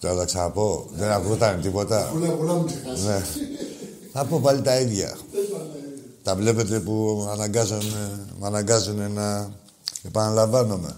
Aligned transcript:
Τώρα 0.00 0.16
θα 0.18 0.24
ξαναπώ. 0.24 0.88
Δεν 0.92 1.10
ακούγονταν 1.10 1.60
τίποτα. 1.60 2.10
Πολλά, 2.12 2.28
πολλά 2.28 2.54
μου 2.54 2.64
ξεχάσεις. 2.64 3.04
Ναι. 3.04 3.22
Θα 4.12 4.24
πω 4.24 4.40
πάλι 4.40 4.62
τα 4.62 4.80
ίδια. 4.80 5.18
Τα 6.22 6.36
βλέπετε 6.36 6.80
που 6.80 7.26
αναγκάζουν, 7.30 7.82
με 8.38 8.46
αναγκάζουν 8.46 9.12
να 9.12 9.50
επαναλαμβάνομαι. 10.02 10.96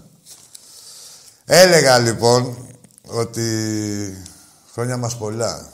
Έλεγα 1.45 1.99
λοιπόν 1.99 2.57
ότι 3.07 3.47
χρόνια 4.71 4.97
μας 4.97 5.17
πολλά 5.17 5.69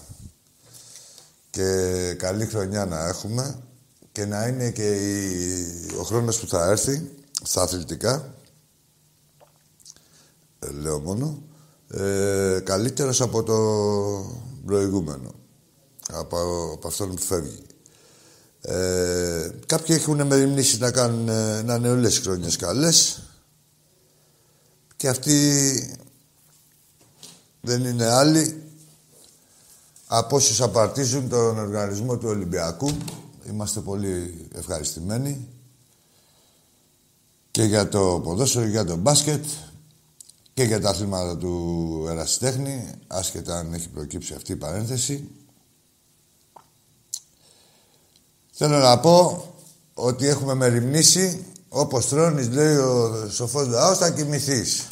και 1.50 2.14
καλή 2.14 2.46
χρονιά 2.46 2.86
να 2.86 3.08
έχουμε 3.08 3.60
και 4.12 4.26
να 4.26 4.48
είναι 4.48 4.72
και 4.72 4.98
ο 6.00 6.04
χρόνος 6.04 6.40
που 6.40 6.48
θα 6.48 6.70
έρθει 6.70 7.12
στα 7.44 7.62
αθλητικά 7.62 8.34
ε, 10.60 10.72
λέω 10.72 11.00
μόνο 11.00 11.42
ε, 11.94 12.60
καλύτερος 12.64 13.22
από 13.22 13.44
το 13.44 13.58
προηγούμενο. 14.66 15.34
Από, 16.12 16.38
από 16.74 16.88
αυτόν 16.88 17.16
που 17.16 17.22
φεύγει. 17.22 17.64
Ε, 18.62 19.50
κάποιοι 19.66 19.96
έχουν 20.00 20.28
μεριμνήσει 20.28 20.78
να 20.78 20.92
κάνουν 20.92 21.30
ε, 21.30 21.62
να 21.62 21.76
είναι 21.76 21.90
όλες 21.90 22.18
οι 22.18 22.22
χρόνιες 22.22 22.56
καλές 22.56 23.24
και 24.96 25.08
αυτοί 25.08 25.98
δεν 27.62 27.86
είναι 27.86 28.06
άλλοι 28.06 28.64
από 30.08 30.36
όσους 30.36 30.62
απαρτίζουν 30.62 31.30
τον 31.30 31.60
οργανισμό 31.60 32.18
του 32.18 32.30
Ολυμπιακού. 32.30 32.98
Είμαστε 33.50 33.80
πολύ 33.80 34.48
ευχαριστημένοι 34.56 35.48
και 37.52 37.64
για 37.64 37.90
το 37.90 38.22
ποδόσφαιρο, 38.24 38.66
για 38.66 38.86
το 38.86 38.96
μπάσκετ 38.96 39.46
και 40.54 40.64
για 40.64 40.82
τα 40.82 40.90
αθλήματα 40.90 41.38
του 41.38 42.06
ερασιτέχνη, 42.10 42.92
άσχετα 43.08 43.58
αν 43.58 43.74
έχει 43.74 43.90
προκύψει 43.90 44.34
αυτή 44.34 44.52
η 44.52 44.56
παρένθεση. 44.56 45.28
Θέλω 48.52 48.78
να 48.78 49.00
πω 49.00 49.48
ότι 49.94 50.28
έχουμε 50.28 50.54
μεριμνήσει, 50.54 51.46
όπως 51.70 52.08
τρώνεις, 52.08 52.50
λέει 52.50 52.76
ο 52.76 53.28
σοφός 53.30 53.68
λαός, 53.68 53.98
θα 53.98 54.12
κοιμηθείς. 54.12 54.88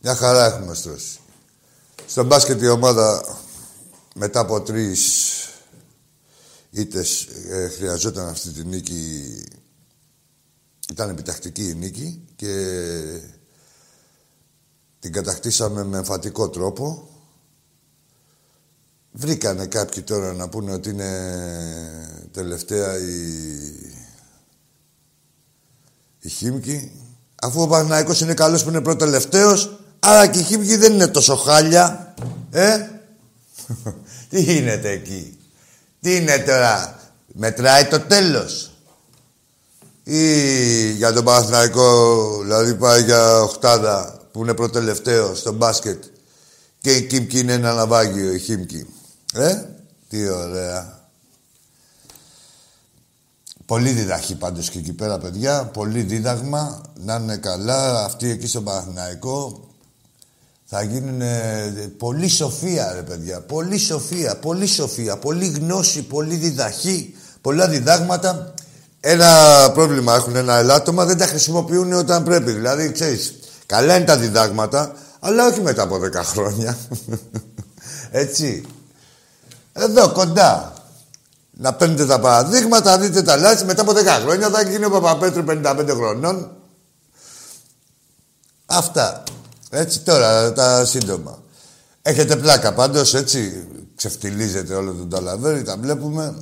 Μια 0.00 0.14
χαρά 0.14 0.44
έχουμε 0.44 0.74
στρώσει. 0.74 1.18
Στο 2.06 2.24
μπάσκετ 2.24 2.62
η 2.62 2.68
ομάδα 2.68 3.38
μετά 4.14 4.40
από 4.40 4.60
τρεις 4.60 5.30
ήττες 6.70 7.26
ε, 7.48 7.68
χρειαζόταν 7.68 8.28
αυτή 8.28 8.50
τη 8.50 8.64
νίκη. 8.64 9.22
Ήταν 10.90 11.10
επιτακτική 11.10 11.68
η 11.68 11.74
νίκη 11.74 12.24
και 12.36 12.52
την 15.00 15.12
κατακτήσαμε 15.12 15.84
με 15.84 15.96
εμφατικό 15.96 16.48
τρόπο. 16.48 17.08
Βρήκανε 19.12 19.66
κάποιοι 19.66 20.02
τώρα 20.02 20.32
να 20.32 20.48
πούνε 20.48 20.72
ότι 20.72 20.90
είναι 20.90 21.10
τελευταία 22.32 22.98
η, 22.98 23.16
η 26.18 26.28
Χίμκι. 26.28 26.92
Αφού 27.42 27.62
ο 27.62 27.66
Παναθηναϊκός 27.66 28.20
είναι 28.20 28.34
καλός 28.34 28.62
που 28.62 28.68
είναι 28.68 28.80
πρώτο 28.80 29.04
τελευταίος, 29.04 29.80
άρα 30.00 30.26
και 30.26 30.38
η 30.38 30.42
Χίμκι 30.42 30.76
δεν 30.76 30.92
είναι 30.92 31.06
τόσο 31.06 31.36
χάλια. 31.36 32.14
Ε, 32.50 32.78
τι 34.30 34.42
γίνεται 34.42 34.90
εκεί; 34.90 35.38
Τι 36.00 36.16
είναι 36.16 36.38
τώρα; 36.38 37.00
Μετράει 37.26 37.84
το 37.84 38.00
τέλος; 38.00 38.70
Ή 40.02 40.90
για 40.90 41.12
τον 41.12 41.24
Παναθηναϊκό, 41.24 42.38
δηλαδή 42.42 42.74
πάει 42.74 43.02
για 43.02 43.42
οχτάδα 43.42 44.15
που 44.36 44.42
είναι 44.42 44.54
προτελευταίο 44.54 45.34
στο 45.34 45.52
μπάσκετ 45.52 46.04
και 46.78 46.90
η 46.90 47.06
Κίμκι 47.06 47.38
είναι 47.38 47.52
ένα 47.52 47.74
ναυάγιο, 47.74 48.32
η 48.32 48.38
Χίμκι. 48.38 48.86
Ε, 49.34 49.62
τι 50.08 50.28
ωραία. 50.28 51.00
Πολύ 53.66 53.90
διδαχή 53.90 54.34
πάντως 54.34 54.70
και 54.70 54.78
εκεί 54.78 54.92
πέρα, 54.92 55.18
παιδιά. 55.18 55.64
Πολύ 55.64 56.02
δίδαγμα. 56.02 56.80
Να 56.94 57.14
είναι 57.14 57.36
καλά. 57.36 58.04
Αυτοί 58.04 58.30
εκεί 58.30 58.46
στο 58.46 58.60
Παναθηναϊκό 58.60 59.68
θα 60.64 60.82
γίνουν 60.82 61.22
πολύ 61.98 62.28
σοφία, 62.28 62.92
ρε 62.92 63.02
παιδιά. 63.02 63.40
Πολύ 63.40 63.78
σοφία, 63.78 64.36
πολύ 64.36 64.66
σοφία. 64.66 65.16
Πολύ 65.16 65.46
γνώση, 65.46 66.02
πολύ 66.02 66.34
διδαχή. 66.34 67.14
Πολλά 67.40 67.68
διδάγματα. 67.68 68.54
Ένα 69.00 69.30
πρόβλημα 69.74 70.14
έχουν 70.14 70.36
ένα 70.36 70.54
ελάττωμα, 70.56 71.04
δεν 71.04 71.18
τα 71.18 71.26
χρησιμοποιούν 71.26 71.92
όταν 71.92 72.24
πρέπει. 72.24 72.52
Δηλαδή, 72.52 72.92
ξέρεις, 72.92 73.35
καλά 73.66 73.96
είναι 73.96 74.04
τα 74.04 74.16
διδάγματα, 74.16 74.92
αλλά 75.20 75.46
όχι 75.46 75.60
μετά 75.60 75.82
από 75.82 75.96
10 75.96 76.12
χρόνια. 76.12 76.78
Έτσι. 78.10 78.64
Εδώ 79.72 80.12
κοντά. 80.12 80.74
Να 81.58 81.74
παίρνετε 81.74 82.06
τα 82.06 82.20
παραδείγματα, 82.20 82.90
να 82.90 82.98
δείτε 82.98 83.22
τα 83.22 83.36
λάθη. 83.36 83.64
Μετά 83.64 83.82
από 83.82 83.92
10 83.92 84.04
χρόνια 84.22 84.50
θα 84.50 84.62
γίνει 84.62 84.84
ο 84.84 84.90
Παπαπέτρου 84.90 85.44
55 85.48 85.86
χρονών. 85.90 86.56
Αυτά. 88.66 89.22
Έτσι 89.70 90.00
τώρα, 90.00 90.52
τα 90.52 90.84
σύντομα. 90.84 91.42
Έχετε 92.02 92.36
πλάκα 92.36 92.74
πάντως, 92.74 93.14
έτσι. 93.14 93.66
Ξεφτιλίζετε 93.94 94.74
όλο 94.74 94.92
τον 94.92 95.08
Ταλαβέρι, 95.08 95.62
τα 95.62 95.76
βλέπουμε. 95.76 96.36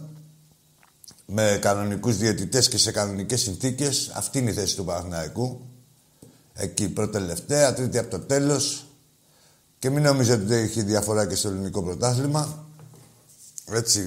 Με 1.27 1.59
κανονικούς 1.61 2.17
διαιτητές 2.17 2.69
και 2.69 2.79
σε 2.79 2.93
κανονικές 2.93 3.41
συνθήκες. 3.41 4.11
Αυτή 4.15 4.39
είναι 4.39 4.51
η 4.51 4.55
θέση 4.55 4.77
του 4.77 4.85
Παναθηναϊκού. 4.85 5.61
Εκεί 6.57 6.89
πρώτη 6.89 7.13
τελευταία, 7.13 7.75
τρίτη 7.75 7.99
από 7.99 8.11
το 8.11 8.19
τέλος. 8.19 8.87
Και 9.79 9.91
μην 9.91 10.03
νομίζετε 10.03 10.43
ότι 10.43 10.55
έχει 10.55 10.83
διαφορά 10.83 11.27
και 11.27 11.35
στο 11.35 11.49
ελληνικό 11.49 11.83
πρωτάθλημα. 11.83 12.67
Έτσι. 13.65 14.03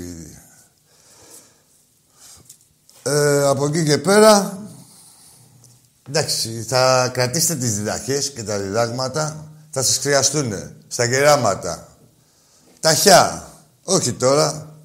Ε, 3.04 3.44
από 3.48 3.66
εκεί 3.66 3.84
και 3.84 3.98
πέρα, 3.98 4.60
εντάξει, 6.08 6.64
θα 6.64 7.10
κρατήσετε 7.14 7.60
τις 7.60 7.76
διδαχές 7.76 8.32
και 8.32 8.44
τα 8.44 8.60
διδάγματα. 8.60 9.52
Θα 9.70 9.84
σας 9.84 9.98
χρειαστούν 9.98 10.54
στα 10.88 11.06
γεράματα. 11.06 11.98
Ταχιά. 12.80 13.52
Όχι 13.84 14.14
τώρα. 14.14 14.76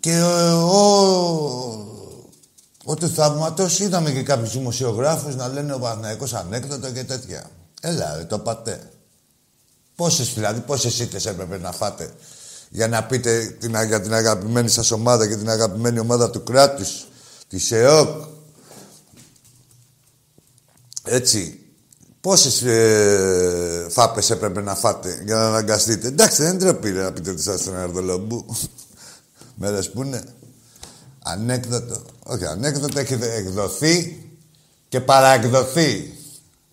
Και 0.00 0.20
ο, 0.20 0.58
ο 0.64 1.97
του 2.94 3.08
θαύματος 3.08 3.80
είδαμε 3.80 4.10
και 4.10 4.22
κάποιους 4.22 4.52
δημοσιογράφους 4.52 5.36
να 5.36 5.48
λένε 5.48 5.74
ο 5.74 5.78
Παναθηναϊκός 5.78 6.34
ανέκδοτο 6.34 6.90
και 6.90 7.04
τέτοια. 7.04 7.50
Έλα, 7.80 8.16
ρε, 8.16 8.24
το 8.24 8.38
πατέ. 8.38 8.90
Πόσες 9.94 10.34
δηλαδή, 10.34 10.60
πόσες 10.60 10.98
ήττες 10.98 11.26
έπρεπε 11.26 11.58
να 11.58 11.72
φάτε 11.72 12.10
για 12.70 12.88
να 12.88 13.04
πείτε 13.04 13.56
την, 13.60 13.74
για 13.86 14.00
την 14.00 14.14
αγαπημένη 14.14 14.68
σας 14.68 14.90
ομάδα 14.90 15.28
και 15.28 15.36
την 15.36 15.50
αγαπημένη 15.50 15.98
ομάδα 15.98 16.30
του 16.30 16.42
κράτους, 16.42 17.06
της 17.48 17.72
ΕΟΚ. 17.72 18.24
Έτσι. 21.04 21.62
Πόσες 22.20 22.62
ε, 22.62 23.86
φάπες 23.90 24.30
έπρεπε 24.30 24.60
να 24.60 24.74
φάτε 24.74 25.22
για 25.24 25.34
να 25.34 25.46
αναγκαστείτε. 25.46 26.06
Εντάξει, 26.06 26.42
δεν 26.42 26.58
τρεπεί 26.58 26.90
να 26.90 27.12
πείτε 27.12 27.30
ότι 27.30 27.42
σας 27.42 27.66
ένα 27.66 27.80
Ερδολομπού. 27.80 28.46
Μέρες 29.60 29.90
που 29.90 30.02
είναι. 30.02 30.22
Ανέκδοτο. 31.22 32.02
Όχι, 32.30 32.46
ανέκδοτο 32.46 32.98
έχει 32.98 33.14
εκδοθεί 33.14 34.24
και 34.88 35.00
παραεκδοθεί. 35.00 36.12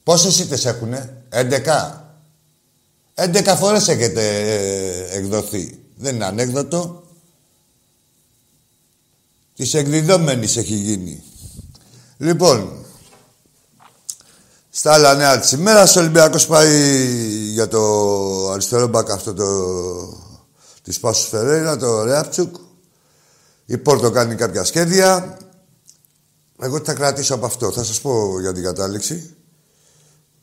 Πόσες 0.04 0.40
ήττες 0.40 0.66
έχουνε; 0.66 1.24
11. 1.30 2.04
11 3.16 3.56
φορές 3.58 3.88
έχετε 3.88 4.28
ε, 4.28 5.18
εκδοθεί. 5.18 5.80
Δεν 5.96 6.16
είναι 6.16 6.26
ανέκδοτο. 6.26 7.04
Της 9.56 9.74
εκδιδόμενης 9.74 10.58
έχει 10.58 10.74
γίνει. 10.74 11.24
Λοιπόν, 12.18 12.86
στα 14.70 14.94
άλλα 14.94 15.14
νέα 15.14 15.40
της 15.40 15.52
ημέρας, 15.52 15.96
ο 15.96 16.00
Ολυμπιακός 16.00 16.48
πάει 16.48 17.06
για 17.54 17.68
το 17.68 17.82
αριστερό 18.52 18.88
μπακ 18.88 19.10
αυτό 19.10 19.34
το... 19.34 19.46
της 20.84 21.00
Πάσους 21.00 21.28
Φερέιρα, 21.28 21.78
το 21.78 22.04
Ρεάπτσουκ. 22.04 22.56
Η 23.66 23.78
Πόρτο 23.78 24.12
κάνει 24.12 24.36
κάποια 24.36 24.64
σχέδια. 24.64 25.38
Εγώ 26.60 26.80
τι 26.80 26.86
θα 26.86 26.94
κρατήσω 26.94 27.36
από 27.36 27.46
αυτό. 27.46 27.72
Θα 27.72 27.84
σας 27.84 28.02
πω 28.02 28.40
για 28.40 28.54
την 28.54 28.64
κατάληξη. 28.64 29.36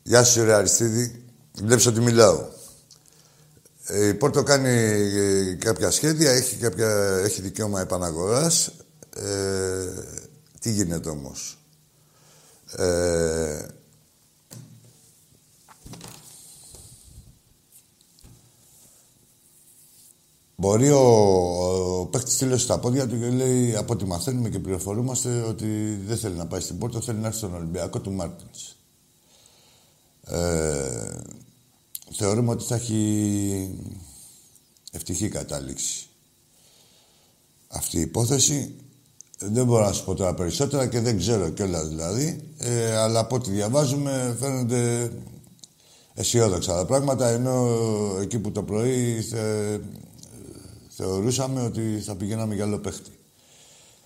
Γεια 0.03 0.23
σου, 0.23 0.43
ρε 0.43 0.53
Αριστίδη. 0.53 1.25
Βλέπεις 1.61 1.85
ότι 1.85 1.99
μιλάω. 1.99 2.45
Ε, 3.85 4.07
η 4.07 4.13
Πόρτο 4.13 4.43
κάνει 4.43 4.69
ε, 4.69 5.53
κάποια 5.53 5.91
σχέδια, 5.91 6.31
έχει, 6.31 6.55
κάποια, 6.55 7.19
έχει 7.23 7.41
δικαίωμα 7.41 7.81
επαναγοράς. 7.81 8.71
Ε, 9.15 9.87
τι 10.59 10.71
γίνεται 10.71 11.09
όμως; 11.09 11.57
Ε, 12.75 13.65
Μπορεί 20.55 20.91
ο, 20.91 20.99
ο 21.99 22.05
παίχτης 22.05 22.37
τήλωσε 22.37 22.63
στα 22.63 22.79
πόδια 22.79 23.07
του 23.07 23.19
και 23.19 23.29
λέει 23.29 23.75
από 23.75 23.93
ό,τι 23.93 24.05
μαθαίνουμε 24.05 24.49
και 24.49 24.59
πληροφορούμαστε 24.59 25.41
ότι 25.41 25.99
δεν 26.05 26.17
θέλει 26.17 26.35
να 26.35 26.47
πάει 26.47 26.59
στην 26.59 26.77
Πόρτο, 26.77 27.01
θέλει 27.01 27.19
να 27.19 27.27
έρθει 27.27 27.37
στον 27.37 27.55
Ολυμπιακό 27.55 27.99
του 27.99 28.11
Μάρτινς. 28.11 28.75
Ε, 30.25 31.21
θεωρούμε 32.11 32.51
ότι 32.51 32.63
θα 32.63 32.75
έχει 32.75 33.79
ευτυχή 34.91 35.29
κατάληξη. 35.29 36.07
Αυτή 37.67 37.97
η 37.97 38.01
υπόθεση 38.01 38.75
δεν 39.39 39.65
μπορώ 39.65 39.85
να 39.85 39.91
σου 39.91 40.05
πω 40.05 40.13
τώρα 40.13 40.33
περισσότερα 40.33 40.87
και 40.87 40.99
δεν 40.99 41.17
ξέρω 41.17 41.49
κιόλας 41.49 41.87
δηλαδή. 41.87 42.49
Ε, 42.57 42.95
αλλά 42.97 43.19
από 43.19 43.35
ό,τι 43.35 43.51
διαβάζουμε 43.51 44.35
φαίνονται 44.39 45.11
αισιόδοξα 46.13 46.75
τα 46.75 46.85
πράγματα. 46.85 47.27
Ενώ 47.27 47.67
εκεί 48.21 48.39
που 48.39 48.51
το 48.51 48.63
πρωί 48.63 49.21
θε, 49.21 49.77
θεωρούσαμε 50.95 51.61
ότι 51.61 52.01
θα 52.05 52.15
πηγαίναμε 52.15 52.55
για 52.55 52.63
άλλο 52.63 52.79
παίχτη. 52.79 53.11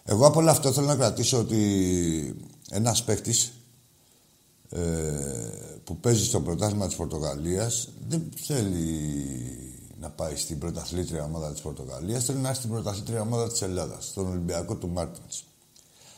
Εγώ 0.03 0.25
από 0.25 0.39
όλο 0.39 0.50
αυτό 0.50 0.72
θέλω 0.74 0.88
να 0.88 0.96
κρατήσω 0.96 1.39
ότι 1.39 2.36
ένας 2.70 3.03
παίχτης 3.03 3.51
ε, 4.70 4.82
που 5.84 5.98
παίζει 5.98 6.25
στο 6.25 6.41
πρωτάθλημα 6.41 6.88
της 6.88 6.96
Πορτογαλίας 6.96 7.89
δεν 8.08 8.29
θέλει 8.36 8.88
να 10.00 10.10
πάει 10.10 10.36
στην 10.36 10.60
πρωταθλήτρια 10.60 11.24
ομάδα 11.24 11.51
της 11.51 11.62
Πορτογαλίας, 11.62 12.25
θέλει 12.25 12.39
να 12.39 12.48
έρθει 12.48 12.60
στην 12.60 12.74
πρωταθλήτρια 12.74 13.22
ομάδα 13.22 13.51
της 13.51 13.62
Ελλάδας, 13.62 14.06
στον 14.06 14.27
Ολυμπιακό 14.27 14.75
του 14.75 14.89
Μάρτινς. 14.89 15.44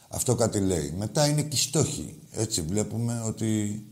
Αυτό 0.08 0.36
κάτι 0.36 0.60
λέει. 0.60 0.94
Μετά 0.98 1.28
είναι 1.28 1.42
και 1.42 1.56
οι 1.56 1.60
στόχοι. 1.60 2.20
Έτσι 2.32 2.62
βλέπουμε 2.62 3.24
ότι 3.26 3.84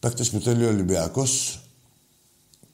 παίκτες 0.00 0.30
που 0.30 0.40
θέλει 0.40 0.64
ο 0.64 0.68
Ολυμπιακός 0.68 1.60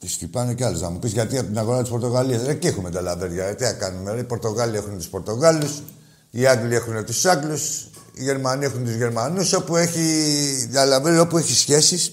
τις 0.06 0.14
χτυπάνε 0.14 0.54
κι 0.54 0.64
άλλες. 0.64 0.80
Να 0.80 0.90
μου 0.90 0.98
πεις 0.98 1.12
γιατί 1.12 1.38
από 1.38 1.46
την 1.46 1.58
αγορά 1.58 1.80
της 1.80 1.90
Πορτογαλίας. 1.90 2.40
Δεν 2.40 2.50
εκεί 2.50 2.66
έχουμε 2.66 2.90
τα 2.90 3.00
λαβέρια. 3.00 3.44
Ε, 3.44 3.54
τι 3.54 3.64
να 3.64 3.72
κάνουμε. 3.72 4.18
Οι 4.18 4.24
Πορτογάλοι 4.24 4.76
έχουν 4.76 4.96
τους 4.96 5.08
Πορτογάλους, 5.08 5.82
οι 6.30 6.46
Άγγλοι 6.46 6.74
έχουν 6.74 7.04
τους 7.04 7.24
Άγγλους, 7.24 7.90
οι 8.14 8.22
Γερμανοί 8.22 8.64
έχουν 8.64 8.84
τους 8.84 8.94
Γερμανούς. 8.94 9.52
Όπου 9.52 9.76
έχει 9.76 10.68
τα 10.72 11.20
όπου 11.20 11.38
έχει 11.38 11.54
σχέσεις, 11.54 12.12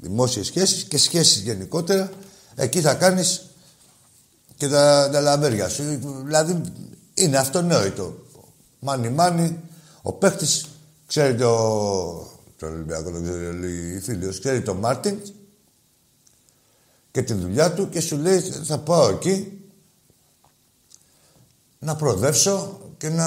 δημόσιες 0.00 0.46
σχέσεις 0.46 0.82
και 0.84 0.98
σχέσεις 0.98 1.42
γενικότερα, 1.42 2.10
εκεί 2.54 2.80
θα 2.80 2.94
κάνεις 2.94 3.46
και 4.56 4.68
τα, 4.68 5.08
τα 5.12 5.20
λαβέρια 5.20 5.68
σου. 5.68 5.82
Δηλαδή 6.24 6.60
είναι 7.14 7.36
αυτονόητο. 7.36 8.14
Μάνι 8.78 9.08
μάνι, 9.08 9.60
ο 10.02 10.12
παίχτη 10.12 10.46
ξέρει 11.06 11.34
το. 11.34 12.30
Το 12.58 12.68
Ολυμπιακό 12.68 13.10
δεν 13.10 13.22
ξέρει 13.22 13.46
ο 13.46 14.00
φίλο, 14.00 14.28
ξέρει 14.40 14.60
το 14.60 14.74
Μάρτιν 14.74 15.16
και 17.12 17.22
τη 17.22 17.32
δουλειά 17.32 17.72
του 17.72 17.88
και 17.88 18.00
σου 18.00 18.16
λέει 18.16 18.40
θα 18.40 18.78
πάω 18.78 19.08
εκεί 19.08 19.60
να 21.78 21.96
προοδεύσω 21.96 22.80
και 22.96 23.08
να 23.08 23.26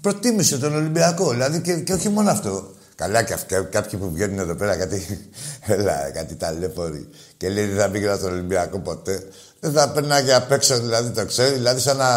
προτίμησε 0.00 0.58
τον 0.58 0.74
Ολυμπιακό. 0.74 1.30
Δηλαδή 1.30 1.60
και, 1.60 1.74
και 1.80 1.92
όχι 1.92 2.08
μόνο 2.08 2.30
αυτό. 2.30 2.72
Καλά 2.94 3.22
και 3.22 3.32
αυτοί, 3.32 3.54
κάποιοι 3.70 3.98
που 3.98 4.10
βγαίνουν 4.10 4.38
εδώ 4.38 4.54
πέρα 4.54 4.76
κάτι, 4.76 5.30
έλα, 5.74 6.10
κάτι 6.10 6.34
ταλέποροι 6.34 7.08
και 7.36 7.48
λέει 7.48 7.66
δεν 7.66 7.76
θα 7.76 7.90
πήγαινα 7.90 8.16
στον 8.16 8.32
Ολυμπιακό 8.32 8.78
ποτέ. 8.78 9.28
Δεν 9.60 9.72
θα 9.72 9.90
περνάει 9.90 10.32
απ' 10.32 10.52
έξω, 10.52 10.78
δηλαδή 10.78 11.10
το 11.10 11.26
ξέρεις. 11.26 11.52
Δηλαδή 11.52 11.80
σαν 11.80 11.96
να 11.96 12.08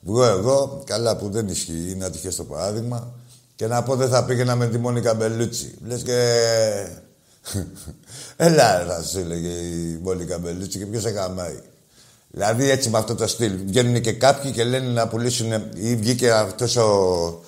βγω 0.00 0.24
εγώ, 0.24 0.82
καλά 0.86 1.16
που 1.16 1.30
δεν 1.30 1.48
ισχύει, 1.48 1.90
είναι 1.90 2.04
ατυχές 2.04 2.36
το 2.36 2.44
παράδειγμα, 2.44 3.12
και 3.56 3.66
να 3.66 3.82
πω 3.82 3.96
δεν 3.96 4.08
θα 4.08 4.24
πήγαινα 4.24 4.56
με 4.56 4.66
τη 4.68 4.78
Μόνικα 4.78 5.14
Μπελούτσι. 5.14 5.78
Λες 5.86 6.02
και 6.02 6.16
Έλα, 8.36 8.84
θα 8.88 9.02
σου 9.02 9.18
έλεγε 9.18 9.48
η 9.48 9.98
Μόλι 10.02 10.24
Καμπελούτσι 10.24 10.78
και 10.78 10.86
ποιος 10.86 11.02
σε 11.02 11.10
καμάει. 11.10 11.58
Δηλαδή 12.30 12.70
έτσι 12.70 12.88
με 12.88 12.98
αυτό 12.98 13.14
το 13.14 13.26
στυλ. 13.26 13.56
Βγαίνουν 13.66 14.00
και 14.00 14.12
κάποιοι 14.12 14.50
και 14.50 14.64
λένε 14.64 14.92
να 14.92 15.08
πουλήσουν. 15.08 15.52
ή 15.74 15.96
βγήκε 15.96 16.32
αυτός 16.32 16.76
ο. 16.76 17.44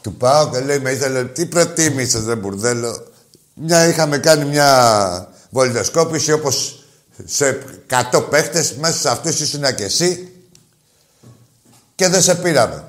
του 0.00 0.14
πάω 0.14 0.50
και 0.50 0.60
λέει 0.60 0.78
με 0.78 0.90
ήθελε. 0.90 1.24
Τι 1.24 1.46
προτίμησες, 1.46 2.22
δεν 2.22 2.38
μπουρδέλο. 2.38 3.06
Μια, 3.54 3.86
είχαμε 3.86 4.18
κάνει 4.18 4.44
μια 4.44 5.28
βολιδοσκόπηση 5.50 6.32
όπως 6.32 6.84
σε 7.24 7.62
100 8.12 8.26
παίχτες, 8.30 8.74
μέσα 8.74 8.98
σε 8.98 9.08
αυτούς 9.08 9.40
ήσουν 9.40 9.74
και 9.74 9.84
εσύ 9.84 10.32
και 11.94 12.08
δεν 12.08 12.22
σε 12.22 12.34
πήραμε. 12.34 12.84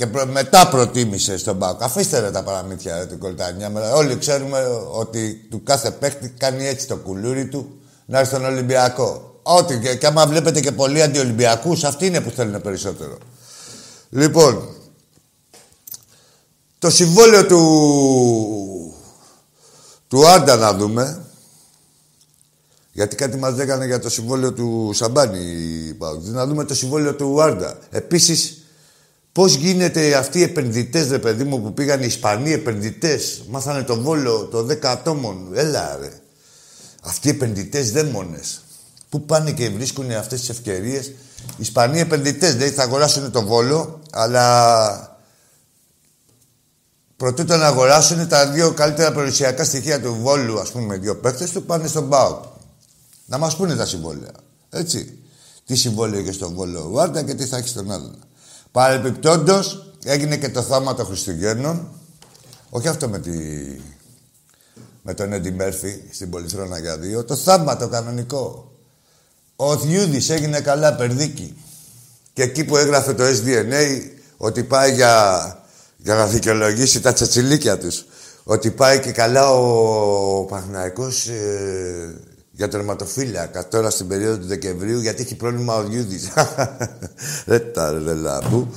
Και 0.00 0.06
προ... 0.06 0.26
μετά 0.26 0.68
προτίμησε 0.68 1.38
στον 1.38 1.58
Πάοκ. 1.58 1.82
Αφήστε 1.82 2.18
ρε 2.18 2.30
τα 2.30 2.42
παραμύθια 2.42 2.98
ρε, 2.98 3.06
την 3.06 3.18
Κολτανιά. 3.18 3.72
Όλοι 3.94 4.18
ξέρουμε 4.18 4.58
ότι 4.90 5.46
του 5.50 5.62
κάθε 5.62 5.90
παίχτη 5.90 6.28
κάνει 6.28 6.66
έτσι 6.66 6.86
το 6.86 6.96
κουλούρι 6.96 7.48
του 7.48 7.80
να 8.06 8.18
έρθει 8.18 8.34
στον 8.34 8.44
Ολυμπιακό. 8.44 9.40
Ό,τι 9.42 9.78
και, 9.78 9.94
και 9.94 10.06
άμα 10.06 10.26
βλέπετε 10.26 10.60
και 10.60 10.72
πολλοί 10.72 11.02
αντιολυμπιακούς, 11.02 11.84
αυτοί 11.84 12.06
είναι 12.06 12.20
που 12.20 12.30
θέλουν 12.30 12.60
περισσότερο. 12.60 13.18
Λοιπόν, 14.10 14.68
το 16.78 16.90
συμβόλαιο 16.90 17.46
του, 17.46 18.94
του 20.08 20.28
Άντα 20.28 20.56
να 20.56 20.74
δούμε. 20.74 21.24
Γιατί 22.92 23.16
κάτι 23.16 23.36
μας 23.36 23.58
έκανε 23.58 23.86
για 23.86 24.00
το 24.00 24.10
συμβόλαιο 24.10 24.52
του 24.52 24.90
Σαμπάνη. 24.94 25.40
Να 26.22 26.46
δούμε 26.46 26.64
το 26.64 26.74
συμβόλαιο 26.74 27.14
του 27.14 27.42
Άρντα. 27.42 27.78
Επίσης, 27.90 28.59
Πώς 29.32 29.54
γίνεται 29.54 30.14
αυτοί 30.14 30.38
οι 30.38 30.42
επενδυτές, 30.42 31.08
ρε 31.08 31.18
παιδί 31.18 31.44
μου, 31.44 31.62
που 31.62 31.74
πήγαν 31.74 32.02
οι 32.02 32.06
Ισπανοί 32.06 32.52
επενδυτές, 32.52 33.42
μάθανε 33.48 33.82
το 33.82 34.00
βόλο 34.00 34.44
το 34.44 34.66
10 34.66 34.88
ατόμων. 34.90 35.50
Έλα, 35.54 35.96
ρε. 35.96 36.12
Αυτοί 37.02 37.28
οι 37.28 37.30
επενδυτές 37.30 37.92
δαίμονες. 37.92 38.60
Πού 39.08 39.24
πάνε 39.24 39.52
και 39.52 39.68
βρίσκουν 39.68 40.10
αυτές 40.10 40.40
τις 40.40 40.48
ευκαιρίες. 40.48 41.06
Οι 41.06 41.14
Ισπανοί 41.56 42.00
επενδυτές, 42.00 42.54
δηλαδή 42.54 42.72
θα 42.72 42.82
αγοράσουν 42.82 43.30
το 43.30 43.42
βόλο, 43.42 44.00
αλλά 44.10 45.18
προτού 47.16 47.44
να 47.44 47.66
αγοράσουν 47.66 48.28
τα 48.28 48.50
δύο 48.50 48.72
καλύτερα 48.72 49.12
περιουσιακά 49.12 49.64
στοιχεία 49.64 50.00
του 50.00 50.14
βόλου, 50.14 50.60
ας 50.60 50.70
πούμε, 50.70 50.96
δύο 50.96 51.16
παίκτες 51.16 51.50
του, 51.50 51.62
πάνε 51.62 51.88
στον 51.88 52.08
ΠΑΟΚ. 52.08 52.44
Να 53.26 53.38
μας 53.38 53.56
πούνε 53.56 53.76
τα 53.76 53.86
συμβόλαια. 53.86 54.32
Έτσι. 54.70 55.18
Τι 55.66 55.76
συμβόλαιο 55.76 56.20
έχεις 56.20 56.34
στον 56.34 56.54
βόλο 56.54 56.88
Βάρτα 56.88 57.22
και 57.22 57.34
τι 57.34 57.44
θα 57.44 57.56
έχεις 57.56 57.70
στον 57.70 57.90
άλλον. 57.90 58.16
Παρεπιπτόντως, 58.72 59.92
έγινε 60.04 60.36
και 60.36 60.48
το 60.48 60.62
θάμα 60.62 60.94
των 60.94 61.06
Χριστουγέννων. 61.06 61.88
Όχι 62.70 62.88
αυτό 62.88 63.08
με, 63.08 63.18
τη... 63.18 63.30
με 65.02 65.14
τον 65.14 65.32
Έντι 65.32 65.50
Μέρφυ 65.50 66.02
στην 66.10 66.30
Πολυθρόνα 66.30 66.78
για 66.78 66.98
δύο. 66.98 67.24
Το 67.24 67.36
θάμα 67.36 67.76
το 67.76 67.88
κανονικό. 67.88 68.72
Ο 69.56 69.76
Θιούδης 69.78 70.30
έγινε 70.30 70.60
καλά 70.60 70.94
περδίκη. 70.94 71.56
Και 72.32 72.42
εκεί 72.42 72.64
που 72.64 72.76
έγραφε 72.76 73.14
το 73.14 73.24
SDNA 73.24 74.00
ότι 74.36 74.62
πάει 74.62 74.92
για, 74.92 75.58
για 75.96 76.14
να 76.14 76.26
δικαιολογήσει 76.26 77.00
τα 77.00 77.12
τσατσιλίκια 77.12 77.78
τους. 77.78 78.04
Ότι 78.44 78.70
πάει 78.70 79.00
και 79.00 79.12
καλά 79.12 79.50
ο 79.50 80.44
Παναθηναϊκός 80.44 81.26
ε, 81.26 82.20
για 82.60 82.68
τερματοφύλακα 82.68 83.68
τώρα 83.68 83.90
στην 83.90 84.08
περίοδο 84.08 84.36
του 84.36 84.46
Δεκεμβρίου 84.46 85.00
γιατί 85.00 85.22
έχει 85.22 85.34
πρόβλημα 85.34 85.74
ο 85.74 85.84
Γιούδης. 85.88 86.28
Δεν 87.46 87.62
τα 87.74 87.90
ρε 87.90 88.14
λαμπού. 88.14 88.74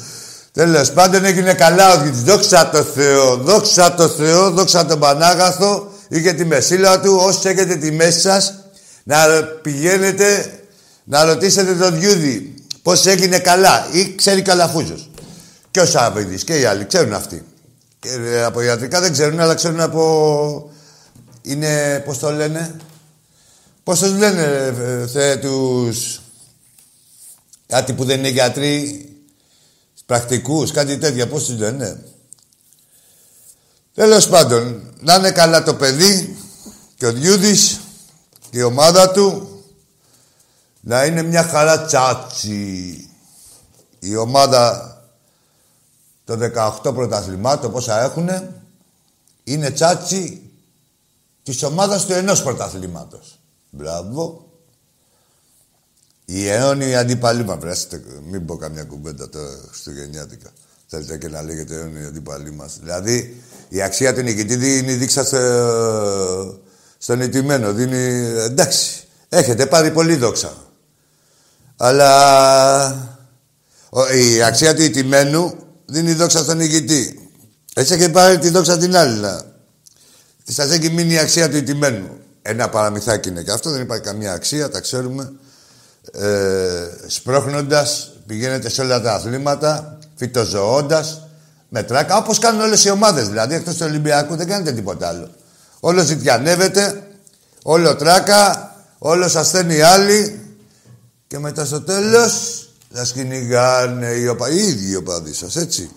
Τέλος 0.52 0.92
πάντων 0.92 1.26
έγινε 1.26 1.54
καλά 1.54 1.94
ο 1.94 2.04
Γιούδης. 2.04 2.24
Δόξα 2.24 2.70
τω 2.70 2.84
Θεώ, 2.84 3.36
δόξα 3.36 3.94
τω 3.94 4.08
Θεώ, 4.08 4.52
δόξα 4.52 4.86
τον 4.86 5.00
Πανάγαθο. 5.00 5.92
Είχε 6.08 6.34
τη 6.34 6.46
μεσήλα 6.46 7.00
του. 7.00 7.18
Όσοι 7.22 7.50
έχετε 7.50 7.76
τη 7.76 7.92
μέση 7.92 8.20
σας, 8.20 8.54
να 9.04 9.18
πηγαίνετε 9.62 10.60
να 11.04 11.24
ρωτήσετε 11.24 11.76
τον 11.76 11.98
Γιούδη 12.00 12.54
πώς 12.82 13.06
έγινε 13.06 13.40
καλά 13.40 13.88
ή 13.92 14.16
ξέρει 14.16 14.42
καλαφούζος. 14.42 15.10
Και 15.72 15.80
ο 15.80 15.86
Σάββιδη 15.86 16.44
και 16.44 16.60
οι 16.60 16.66
άλλοι 16.66 16.86
ξέρουν 16.86 17.14
αυτοί. 17.14 17.46
Και, 18.00 18.10
ε, 18.10 18.44
από 18.44 18.62
ιατρικά 18.62 19.02
δεν 19.02 19.12
ξέρουν, 19.12 19.40
αλλά 19.40 19.54
ξέρουν 19.54 19.80
από. 19.80 20.72
Είναι, 21.42 22.02
πώς 22.06 22.20
το 22.20 22.32
λένε, 22.32 22.76
Πώς 23.84 24.00
τους 24.00 24.12
λένε, 24.12 24.74
θε, 25.08 25.38
τους... 25.38 26.22
Κάτι 27.68 27.94
που 27.94 28.06
δεν 28.06 28.20
είναι 28.20 28.30
γιατροί, 28.30 29.10
πρακτικούς, 30.06 30.72
κάτι 30.72 30.98
τέτοια, 30.98 31.28
πώς 31.28 31.46
τους 31.46 31.58
λένε; 31.58 32.04
Τέλος 33.94 34.28
πάντων, 34.28 34.94
να 35.00 35.16
είναι 35.16 35.32
καλά 35.32 35.64
το 35.64 35.76
παιδί 35.76 36.38
και 36.96 37.06
ο 37.06 37.14
Διούδης 37.14 37.80
και 38.50 38.58
η 38.58 38.62
ομάδα 38.62 39.12
του 39.12 39.48
να 40.80 41.06
είναι 41.06 41.22
μια 41.22 41.44
χαρά 41.44 41.86
τσάτσι. 41.86 43.08
Η 44.00 44.16
ομάδα 44.16 44.98
των 46.26 46.40
18 46.56 46.94
πρωταθλημάτων, 46.94 47.72
πόσα 47.72 48.02
έχουνε, 48.02 48.62
είναι 49.44 49.72
τσάτσι 49.72 50.52
της 51.44 51.64
ομάδας 51.64 52.06
του 52.06 52.14
ενός 52.14 52.44
πρωταθλήματος. 52.44 53.40
Μπράβο. 53.76 54.48
Η 56.26 56.48
αιώνιοι 56.48 56.96
αντίπαλοι 56.96 57.44
μα. 57.44 57.60
Μην 58.30 58.46
πω 58.46 58.56
καμιά 58.56 58.84
κουμπέντα 58.84 59.30
τώρα 59.30 59.60
Χριστουγεννιάτικα. 59.70 60.50
Θέλετε 60.88 61.18
και 61.18 61.28
να 61.28 61.42
λέγεται 61.42 61.76
αιώνιοι 61.76 62.06
αντίπαλοι 62.06 62.52
μας. 62.52 62.78
Δηλαδή 62.80 63.42
η 63.70 63.82
αξία 63.82 64.14
του 64.14 64.22
νικητή 64.22 64.56
δίνει 64.56 64.94
δείξα 64.94 65.24
στο... 65.24 66.62
στον 66.98 67.22
ηττημένο. 67.22 67.74
Δίνει. 67.74 67.98
Εντάξει. 68.40 69.04
Έχετε 69.30 69.66
πάρει 69.66 69.92
πολύ 69.92 70.16
δόξα. 70.16 70.54
Αλλά 71.78 73.20
η 74.14 74.44
αξία 74.44 74.76
του 74.76 74.82
ηττημένου 74.82 75.54
δίνει 75.86 76.14
δόξα 76.14 76.44
στον 76.44 76.58
νικητή. 76.58 77.30
Έτσι 77.74 77.94
έχει 77.94 78.10
πάρει 78.10 78.38
τη 78.38 78.50
δόξα 78.50 78.78
την 78.78 78.96
άλλη. 78.96 79.26
Σας 80.44 80.72
έχει 80.72 80.90
μείνει 80.90 81.14
η 81.14 81.18
αξία 81.18 81.50
του 81.50 81.58
ηττημένου. 81.58 82.18
Ένα 82.46 82.70
παραμυθάκι 82.70 83.30
είναι 83.30 83.44
και 83.44 83.52
αυτό, 83.52 83.70
δεν 83.70 83.82
υπάρχει 83.82 84.04
καμία 84.04 84.34
αξία, 84.34 84.70
τα 84.70 84.80
ξέρουμε. 84.80 85.32
Ε, 86.12 86.88
σπρώχνοντας, 87.08 88.12
πηγαίνετε 88.28 88.70
σε 88.70 88.82
όλα 88.82 89.02
τα 89.02 89.14
αθλήματα, 89.14 89.98
φυτοζωώντας, 90.16 91.28
με 91.70 91.84
τράκα, 91.84 92.18
όπως 92.18 92.40
κάνουν 92.40 92.62
όλες 92.62 92.86
οι 92.86 92.90
ομάδες 92.90 93.28
δηλαδή, 93.28 93.56
εκτός 93.56 93.76
του 93.76 93.86
Ολυμπιακού 93.90 94.36
δεν 94.36 94.48
κάνετε 94.48 94.72
τίποτα 94.72 95.08
άλλο. 95.08 95.30
Όλο 95.80 96.04
ζητιανεύεται, 96.04 97.08
όλο 97.64 97.96
τράκα, 97.96 98.76
όλος 98.98 99.36
ασθένει 99.36 99.82
άλλοι 99.82 100.40
και 101.28 101.40
μετά 101.40 101.66
στο 101.66 101.82
τέλος 101.82 102.64
θα 102.92 103.08
κυνηγάνε 103.14 104.08
οι, 104.08 104.28
οπα... 104.28 104.50
οι 104.50 104.58
ίδιοι 104.58 104.90
οι 104.90 104.96
οπαδοί 104.96 105.34
σας, 105.34 105.56
έτσι. 105.56 105.90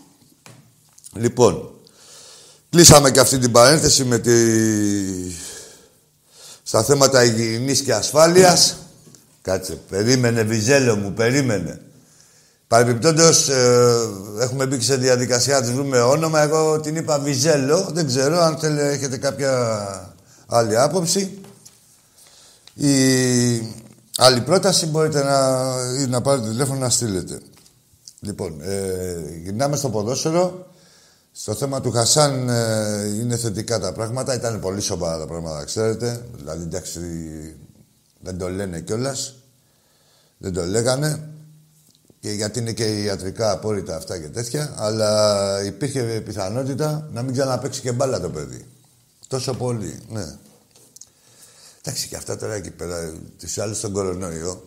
Λοιπόν, 1.12 1.70
κλείσαμε 2.70 3.10
και 3.10 3.20
αυτή 3.20 3.38
την 3.38 3.50
παρένθεση 3.50 4.04
με 4.04 4.18
τη... 4.18 4.32
στα 6.68 6.82
θέματα 6.84 7.24
υγιεινής 7.24 7.80
και 7.80 7.94
ασφάλειας. 7.94 8.76
Κάτσε, 9.42 9.80
περίμενε 9.90 10.42
Βιζέλο 10.42 10.96
μου, 10.96 11.12
περίμενε. 11.12 11.80
Παρεμπιπτόντως, 12.68 13.48
ε, 13.48 13.94
έχουμε 14.40 14.66
μπει 14.66 14.80
σε 14.80 14.96
διαδικασία 14.96 15.54
να 15.54 15.60
της 15.60 15.72
βρούμε 15.72 16.00
όνομα. 16.00 16.40
Εγώ 16.40 16.80
την 16.80 16.96
είπα 16.96 17.18
Βιζέλο, 17.18 17.88
δεν 17.92 18.06
ξέρω 18.06 18.40
αν 18.40 18.58
θέλετε, 18.58 18.88
έχετε 18.88 19.16
κάποια 19.16 20.14
άλλη 20.46 20.78
άποψη. 20.78 21.38
Η 22.74 22.92
άλλη 24.16 24.40
πρόταση 24.40 24.86
μπορείτε 24.86 25.22
να, 25.22 25.66
να 26.06 26.20
πάρετε 26.20 26.48
τηλέφωνο 26.48 26.78
να 26.78 26.90
στείλετε. 26.90 27.40
Λοιπόν, 28.20 28.60
ε, 28.60 29.14
γυρνάμε 29.42 29.76
στο 29.76 29.88
ποδόσφαιρο. 29.88 30.66
Στο 31.38 31.54
θέμα 31.54 31.80
του 31.80 31.90
Χασάν 31.90 32.48
ε, 32.48 33.06
είναι 33.06 33.36
θετικά 33.36 33.78
τα 33.78 33.92
πράγματα. 33.92 34.34
Ήταν 34.34 34.60
πολύ 34.60 34.80
σοβαρά 34.80 35.18
τα 35.18 35.26
πράγματα, 35.26 35.64
ξέρετε. 35.64 36.26
Δηλαδή, 36.36 36.62
εντάξει, 36.62 37.00
δεν 38.20 38.38
το 38.38 38.48
λένε 38.48 38.80
κιόλας. 38.80 39.34
Δεν 40.38 40.52
το 40.52 40.64
λέγανε. 40.64 41.28
Και 42.20 42.30
γιατί 42.30 42.58
είναι 42.58 42.72
και 42.72 43.02
ιατρικά 43.02 43.50
απόρριτα 43.50 43.96
αυτά 43.96 44.18
και 44.18 44.28
τέτοια. 44.28 44.74
Αλλά 44.76 45.62
υπήρχε 45.64 46.02
πιθανότητα 46.24 47.08
να 47.12 47.22
μην 47.22 47.32
ξαναπέξει 47.32 47.80
και 47.80 47.92
μπάλα 47.92 48.20
το 48.20 48.30
παιδί. 48.30 48.66
Τόσο 49.28 49.54
πολύ, 49.54 50.02
ναι. 50.08 50.34
Εντάξει, 51.82 52.08
και 52.08 52.16
αυτά 52.16 52.36
τώρα 52.36 52.54
εκεί 52.54 52.70
πέρα, 52.70 53.12
τις 53.38 53.58
άλλες 53.58 53.76
στον 53.76 53.92
κορονοϊό. 53.92 54.64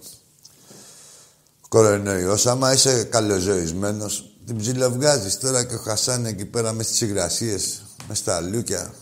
Κορονοϊός, 1.69 2.47
άμα 2.47 2.73
είσαι 2.73 3.03
καλοζωισμένος, 3.03 4.28
την 4.50 4.58
ψιλοβγάζεις 4.58 5.38
τώρα 5.38 5.63
και 5.63 5.75
ο 5.75 5.77
Χασάν 5.77 6.25
εκεί 6.25 6.46
πέρα 6.46 6.74
μες 6.74 6.86
στις 6.86 7.01
υγρασίες, 7.01 7.82
μες 8.08 8.18
στα 8.18 8.41
λούκια, 8.41 8.94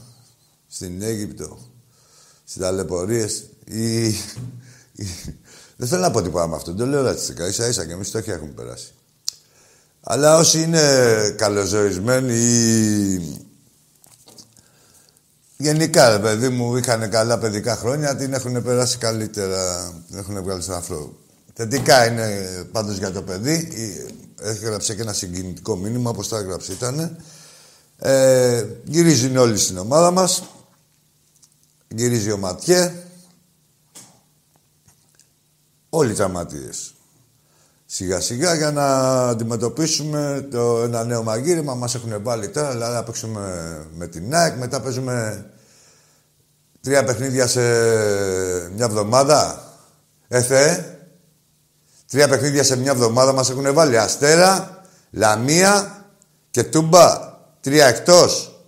στην 0.68 1.02
Αίγυπτο, 1.02 1.58
στις 2.44 2.62
ταλαιπωρίες. 2.62 3.50
Η... 3.66 4.10
Δεν 5.78 5.88
θέλω 5.88 6.02
να 6.02 6.12
πω 6.12 6.22
τίποτα 6.22 6.48
με 6.48 6.56
αυτό, 6.56 6.72
δεν 6.72 6.80
το 6.80 6.92
λέω 6.92 7.02
ρατσιστικά, 7.02 7.48
ίσα 7.48 7.68
ίσα 7.68 7.86
και 7.86 7.92
εμείς 7.92 8.12
το 8.12 8.18
έχουμε 8.18 8.52
περάσει. 8.56 8.94
Αλλά 10.02 10.38
όσοι 10.38 10.62
είναι 10.62 10.82
καλοζωισμένοι 11.38 12.34
ή 12.34 13.46
Γενικά, 15.58 16.10
ρε 16.10 16.20
παιδί 16.20 16.50
μου, 16.50 16.76
είχαν 16.76 17.10
καλά 17.10 17.38
παιδικά 17.38 17.76
χρόνια, 17.76 18.16
την 18.16 18.34
έχουν 18.34 18.64
περάσει 18.64 18.98
καλύτερα, 18.98 19.92
την 20.08 20.18
έχουν 20.18 20.44
βγάλει 20.44 20.62
στον 20.62 20.76
αφρό. 20.76 21.16
Θετικά 21.54 22.12
είναι 22.12 22.44
πάντως 22.72 22.98
για 22.98 23.12
το 23.12 23.22
παιδί. 23.22 23.70
Έγραψε 24.42 24.96
και 24.96 25.02
ένα 25.02 25.14
συγκινητικό 25.14 25.76
μήνυμα, 25.76 26.10
όπως 26.10 26.28
το 26.28 26.36
έγραψε 26.36 26.72
ήταν. 26.72 27.18
Ε, 27.98 28.66
γυρίζουν 28.84 29.38
όλοι 29.38 29.58
στην 29.58 29.78
ομάδα 29.78 30.12
μας. 30.12 30.44
Γυρίζει 31.88 32.32
ο 32.32 32.38
Ματιέ. 32.38 32.94
Όλοι 35.90 36.12
οι 36.12 36.16
τραυματίε. 36.16 36.70
Σιγά 37.86 38.20
σιγά 38.20 38.56
για 38.56 38.72
να 38.72 39.18
αντιμετωπίσουμε 39.28 40.48
το, 40.52 40.82
ένα 40.84 41.04
νέο 41.04 41.24
μαγείρεμα. 41.24 41.76
Μας 41.76 41.96
έχουν 41.96 42.24
βάλει 42.24 42.50
τώρα, 42.50 42.72
δηλαδή 42.72 42.94
να 42.94 43.04
παίξουμε 43.04 43.86
με 43.94 44.08
την 44.08 44.36
ΑΕΚ, 44.36 44.58
μετά 44.58 44.82
παίζουμε 44.82 45.46
τρία 46.82 47.04
παιχνίδια 47.04 47.48
σε 47.48 47.62
μια 48.70 48.86
εβδομάδα. 48.86 49.64
Έθε, 50.28 50.97
τρία 52.10 52.28
παιχνίδια 52.28 52.64
σε 52.64 52.78
μια 52.78 52.92
εβδομάδα 52.92 53.34
μας 53.34 53.50
έχουν 53.50 53.74
βάλει. 53.74 53.98
Αστέρα, 53.98 54.82
Λαμία 55.12 56.06
και 56.52 56.64
Τούμπα. 56.64 57.36
Τρία 57.62 57.86
εκτός. 57.86 58.62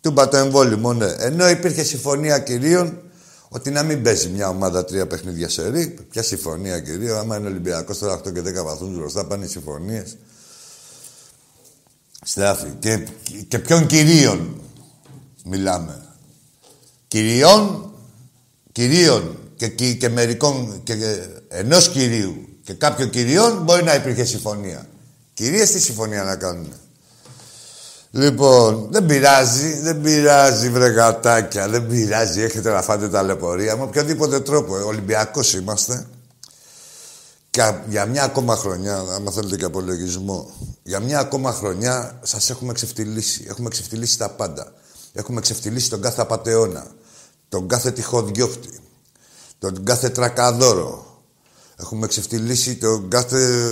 Τούμπα 0.00 0.28
το 0.28 0.36
εμβόλιο 0.36 0.78
μόνο. 0.78 1.06
Ενώ 1.18 1.48
υπήρχε 1.48 1.82
συμφωνία 1.82 2.38
κυρίων 2.38 2.98
ότι 3.48 3.70
να 3.70 3.82
μην 3.82 4.02
παίζει 4.02 4.28
μια 4.28 4.48
ομάδα 4.48 4.84
τρία 4.84 5.06
παιχνίδια 5.06 5.48
σε 5.48 5.68
ρί. 5.68 5.86
Ποια 6.10 6.22
συμφωνία, 6.22 6.80
κυρίω. 6.80 7.18
Άμα 7.18 7.36
είναι 7.36 7.46
Ολυμπιακός 7.46 7.98
τώρα 7.98 8.18
8 8.18 8.32
και 8.32 8.40
10 8.40 8.64
βαθμούς 8.64 8.96
μπροστά, 8.96 9.24
πάνε 9.24 9.44
οι 9.44 9.48
συμφωνίες. 9.48 10.16
Στράφη. 12.24 12.68
Και, 12.78 13.06
και 13.48 13.58
ποιον 13.58 13.86
κυρίων 13.86 14.60
μιλάμε; 15.44 16.04
Κυρίων, 17.08 17.92
κυρίων 18.72 19.38
και, 19.56 19.68
και, 19.68 19.92
και 19.92 20.08
μερικών, 20.08 20.80
και, 20.82 20.94
ενός 21.48 21.88
κυρίου 21.88 22.48
και 22.62 22.72
κάποιων 22.72 23.10
κυρίων 23.10 23.62
μπορεί 23.62 23.82
να 23.82 23.94
υπήρχε 23.94 24.24
συμφωνία. 24.24 24.86
Κυρίες 25.34 25.70
τι 25.70 25.80
συμφωνία 25.80 26.22
να 26.22 26.36
κάνουν. 26.36 26.72
Λοιπόν, 28.10 28.88
δεν 28.90 29.06
πειράζει, 29.06 29.80
δεν 29.80 30.00
πειράζει 30.00 30.70
βρε 30.70 30.88
γατάκια, 30.88 31.68
δεν 31.68 31.86
πειράζει, 31.86 32.40
έχετε 32.42 32.70
να 32.70 32.82
φάτε 32.82 33.08
τα 33.08 33.22
λεπορία 33.22 33.76
με 33.76 33.82
οποιοδήποτε 33.82 34.40
τρόπο, 34.40 34.76
ε, 34.76 34.80
Ολυμπιακός 34.80 35.54
είμαστε. 35.54 36.06
Και 37.50 37.72
για 37.88 38.06
μια 38.06 38.24
ακόμα 38.24 38.56
χρονιά, 38.56 38.96
άμα 38.98 39.30
θέλετε 39.30 39.56
και 39.56 39.64
απολογισμό, 39.64 40.50
για 40.82 41.00
μια 41.00 41.18
ακόμα 41.18 41.52
χρονιά 41.52 42.18
σας 42.22 42.50
έχουμε 42.50 42.72
ξεφτυλίσει. 42.72 43.44
Έχουμε 43.48 43.68
ξεφτυλίσει 43.68 44.18
τα 44.18 44.28
πάντα. 44.28 44.72
Έχουμε 45.12 45.40
ξεφτυλίσει 45.40 45.90
τον 45.90 46.00
κάθε 46.00 46.20
απατεώνα, 46.20 46.86
τον 47.48 47.68
κάθε 47.68 47.90
τυχοδιώκτη, 47.90 48.68
τον 49.72 49.84
κάθε 49.84 50.08
τρακαδόρο. 50.08 51.22
Έχουμε 51.76 52.06
ξεφτυλίσει 52.06 52.76
τον 52.76 53.08
κάθε 53.08 53.64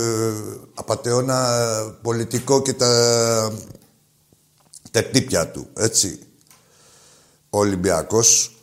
απατεώνα 0.73 1.59
πολιτικό 2.01 2.61
και 2.61 2.73
τα 2.73 3.51
τύπια 5.11 5.51
του, 5.51 5.67
έτσι. 5.77 6.19
Ο 7.49 7.57
Ολυμπιακός 7.57 8.57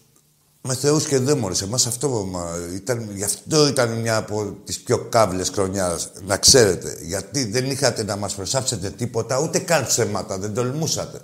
με 0.60 0.74
θεούς 0.74 1.06
και 1.06 1.18
δαίμονες. 1.18 1.62
Εμάς 1.62 1.86
αυτό 1.86 2.26
ήταν, 2.74 3.10
γι' 3.14 3.24
αυτό 3.24 3.68
ήταν 3.68 4.00
μια 4.00 4.16
από 4.16 4.56
τις 4.64 4.80
πιο 4.80 4.98
κάβλες 4.98 5.48
χρονιάς, 5.48 6.10
να 6.26 6.36
ξέρετε. 6.36 6.98
Γιατί 7.02 7.44
δεν 7.44 7.70
είχατε 7.70 8.04
να 8.04 8.16
μας 8.16 8.34
προσάψετε 8.34 8.90
τίποτα, 8.90 9.40
ούτε 9.40 9.58
καν 9.58 9.86
ψέματα, 9.86 10.38
δεν 10.38 10.54
τολμούσατε. 10.54 11.20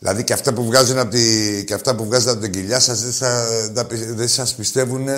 Δηλαδή 0.00 0.24
και 0.24 0.32
αυτά 0.32 0.52
που 0.52 0.64
βγάζουν 0.64 0.98
από, 0.98 1.10
τη, 1.10 1.64
και 1.64 1.74
αυτά 1.74 1.94
που 1.94 2.04
βγάζουν 2.04 2.28
από 2.28 2.40
την 2.40 2.52
κοιλιά 2.52 2.80
σας 2.80 3.00
δεν, 3.02 3.12
θα, 3.12 3.46
δεν 4.14 4.28
σας 4.28 4.54
πιστεύουν 4.54 5.08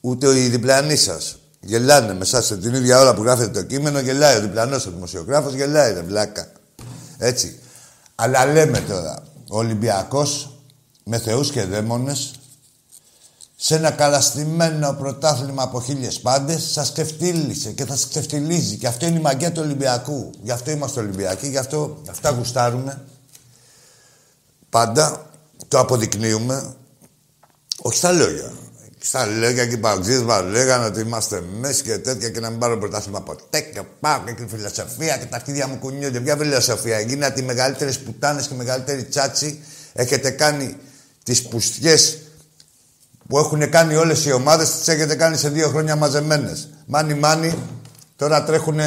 ούτε 0.00 0.38
οι 0.38 0.48
διπλανοί 0.48 0.96
σας. 0.96 1.38
Γελάνε 1.60 2.12
με 2.14 2.20
εσάς 2.22 2.46
την 2.46 2.74
ίδια 2.74 3.00
ώρα 3.00 3.14
που 3.14 3.22
γράφετε 3.22 3.50
το 3.50 3.62
κείμενο, 3.62 4.00
γελάει 4.00 4.36
ο 4.36 4.40
διπλανός 4.40 4.86
ο 4.86 4.90
δημοσιογράφος, 4.90 5.54
γελάει 5.54 5.92
ρε 5.92 6.02
βλάκα. 6.02 6.48
Έτσι. 7.18 7.58
Αλλά 8.14 8.46
λέμε 8.46 8.80
τώρα, 8.80 9.22
ο 9.48 9.58
Ολυμπιακός 9.58 10.60
με 11.04 11.18
θεούς 11.18 11.50
και 11.50 11.64
δαίμονες 11.64 12.30
σε 13.56 13.74
ένα 13.74 13.90
καλαστημένο 13.90 14.92
πρωτάθλημα 14.92 15.62
από 15.62 15.82
χίλιες 15.82 16.20
πάντες, 16.20 16.70
σα 16.72 16.82
ξεφτύλισε 16.82 17.72
και 17.72 17.84
θα 17.84 17.96
σα 17.96 18.08
ξεφτυλίζει. 18.08 18.76
Και 18.76 18.86
αυτό 18.86 19.06
είναι 19.06 19.18
η 19.18 19.22
μαγεία 19.22 19.52
του 19.52 19.62
Ολυμπιακού. 19.64 20.30
Γι' 20.42 20.50
αυτό 20.50 20.70
είμαστε 20.70 21.00
Ολυμπιακοί, 21.00 21.48
γι' 21.48 21.58
αυτό 21.58 22.02
αυτά 22.10 22.30
γουστάρουμε. 22.30 23.02
Πάντα 24.76 25.30
το 25.68 25.78
αποδεικνύουμε. 25.78 26.74
Όχι 27.78 27.96
στα 27.96 28.12
λόγια. 28.12 28.52
Στα 28.98 29.26
λόγια 29.26 29.66
και 29.66 29.74
οι 29.74 29.78
παγκοσμίε 29.78 30.18
μα 30.18 30.40
λέγανε 30.40 30.84
ότι 30.84 31.00
είμαστε 31.00 31.42
μέση 31.60 31.82
και 31.82 31.98
τέτοια 31.98 32.28
και 32.28 32.40
να 32.40 32.50
μην 32.50 32.58
πάρω 32.58 32.78
πρωτάθλημα 32.78 33.20
ποτέ 33.20 33.60
και 33.60 33.82
πάω 34.00 34.20
και 34.26 34.32
τη 34.32 34.46
φιλοσοφία 34.46 35.16
και 35.16 35.24
τα 35.24 35.36
αρχίδια 35.36 35.66
μου 35.66 35.76
κουνιούνται. 35.78 36.20
Ποια 36.20 36.36
φιλοσοφία. 36.36 37.00
Γίνατε 37.00 37.40
οι 37.40 37.44
μεγαλύτερες 37.44 37.98
πουτάνες 37.98 38.46
και 38.46 38.54
οι 38.54 38.56
μεγαλύτεροι 38.56 39.04
τσάτσι. 39.04 39.64
Έχετε 39.92 40.30
κάνει 40.30 40.76
τις 41.22 41.42
πουστιές 41.42 42.18
που 43.28 43.38
έχουν 43.38 43.70
κάνει 43.70 43.94
όλες 43.94 44.24
οι 44.24 44.32
ομάδες, 44.32 44.70
τις 44.70 44.88
έχετε 44.88 45.14
κάνει 45.14 45.36
σε 45.36 45.48
δύο 45.48 45.68
χρόνια 45.68 45.96
μαζεμένες. 45.96 46.68
Μάνι 46.86 47.14
μάνι, 47.14 47.58
τώρα 48.16 48.44
τρέχουν 48.44 48.80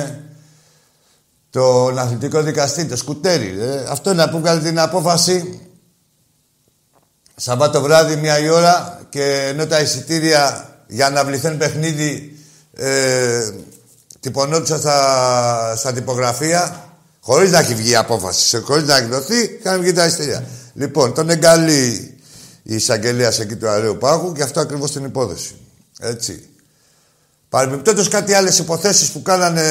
τον 1.49 1.99
αθλητικό 1.99 2.41
δικαστή, 2.41 2.85
το 2.85 2.95
σκουτέρι. 2.95 3.57
Ε. 3.59 3.85
Αυτό 3.89 4.11
είναι 4.11 4.27
που 4.27 4.39
βγάλει 4.39 4.61
την 4.61 4.79
απόφαση 4.79 5.63
Σαββάτο 7.41 7.81
βράδυ, 7.81 8.15
μία 8.15 8.39
η 8.39 8.49
ώρα 8.49 8.99
και 9.09 9.45
ενώ 9.47 9.67
τα 9.67 9.79
εισιτήρια 9.79 10.69
για 10.87 11.09
να 11.09 11.25
βληθέν 11.25 11.57
παιχνίδι 11.57 12.37
ε, 12.73 13.51
τυπωνόντουσαν 14.19 14.79
στα, 14.79 15.75
στα 15.77 15.93
τυπογραφεία, 15.93 16.89
χωρίς 17.19 17.51
να 17.51 17.59
έχει 17.59 17.73
βγει 17.73 17.91
η 17.91 17.95
απόφαση, 17.95 18.61
χωρίς 18.61 18.83
να 18.83 18.97
έχει 18.97 19.07
δοθεί, 19.07 19.57
είχαν 19.59 19.81
βγει 19.81 19.91
τα 19.91 20.05
εισιτήρια. 20.05 20.43
Λοιπόν, 20.73 21.13
τον 21.13 21.29
εγκαλεί 21.29 22.17
η 22.63 22.75
εισαγγελία 22.75 23.33
εκεί 23.39 23.55
του 23.55 23.69
Αραίου 23.69 23.97
Πάγου 23.97 24.31
και 24.31 24.43
αυτό 24.43 24.59
ακριβώς 24.59 24.91
την 24.91 25.03
υπόθεση. 25.03 25.55
Έτσι. 25.99 26.49
Παρεμπιπτόντως 27.49 28.07
κάτι 28.07 28.33
άλλες 28.33 28.59
υποθέσεις 28.59 29.11
που 29.11 29.21
κάνανε 29.21 29.65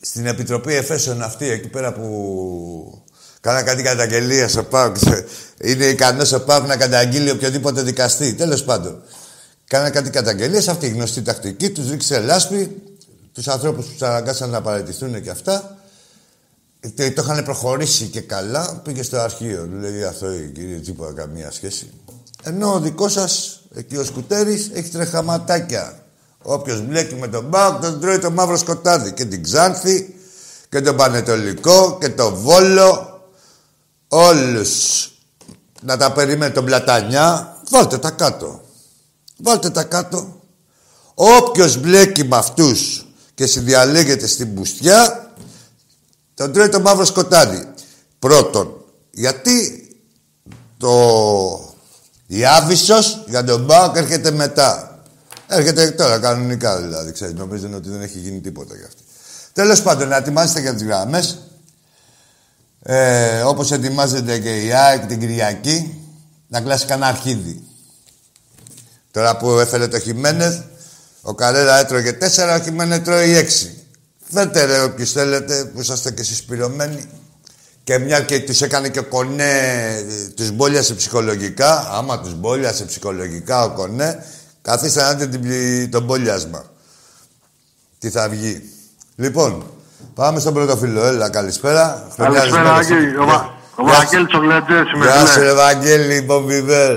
στην 0.00 0.26
Επιτροπή 0.26 0.74
Εφέσεων 0.74 1.22
αυτή, 1.22 1.50
εκεί 1.50 1.68
πέρα 1.68 1.92
που 1.92 3.05
κάνα 3.46 3.62
κάτι 3.62 3.82
καταγγελία 3.82 4.48
στο 4.48 4.62
ΠΑΟΚ. 4.62 4.96
Είναι 5.60 5.84
ικανός 5.84 6.32
ο 6.32 6.44
ΠΑΟΚ 6.44 6.66
να 6.66 6.76
καταγγείλει 6.76 7.30
οποιοδήποτε 7.30 7.82
δικαστή. 7.82 8.34
Τέλος 8.34 8.64
πάντων. 8.64 9.02
Κάνα 9.66 9.90
κάτι 9.90 10.10
καταγγελίες, 10.10 10.68
αυτή 10.68 10.86
η 10.86 10.88
γνωστή 10.88 11.22
τακτική, 11.22 11.70
τους 11.70 11.90
ρίξε 11.90 12.20
λάσπη, 12.20 12.82
τους 13.32 13.48
ανθρώπους 13.48 13.86
που 13.86 13.92
του 13.98 14.06
αναγκάσαν 14.06 14.50
να 14.50 14.60
παραιτηθούν 14.60 15.22
και 15.22 15.30
αυτά. 15.30 15.76
Και 16.94 17.10
το 17.10 17.22
είχαν 17.22 17.44
προχωρήσει 17.44 18.04
και 18.04 18.20
καλά, 18.20 18.80
πήγε 18.84 19.02
στο 19.02 19.18
αρχείο. 19.18 19.68
Λέει 19.80 20.04
αυτό 20.04 20.32
η 20.32 20.50
κυρία 20.54 20.80
Τσίπα, 20.80 21.12
καμία 21.14 21.50
σχέση. 21.50 21.90
Ενώ 22.42 22.72
ο 22.72 22.80
δικός 22.80 23.12
σας, 23.12 23.60
εκεί 23.74 23.96
ο 23.96 24.04
Σκουτέρης, 24.04 24.70
έχει 24.72 24.88
τρεχαματάκια. 24.88 25.98
Όποιος 26.42 26.80
μπλέκει 26.86 27.14
με 27.14 27.28
τον 27.28 27.44
Μπάουκ, 27.44 27.80
τον 27.80 28.00
τρώει 28.00 28.18
το 28.18 28.30
μαύρο 28.30 28.56
σκοτάδι. 28.56 29.12
Και 29.12 29.24
την 29.24 29.42
Ξάνθη, 29.42 30.14
και 30.68 30.80
τον 30.80 30.96
Πανετολικό, 30.96 31.98
και 32.00 32.08
τον 32.08 32.34
Βόλο. 32.34 33.10
Όλους. 34.08 35.10
Να 35.82 35.96
τα 35.96 36.12
περιμένει 36.12 36.52
τον 36.52 36.64
Πλατανιά. 36.64 37.56
Βάλτε 37.70 37.98
τα 37.98 38.10
κάτω. 38.10 38.60
Βάλτε 39.38 39.70
τα 39.70 39.84
κάτω. 39.84 40.40
Όποιος 41.14 41.76
μπλέκει 41.76 42.24
με 42.24 42.36
αυτούς 42.36 43.06
και 43.34 43.46
συνδιαλέγεται 43.46 44.26
στην 44.26 44.54
πουστιά, 44.54 45.32
τον 46.34 46.52
τρώει 46.52 46.68
το 46.68 46.80
μαύρο 46.80 47.04
σκοτάδι. 47.04 47.68
Πρώτον, 48.18 48.84
γιατί 49.10 49.88
το... 50.78 51.74
η 52.26 52.44
Άβυσσος 52.44 53.24
για 53.26 53.44
τον 53.44 53.64
Μπάουκ 53.64 53.96
έρχεται 53.96 54.30
μετά. 54.30 55.00
Έρχεται 55.46 55.90
τώρα 55.90 56.18
κανονικά 56.18 56.80
δηλαδή, 56.80 57.12
ξέρεις. 57.12 57.34
Νομίζουν 57.34 57.74
ότι 57.74 57.88
δεν 57.88 58.00
έχει 58.00 58.18
γίνει 58.18 58.40
τίποτα 58.40 58.76
για 58.76 58.86
αυτή. 58.86 59.02
Τέλος 59.52 59.82
πάντων, 59.82 60.08
να 60.08 60.16
ετοιμάζετε 60.16 60.60
για 60.60 60.74
τις 60.74 60.82
γραμμές. 60.82 61.38
Ε, 62.88 63.40
όπως 63.40 63.72
ετοιμάζεται 63.72 64.38
και 64.38 64.64
η 64.64 64.72
ΑΕΚ 64.72 65.06
την 65.06 65.20
Κυριακή, 65.20 66.00
να 66.48 66.60
κλάσει 66.60 66.86
κανένα 66.86 67.06
αρχίδι. 67.06 67.62
Τώρα 69.10 69.36
που 69.36 69.50
έφερε 69.50 69.88
το 69.88 69.98
Χιμένεθ, 69.98 70.58
ο 71.22 71.34
Καρέρα 71.34 71.78
έτρωγε 71.78 72.12
τέσσερα, 72.12 72.54
ο 72.54 72.60
Χιμένεθ 72.60 73.04
τρώει 73.04 73.36
έξι. 73.36 73.84
Φέρτε 74.30 74.64
ρε 74.64 74.82
όποιος 74.82 75.12
θέλετε, 75.12 75.64
που 75.64 75.80
είσαστε 75.80 76.10
και 76.10 76.22
συσπηρωμένοι. 76.22 77.08
Και 77.84 77.98
μια 77.98 78.20
και 78.20 78.40
τους 78.40 78.62
έκανε 78.62 78.88
και 78.88 78.98
ο 78.98 79.04
Κονέ, 79.04 80.04
τους 80.36 80.50
μπόλιασε 80.50 80.94
ψυχολογικά. 80.94 81.88
Άμα 81.90 82.20
τους 82.20 82.34
μπόλιασε 82.34 82.84
ψυχολογικά 82.84 83.64
ο 83.64 83.70
Κονέ, 83.70 84.24
Καθίστε 84.62 85.02
να 85.02 85.14
δείτε 85.14 85.86
τον 85.86 86.06
πόλιασμα. 86.06 86.70
Τι 87.98 88.10
θα 88.10 88.28
βγει. 88.28 88.70
Λοιπόν, 89.16 89.75
πάμε 90.14 90.40
στον 90.40 90.54
πρώτο 90.54 90.76
φίλο. 90.76 91.04
Έλα, 91.04 91.30
καλησπέρα. 91.30 92.08
Καλησπέρα, 92.16 92.74
Άγγελ. 92.74 93.18
Ο 93.78 93.84
Βαγγέλης 93.84 94.34
ο 94.34 94.38
Γλεντζές 94.38 94.92
είμαι. 94.94 95.04
Γεια 95.04 95.26
σου, 95.26 95.40
ρε 95.40 95.52
Βαγγέλη, 95.52 96.20
Μπομπιβέρ. 96.20 96.96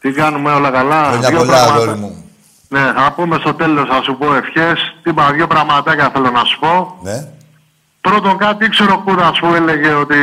Τι 0.00 0.12
κάνουμε 0.12 0.52
όλα 0.52 0.70
καλά; 0.70 1.04
Χρόνια 1.04 1.30
πολλά, 1.30 1.62
αγόρι 1.62 1.98
μου. 1.98 2.24
Ναι, 2.68 2.92
θα 2.96 3.12
πούμε 3.16 3.36
στο 3.40 3.54
τέλος, 3.54 3.88
θα 3.88 4.02
σου 4.02 4.16
πω 4.18 4.34
ευχές. 4.34 4.94
Τι 5.02 5.10
είπα, 5.10 5.32
δύο 5.32 5.46
πραγματάκια 5.46 6.10
θέλω 6.12 6.30
να 6.30 6.44
σου 6.44 6.58
πω. 6.58 6.98
Ναι. 7.02 7.28
Πρώτον 8.00 8.36
κάτι, 8.36 8.64
ήξερα 8.64 8.92
ο 8.92 9.02
Κούρας 9.04 9.38
που 9.38 9.54
έλεγε 9.54 9.92
ότι 9.92 10.16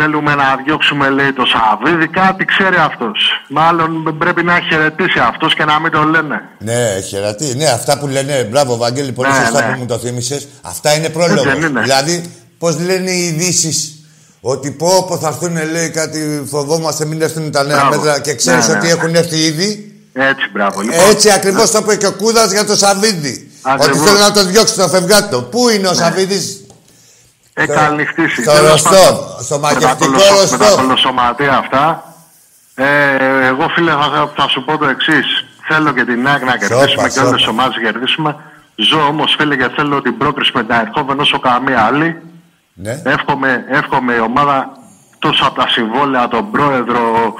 Θέλουμε 0.00 0.34
να 0.34 0.44
διώξουμε, 0.64 1.08
λέει, 1.08 1.32
το 1.32 1.44
Σαββίδι. 1.52 2.08
Κάτι 2.08 2.44
ξέρει 2.44 2.76
αυτός. 2.76 3.18
Μάλλον 3.48 4.16
πρέπει 4.18 4.42
να 4.42 4.60
χαιρετήσει 4.68 5.18
αυτός 5.18 5.54
και 5.54 5.64
να 5.64 5.80
μην 5.80 5.90
το 5.90 6.02
λένε. 6.02 6.40
Ναι, 6.58 7.00
χαιρετή. 7.08 7.54
Ναι, 7.56 7.66
αυτά 7.66 7.98
που 7.98 8.06
λένε. 8.06 8.48
Μπράβο, 8.50 8.76
Βαγγέλη, 8.76 9.12
πολύ 9.12 9.28
ναι, 9.30 9.34
σωστά 9.34 9.66
ναι. 9.66 9.72
που 9.72 9.78
μου 9.78 9.86
το 9.86 9.98
θύμισες. 9.98 10.48
Αυτά 10.62 10.94
είναι 10.96 11.08
πρόλογο. 11.08 11.42
Δηλαδή, 11.82 12.32
πώς 12.58 12.78
λένε 12.78 13.10
οι 13.10 13.26
ειδήσεις. 13.26 13.92
Ότι 14.40 14.70
πω, 14.70 15.04
πω 15.08 15.18
θα 15.18 15.28
έρθουν, 15.28 15.70
λέει 15.72 15.90
κάτι, 15.90 16.46
φοβόμαστε, 16.50 17.04
μην 17.04 17.22
έρθουν 17.22 17.50
τα 17.50 17.62
νέα 17.62 17.76
μπράβο. 17.76 17.96
μέτρα 17.96 18.20
και 18.20 18.34
ξέρεις 18.34 18.66
ναι, 18.66 18.72
ναι, 18.72 18.78
ότι 18.78 18.86
ναι. 18.86 18.92
έχουν 18.92 19.14
έρθει 19.14 19.36
ήδη; 19.36 19.92
Έτσι, 20.12 20.50
μπράβο. 20.52 20.80
Λοιπόν. 20.80 20.98
Έτσι 21.10 21.30
ακριβώς 21.30 21.70
το 21.70 21.78
είπε 21.82 21.96
και 21.96 22.06
ο 22.06 22.12
Κούδας 22.12 22.52
για 22.52 22.64
το 22.64 22.76
Σαββίδι. 22.76 23.50
Ότι 23.78 23.98
θέλει 23.98 24.18
να 24.18 24.32
το 24.32 24.44
διώξει 24.44 24.74
το 24.74 24.88
φευγάτο. 24.88 25.42
Πού 25.42 25.68
είναι 25.68 25.88
ο 25.88 25.92
ναι. 25.92 25.98
Σαββίδη, 27.58 27.72
Εκαλυφθήσει. 27.72 28.42
Στο 28.42 28.66
ρωστό, 28.70 29.36
στο 29.40 29.58
μαγευτικό 29.58 30.12
ρωστό. 30.12 30.56
Με 30.58 30.64
τα 30.64 30.74
κολοσσωματεία 30.76 31.56
αυτά. 31.56 32.02
Ε, 32.74 32.86
εγώ 33.46 33.68
φίλε 33.68 33.90
θα, 33.90 34.32
θα, 34.36 34.48
σου 34.48 34.64
πω 34.64 34.78
το 34.78 34.86
εξής. 34.86 35.44
Θέλω 35.68 35.92
και 35.92 36.04
την 36.04 36.28
ΑΕΚ 36.28 36.44
να 36.44 36.56
κερδίσουμε 36.56 37.08
και 37.08 37.20
όλες 37.20 37.42
τι 37.42 37.48
ομάδες 37.48 37.76
να 37.76 37.82
κερδίσουμε. 37.82 38.36
Ζω 38.74 39.00
όμως 39.06 39.34
φίλε 39.38 39.56
και 39.56 39.68
θέλω 39.76 40.02
την 40.02 40.16
πρόκριση 40.16 40.50
με 40.54 40.64
τα 40.64 40.80
ερχόμενα 40.80 41.22
όσο 41.22 41.38
καμία 41.38 41.80
άλλη. 41.80 42.22
Ναι. 42.72 43.02
Εύχομαι, 43.04 43.64
εύχομαι 43.68 44.14
η 44.14 44.18
ομάδα 44.18 44.70
τόσο 45.18 45.44
από 45.46 45.60
τα 45.60 45.68
συμβόλαια, 45.68 46.28
τον 46.28 46.50
πρόεδρο, 46.50 47.34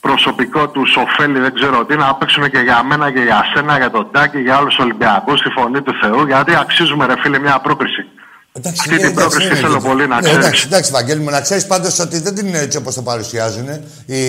προσωπικό 0.00 0.68
τους 0.68 0.96
ωφέλη, 0.96 1.38
δεν 1.38 1.54
ξέρω 1.54 1.84
τι, 1.84 1.96
να 1.96 2.14
παίξουν 2.14 2.50
και 2.50 2.58
για 2.58 2.82
μένα 2.82 3.10
και 3.10 3.20
για 3.20 3.44
σένα, 3.54 3.76
για 3.76 3.90
τον 3.90 4.08
Τάκη, 4.12 4.38
για 4.40 4.58
όλου 4.58 4.68
του 4.68 4.76
Ολυμπιακούς, 4.80 5.38
στη 5.38 5.48
φωνή 5.48 5.82
του 5.82 5.94
Θεού, 6.00 6.26
γιατί 6.26 6.54
αξίζουμε, 6.56 7.06
ρε 7.06 7.14
φίλε, 7.20 7.38
μια 7.38 7.58
πρόκριση. 7.58 8.06
Εντάξει, 8.52 8.80
Αυτή 8.80 9.06
την 9.06 9.14
πρόκληση 9.14 9.54
θέλω 9.54 9.80
πολύ 9.80 10.08
να 10.08 10.20
ξέρεις. 10.20 10.38
Εντάξει, 10.38 10.64
εντάξει, 10.66 10.90
Βαγγέλη 10.92 11.20
μου, 11.20 11.30
να 11.30 11.40
ξέρεις 11.40 11.66
πάντως 11.66 11.98
ότι 11.98 12.20
δεν 12.20 12.46
είναι 12.46 12.58
έτσι 12.58 12.78
όπως 12.78 12.94
το 12.94 13.02
παρουσιάζουν. 13.02 13.68
Η, 14.06 14.22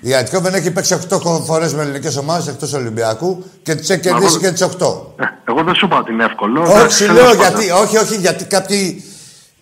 η 0.00 0.14
Αττικόβεν 0.14 0.54
έχει 0.54 0.70
παίξει 0.70 0.98
8 1.10 1.18
φορές 1.46 1.74
με 1.74 1.82
ελληνικές 1.82 2.16
ομάδες 2.16 2.46
εκτός 2.48 2.72
Ολυμπιακού 2.72 3.44
και 3.62 3.74
τις 3.74 3.90
έχει 3.90 4.00
κερδίσει 4.00 4.38
και 4.38 4.50
τις 4.50 4.64
8. 4.64 4.68
Ε, 5.16 5.24
εγώ 5.44 5.62
δεν 5.62 5.74
σου 5.74 5.86
είπα 5.86 5.98
ότι 5.98 6.12
είναι 6.12 6.24
εύκολο. 6.24 6.62
Όχι, 6.62 7.04
λέω 7.04 7.34
γιατί, 7.34 7.70
όχι, 7.70 7.96
όχι, 7.96 8.16
γιατί 8.16 8.44
κάποιοι 8.44 9.04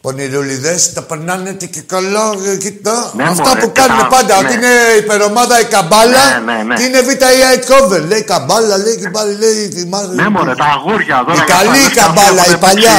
πονηρούλιδες 0.00 0.92
τα 0.92 1.02
περνάνε 1.02 1.52
και 1.52 1.80
καλό. 1.86 2.34
Ε, 2.52 2.56
κοιτά. 2.56 3.12
Ναι, 3.16 3.22
Αυτά 3.22 3.48
μωρέ, 3.48 3.60
που 3.60 3.72
κάνουν 3.74 4.08
πάντα, 4.08 4.42
ναι. 4.42 4.48
ότι 4.48 4.56
είναι 4.56 4.72
υπερομάδα 4.98 5.60
η 5.60 5.64
καμπάλα 5.64 6.40
ναι, 6.44 6.52
ναι, 6.52 6.62
ναι. 6.62 6.74
και 6.74 6.82
είναι 6.82 7.00
β' 7.00 7.10
η 7.10 7.42
Αιτκόβεν. 7.52 8.06
Λέει 8.06 8.24
καμπάλα, 8.24 8.78
λέει 8.78 8.96
και 8.96 9.10
πάλι 9.10 9.34
λέει. 9.34 9.88
Ναι, 10.14 10.28
μωρέ, 10.28 10.54
τα 10.54 10.64
αγούρια 10.64 11.24
τώρα. 11.26 11.42
Η 11.42 11.46
καλή 11.46 11.90
καμπάλα, 11.94 12.42
η 12.54 12.56
παλιά. 12.56 12.96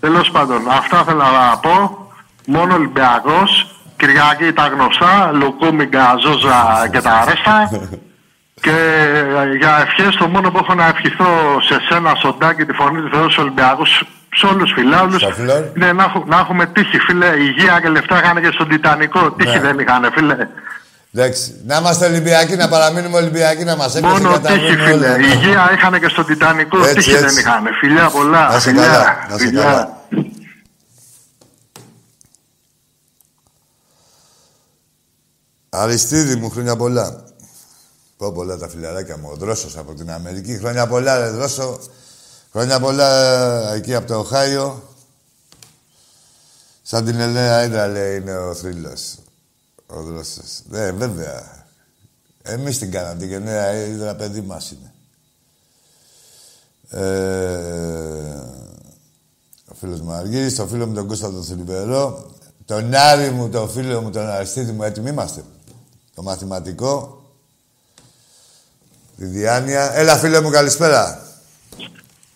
Τέλος 0.00 0.30
πάντων, 0.30 0.68
αυτά 0.70 1.04
θέλω 1.04 1.18
να 1.22 1.58
πω. 1.58 2.06
Μόνο 2.46 2.74
Ολυμπιακός. 2.74 3.74
Κυριακή 3.96 4.52
τα 4.52 4.66
γνωστά. 4.66 5.30
Λουκούμιγκα, 5.32 6.16
Ζόζα 6.24 6.88
και 6.92 7.00
τα 7.00 7.10
αρέστα. 7.12 7.70
και 8.64 8.76
για 9.58 9.86
ευχές 9.86 10.16
το 10.16 10.28
μόνο 10.28 10.50
που 10.50 10.58
έχω 10.58 10.74
να 10.74 10.86
ευχηθώ 10.86 11.60
σε 11.60 11.80
σένα, 11.88 12.14
στον 12.14 12.38
Τάκη, 12.38 12.64
τη 12.64 12.72
φωνή 12.72 13.00
του 13.00 13.08
Θεού, 13.12 13.22
στους 13.22 13.38
Ολυμπιακούς, 13.38 14.04
σε 14.34 14.46
όλους 14.46 14.72
του 14.72 14.80
φιλάδου, 14.80 15.16
είναι 15.76 15.92
να, 15.92 16.12
να, 16.26 16.38
έχουμε 16.38 16.66
τύχη, 16.66 16.98
φίλε. 16.98 17.26
Υγεία 17.26 17.80
και 17.80 17.88
λεφτά 17.88 18.18
είχαν 18.18 18.42
και 18.42 18.50
στον 18.52 18.68
Τιτανικό. 18.68 19.30
Τύχη 19.30 19.58
ναι. 19.58 19.60
δεν 19.60 19.78
είχαν, 19.78 20.10
φίλε. 20.14 20.36
Εντάξει. 21.18 21.54
Να 21.66 21.76
είμαστε 21.76 22.06
Ολυμπιακοί, 22.06 22.56
να 22.56 22.68
παραμείνουμε 22.68 23.16
Ολυμπιακοί, 23.16 23.64
να 23.64 23.76
μας 23.76 23.94
έκανε 23.94 24.12
Μόνο 24.12 24.40
τύχη, 24.40 24.76
φίλε. 24.76 25.16
Η 25.18 25.30
υγεία 25.34 25.72
είχαν 25.72 26.00
και 26.00 26.08
στον 26.08 26.26
Τιτανικό. 26.26 26.78
Έτσι, 26.78 26.94
τύχη 26.94 27.10
έτσι. 27.10 27.24
δεν 27.24 27.36
είχαν. 27.36 27.64
Φιλιά 27.80 28.10
πολλά. 28.10 28.52
Να 28.52 28.58
σε 28.58 28.68
φιλιά. 28.68 28.82
καλά. 28.82 29.26
Να 29.30 29.38
σε 29.38 29.44
φιλιά. 29.44 29.62
καλά. 29.62 30.02
Αριστίδη 35.68 36.36
μου, 36.36 36.50
χρόνια 36.50 36.76
πολλά. 36.76 37.24
Πω 38.16 38.32
πολλά 38.32 38.56
τα 38.56 38.68
φιλαράκια 38.68 39.16
μου. 39.16 39.28
Ο 39.32 39.36
Δρόσος 39.36 39.76
από 39.76 39.94
την 39.94 40.10
Αμερική. 40.10 40.58
Χρόνια 40.58 40.86
πολλά, 40.86 41.18
ρε 41.18 41.28
Δρόσο. 41.30 41.78
Χρόνια 42.52 42.80
πολλά 42.80 43.08
εκεί 43.74 43.94
από 43.94 44.06
το 44.06 44.18
Οχάιο. 44.18 44.82
Σαν 46.82 47.04
την 47.04 47.20
Ελέα 47.20 47.58
Έντρα, 47.58 47.86
λέει, 47.86 48.16
είναι 48.16 48.36
ο 48.36 48.54
θρύλος. 48.54 49.14
Ο 49.90 50.02
Δρόσος. 50.02 50.60
Ναι, 50.68 50.92
βέβαια. 50.92 51.66
Εμείς 52.42 52.78
την 52.78 52.90
κάναμε 52.90 53.18
την 53.18 53.28
γενναία 53.28 53.64
Έντρα, 53.64 54.14
παιδί 54.14 54.40
μας 54.40 54.70
είναι. 54.70 54.92
Ε, 56.90 57.08
ο 59.68 59.74
φίλος 59.74 60.00
μου 60.00 60.12
Αργύρης, 60.12 60.54
το 60.54 60.66
φίλο 60.66 60.86
μου 60.86 60.94
τον 60.94 61.06
Κώστα 61.06 61.30
τον 61.30 61.44
Θρυβερό, 61.44 62.30
τον 62.64 62.94
Άρη 62.94 63.30
μου, 63.30 63.48
τον 63.48 63.70
φίλο 63.70 64.00
μου, 64.00 64.10
τον 64.10 64.28
Αριστίδη 64.28 64.72
μου, 64.72 64.82
έτοιμοι 64.82 65.10
είμαστε. 65.10 65.44
Το 66.14 66.22
μαθηματικό, 66.22 67.22
τη 69.16 69.24
Διάνοια. 69.24 69.90
Έλα, 69.94 70.16
φίλε 70.16 70.40
μου, 70.40 70.50
καλησπέρα. 70.50 71.26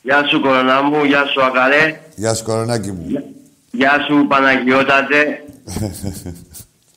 Γεια 0.03 0.27
σου, 0.29 0.41
κορονά 0.41 0.83
μου. 0.83 1.05
Γεια 1.05 1.27
σου, 1.27 1.45
Ακαρέ. 1.45 2.01
Γεια 2.15 2.35
σου, 2.35 2.45
κορονάκι 2.45 2.93
μου. 2.93 3.07
Γεια 3.71 4.05
σου, 4.09 4.27
Παναγιώτατε. 4.29 5.45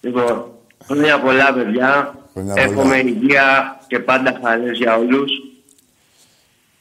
λοιπόν, 0.05 0.45
χρόνια 0.85 1.19
πολλά, 1.19 1.53
παιδιά. 1.53 2.15
Εύχομαι 2.53 2.97
υγεία 2.97 3.79
και 3.87 3.99
πάντα 3.99 4.39
χαρές 4.43 4.77
για 4.77 4.97
όλους. 4.97 5.31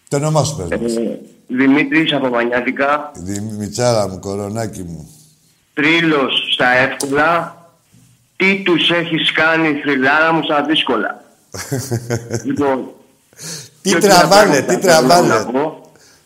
Το 0.08 0.16
όνομά 0.16 0.44
σου, 0.44 0.66
πες 0.68 0.96
ε, 0.96 1.20
Δημήτρης 1.46 2.12
από 2.12 2.28
Μανιάτικα. 2.28 3.10
Δημητσάρα 3.14 4.08
μου, 4.08 4.18
κορονάκι 4.18 4.82
μου. 4.82 5.10
τρίλος 5.74 6.48
στα 6.52 6.68
εύκολα, 6.68 7.56
τι 8.36 8.62
τους 8.64 8.90
έχεις 8.90 9.32
κάνει 9.32 9.72
θρυλάρα 9.72 10.32
μου 10.32 10.42
στα 10.42 10.62
δύσκολα. 10.62 11.24
λοιπόν, 12.46 12.88
τι 13.82 13.94
τραβάνε, 13.98 14.60
τι 14.60 14.78
τραβάνε. 14.78 15.46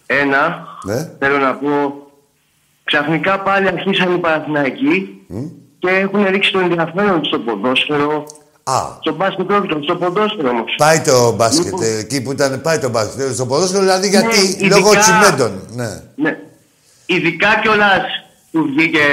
Ένα, 0.07 0.67
ναι. 0.85 1.11
θέλω 1.19 1.39
να 1.39 1.55
πω, 1.55 1.95
ξαφνικά 2.85 3.41
πάλι 3.41 3.69
αρχίσαν 3.69 4.15
οι 4.15 4.19
Παναθηναϊκοί 4.19 5.27
και 5.79 5.91
έχουν 5.91 6.25
ρίξει 6.25 6.53
το 6.53 6.59
ενδιαφέρον 6.59 7.25
στο 7.25 7.39
ποδόσφαιρο. 7.39 8.27
Α. 8.65 8.81
Στο 9.01 9.15
μπάσκετ 9.15 9.51
όχι, 9.51 9.83
στο 9.83 9.97
ποδόσφαιρο 9.97 10.49
όμως. 10.49 10.75
Πάει 10.77 11.01
το 11.01 11.33
μπάσκετ, 11.33 11.65
λοιπόν, 11.65 11.83
εκεί 11.99 12.23
που 12.23 12.33
ήταν, 12.33 12.61
πάει 12.61 12.79
το 12.79 12.89
μπάσκετ. 12.89 13.35
Στο 13.35 13.47
ποδόσφαιρο 13.47 13.83
δηλαδή 13.83 14.09
ναι, 14.09 14.19
γιατί, 14.19 14.57
ναι, 14.61 14.69
λόγω 14.69 14.91
τσιμέντων. 14.97 15.63
Ναι. 15.75 16.03
ναι. 16.15 16.39
Ειδικά 17.07 17.49
κιόλας 17.63 18.03
που 18.51 18.63
βγήκε 18.63 19.07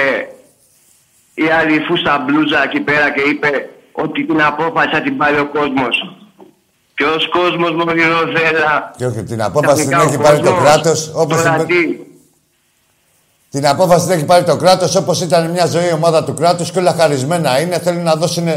η 1.34 1.48
άλλη 1.60 1.80
φούστα 1.88 2.26
μπλούζα 2.26 2.64
εκεί 2.64 2.80
πέρα 2.80 3.12
και 3.12 3.22
είπε 3.22 3.70
ότι 3.92 4.26
την 4.26 4.42
απόφαση 4.42 4.90
θα 4.90 5.02
την 5.02 5.18
πάρει 5.18 5.38
ο 5.40 5.46
κόσμος. 5.46 5.96
Και 6.96 7.04
ω 7.04 7.18
κόσμος 7.32 7.72
μου 7.72 7.86
θέλα. 8.36 8.94
Και 8.98 9.06
όχι, 9.06 9.24
την 9.24 9.42
απόφαση 9.42 9.88
την 9.88 9.98
έχει 10.00 10.18
πάρει 10.18 10.40
το 10.40 10.54
κράτος. 10.54 11.12
Όπως 11.16 11.42
την 13.56 13.68
απόφαση 13.68 14.06
την 14.06 14.16
έχει 14.16 14.26
πάρει 14.26 14.44
το 14.44 14.56
κράτος 14.56 14.96
όπως 14.96 15.22
ήταν 15.22 15.52
μια 15.52 15.66
ζωή 15.66 15.92
ομάδα 15.94 16.24
του 16.24 16.34
κράτους 16.34 16.72
και 16.72 16.80
όλα 16.80 16.94
χαρισμένα 16.94 17.60
είναι. 17.60 17.80
Θέλουν 17.80 18.04
να 18.04 18.16
δώσουν 18.16 18.48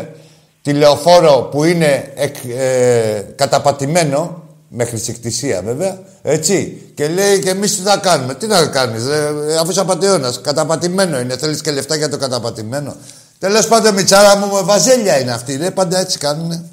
τηλεοφόρο 0.62 1.48
που 1.50 1.64
είναι 1.64 2.12
ε, 2.14 3.22
καταπατημένο 3.36 4.42
με 4.68 4.84
χρησικτησία 4.84 5.62
βέβαια, 5.62 5.98
έτσι. 6.22 6.82
Και 6.94 7.08
λέει 7.08 7.38
και 7.38 7.50
εμείς 7.50 7.76
τι 7.76 7.82
θα 7.82 7.96
κάνουμε. 7.96 8.34
Τι 8.34 8.46
θα 8.46 8.66
κάνεις, 8.66 9.06
ε, 9.06 9.56
αφού 9.60 9.70
είσαι 9.70 9.80
απαταιώνας. 9.80 10.40
Καταπατημένο 10.40 11.20
είναι. 11.20 11.36
Θέλεις 11.36 11.60
και 11.60 11.70
λεφτά 11.70 11.96
για 11.96 12.08
το 12.08 12.16
καταπατημένο. 12.16 12.96
Τέλος 13.38 13.66
πάντων, 13.66 13.94
Μιτσάρα 13.94 14.36
μου, 14.36 14.54
με 14.54 14.62
βαζέλια 14.62 15.20
είναι 15.20 15.32
αυτή. 15.32 15.56
Ρε, 15.56 15.70
πάντα 15.70 15.98
έτσι 15.98 16.18
κάνουν. 16.18 16.70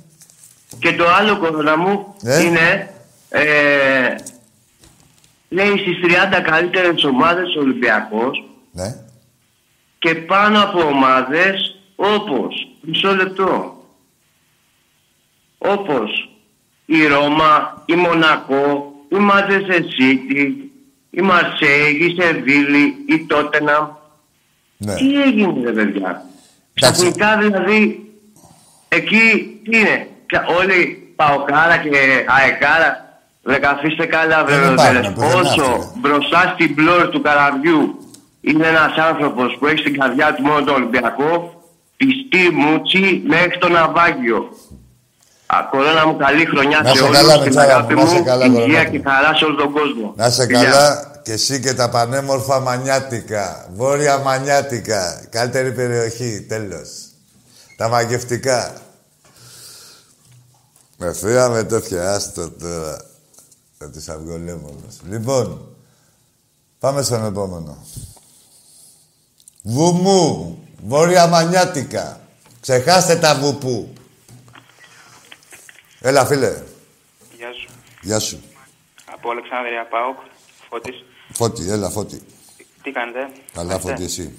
Και 0.79 0.93
το 0.93 1.05
άλλο 1.19 1.39
κόμμα 1.39 1.75
μου 1.75 2.15
ε; 2.23 2.43
είναι. 2.43 2.89
Ε, 3.29 3.43
λέει 5.49 5.77
στις 5.77 5.99
30 6.01 6.41
καλύτερες 6.41 7.03
ομάδες 7.03 7.55
ο 7.55 7.59
Ολυμπιακός. 7.59 8.43
Ναι. 8.71 8.95
Και 9.99 10.15
πάνω 10.15 10.61
από 10.61 10.79
ομάδες 10.79 11.79
όπως. 11.95 12.67
Μισό 12.81 13.15
λεπτό. 13.15 13.77
Όπως 15.57 16.29
η 16.85 17.05
Ρώμα, 17.05 17.83
η 17.85 17.95
Μονακό, 17.95 18.93
η 19.09 19.15
Manchester 19.19 19.79
City, 19.79 20.53
η 21.09 21.21
Μαρσέη, 21.21 21.93
η 21.93 22.21
Σεβίλη, 22.21 22.95
η 23.07 23.25
Τότεναμ. 23.25 23.87
Ναι. 24.77 24.95
Τι 24.95 25.21
έγινε 25.21 25.61
ρε 25.63 25.71
παιδιά; 25.71 26.25
Ξαφνικά 26.73 27.37
δηλαδή 27.37 28.11
εκεί 28.87 29.59
τι 29.63 29.77
είναι; 29.77 30.09
Όλοι 30.59 31.13
Παοκάρα 31.15 31.77
και 31.77 32.25
Αεκάρα 32.27 33.04
δεν 33.47 33.61
καθίστε 33.61 34.05
καλά 34.05 34.43
βέβαια. 34.43 35.13
Όσο 35.39 35.91
μπροστά 36.01 36.51
στην 36.53 36.75
πλώρη 36.75 37.07
του 37.09 37.21
καραβιού 37.21 37.79
είναι 38.41 38.67
ένας 38.67 38.93
άνθρωπος 39.09 39.57
που 39.59 39.67
έχει 39.67 39.77
στην 39.77 39.99
καρδιά 39.99 40.33
του 40.35 40.41
μόνο 40.43 40.63
το 40.63 40.73
Ολυμπιακό 40.73 41.31
πιστή 41.97 42.49
μούτσι 42.53 43.23
μέχρι 43.27 43.57
το 43.57 43.69
ναυάγιο. 43.69 44.39
Κορώνα 45.71 46.07
μου, 46.07 46.17
καλή 46.17 46.45
χρονιά 46.45 46.79
να 46.83 46.93
σε 46.93 47.03
όλους, 47.03 47.43
την 47.43 47.59
αγάπη 47.59 47.95
μου, 47.95 48.23
καλά, 48.23 48.45
υγεία 48.45 48.83
και 48.83 49.01
χαρά 49.05 49.35
σε 49.35 49.45
όλο 49.45 49.55
τον 49.55 49.71
κόσμο. 49.71 50.13
Να 50.15 50.29
σε 50.29 50.45
καλά 50.45 51.11
και 51.23 51.31
εσύ 51.31 51.59
και 51.59 51.73
τα 51.73 51.89
πανέμορφα 51.89 52.59
μανιάτικα. 52.59 53.67
Βόρεια 53.75 54.17
μανιάτικα. 54.17 55.27
Καλύτερη 55.29 55.71
περιοχή, 55.71 56.45
τέλος. 56.49 56.89
Τα 57.77 57.87
μαγευτικά. 57.89 58.73
Με 60.97 61.13
θεία 61.13 61.49
με 61.49 61.63
τέτοια, 61.63 62.13
άστο 62.13 62.51
τώρα. 62.51 63.13
Με 63.77 63.89
τις 63.89 64.09
αυγολέμονες. 64.09 65.01
Λοιπόν, 65.03 65.75
πάμε 66.79 67.01
στον 67.01 67.25
επόμενο. 67.25 67.85
Βουμού, 69.63 70.57
βόρεια 70.83 71.27
μανιάτικα. 71.27 72.19
Ξεχάστε 72.61 73.15
τα 73.15 73.35
βουπού. 73.35 73.93
Έλα, 75.99 76.25
φίλε. 76.25 76.63
Γεια 77.37 77.53
σου. 77.53 77.69
Γεια 78.01 78.19
σου. 78.19 78.41
Από 79.13 79.31
Αλεξάνδρεια 79.31 79.87
Πάοκ, 79.87 80.17
Φώτης. 80.69 81.03
Φώτη, 81.33 81.69
έλα, 81.69 81.89
Φώτη. 81.89 82.21
Τι 82.83 82.91
κάνετε; 82.91 83.31
Καλά, 83.53 83.79
Φώτη, 83.79 84.03
εσύ. 84.03 84.35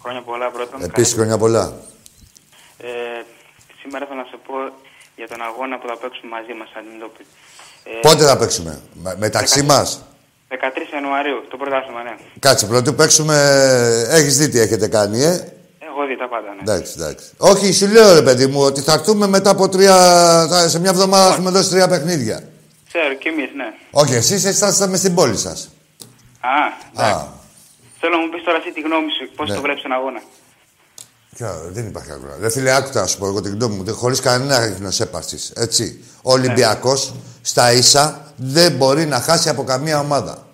Χρόνια 0.00 0.22
πολλά 0.22 0.50
πρώτα. 0.50 0.78
Επίσης, 0.84 1.12
χρόνια 1.12 1.38
πολλά. 1.38 1.80
Ε, 2.78 2.88
σήμερα 3.80 4.06
θέλω 4.06 4.18
να 4.18 4.24
σε 4.24 4.36
πω 4.46 4.54
για 5.16 5.28
τον 5.28 5.42
αγώνα 5.42 5.78
που 5.78 5.86
θα 5.88 5.96
παίξουμε 5.96 6.30
μαζί 6.36 6.52
μας 6.52 6.68
αντιμετώπιση. 6.78 7.30
Ε, 7.84 7.90
Πότε 8.02 8.24
θα 8.24 8.36
παίξουμε, 8.36 8.80
μεταξύ 9.18 9.60
13, 9.60 9.64
μας; 9.64 10.02
13 10.48 10.54
Ιανουαρίου, 10.94 11.44
το 11.50 11.56
πρωτάθλημα, 11.56 12.02
ναι. 12.02 12.16
Κάτσε, 12.38 12.66
πρώτο 12.66 12.92
παίξουμε. 12.92 13.36
Έχεις 14.08 14.36
δει 14.38 14.48
τι 14.48 14.58
έχετε 14.60 14.88
κάνει, 14.88 15.22
ε; 15.22 15.52
Έχω 15.78 16.06
δει 16.06 16.16
τα 16.16 16.28
πάντα, 16.28 16.48
ναι. 16.54 16.60
Εντάξει, 16.60 16.92
εντάξει. 16.96 17.26
Όχι, 17.36 17.72
σου 17.72 17.86
λέω 17.86 18.14
ρε 18.14 18.22
παιδί 18.22 18.46
μου 18.46 18.60
ότι 18.60 18.80
θα 18.80 18.92
έρθουμε 18.92 19.26
μετά 19.26 19.50
από 19.50 19.68
τρία. 19.68 19.96
Σε 20.68 20.80
μια 20.80 20.90
εβδομάδα 20.90 21.26
θα 21.26 21.32
έχουμε 21.32 21.50
δώσει 21.50 21.70
τρία 21.70 21.88
παιχνίδια. 21.88 22.42
Ξέρω, 22.88 23.14
κι 23.14 23.28
εμείς, 23.28 23.50
ναι. 23.54 23.72
Όχι, 23.90 24.14
εσείς 24.14 24.44
εσάσατε 24.44 24.96
στην 24.96 25.14
πόλη 25.14 25.36
σας. 25.36 25.68
Α, 26.40 27.04
Α. 27.04 27.26
Θέλω 28.00 28.16
να 28.16 28.22
μου 28.22 28.28
πεις 28.28 28.42
τώρα 28.42 28.58
εσύ 28.58 28.72
τη 28.72 28.80
γνώμη 28.80 29.10
σου, 29.10 29.34
πώς 29.36 29.48
ναι. 29.48 29.54
το 29.54 29.60
βλέπεις 29.60 29.82
τον 29.82 29.92
αγώνα. 29.92 30.20
Ποια, 31.36 31.52
δεν 31.68 31.86
υπάρχει 31.86 32.10
αγώνα. 32.10 32.34
Δεν 32.38 32.50
φίλε, 32.50 32.74
άκουτα 32.74 33.00
να 33.00 33.06
σου 33.06 33.18
πω 33.18 33.26
εγώ 33.26 33.40
την 33.40 33.52
γνώμη 33.52 33.74
μου. 33.74 33.94
Χωρίς 33.94 34.20
κανένα 34.20 34.66
ίχνο 34.66 34.88
έπαρση. 34.98 35.38
Έτσι. 35.54 36.04
Ο 36.22 36.32
Ολυμπιακός 36.32 37.10
ναι. 37.10 37.20
Στα 37.42 37.72
ίσα 37.72 38.32
δεν 38.36 38.72
μπορεί 38.72 39.06
να 39.06 39.20
χάσει 39.20 39.48
από 39.48 39.64
καμία 39.64 39.98
ομάδα. 39.98 40.46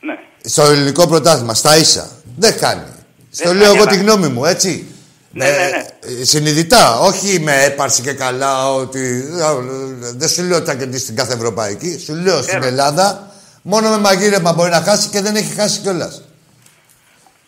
Ναι. 0.00 0.14
Στο 0.44 0.62
ελληνικό 0.62 1.06
πρωτάθλημα, 1.06 1.54
στα 1.54 1.76
ίσα. 1.76 2.10
Δεν 2.36 2.58
κάνει. 2.58 2.86
Στο 3.30 3.54
λέω 3.54 3.74
εγώ 3.74 3.86
τη 3.86 3.96
γνώμη 3.96 4.28
μου, 4.28 4.44
έτσι. 4.44 4.86
Ναι, 5.30 5.44
ναι, 5.44 5.50
ναι. 5.50 6.24
Συνειδητά, 6.24 6.98
όχι 6.98 7.40
με 7.40 7.64
έπαρση 7.64 8.02
και 8.02 8.12
καλά 8.12 8.72
ότι. 8.72 9.24
Δεν 10.14 10.28
σου 10.28 10.42
λέω 10.42 10.56
ότι 10.56 10.66
θα 10.66 10.74
κερδίσει 10.74 11.06
την 11.06 11.16
κάθε 11.16 11.34
Ευρωπαϊκή. 11.34 11.98
Σου 11.98 12.14
λέω 12.14 12.42
στην 12.42 12.62
Ελλάδα 12.62 13.30
μόνο 13.62 13.90
με 13.90 13.98
μαγείρεμα 13.98 14.52
μπορεί 14.52 14.70
να 14.70 14.80
χάσει 14.80 15.08
και 15.08 15.20
δεν 15.20 15.36
έχει 15.36 15.54
χάσει 15.54 15.80
κιόλας. 15.80 16.22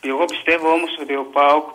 Εγώ 0.01 0.25
πιστεύω 0.25 0.69
όμως 0.69 0.91
ότι 1.03 1.15
ο 1.15 1.27
Πάοκ 1.33 1.67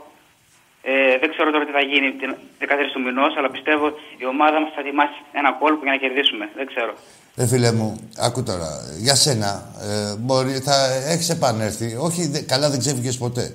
ε, 0.81 1.17
δεν 1.21 1.29
ξέρω 1.33 1.51
τώρα 1.51 1.65
τι 1.65 1.71
θα 1.71 1.83
γίνει 1.91 2.09
την 2.21 2.29
14 2.59 2.65
του 2.93 3.01
μηνός, 3.01 3.31
αλλά 3.37 3.49
πιστεύω 3.55 3.85
η 4.23 4.25
ομάδα 4.25 4.57
μας 4.61 4.71
θα 4.75 4.81
ετοιμάσει 4.83 5.19
ένα 5.39 5.51
κόλπο 5.61 5.81
για 5.83 5.91
να 5.91 5.99
κερδίσουμε. 6.03 6.45
Δεν 6.59 6.65
ξέρω. 6.71 6.93
Ε, 7.35 7.47
φίλε 7.47 7.71
μου, 7.71 7.89
άκου 8.17 8.43
τώρα. 8.43 8.69
Για 9.05 9.15
σένα, 9.15 9.51
ε, 9.89 10.15
μπορεί, 10.19 10.53
θα 10.67 10.77
έχεις 11.13 11.29
επανέλθει. 11.29 11.95
Όχι, 12.07 12.43
καλά 12.47 12.69
δεν 12.69 12.79
ξέφυγες 12.79 13.17
ποτέ 13.17 13.45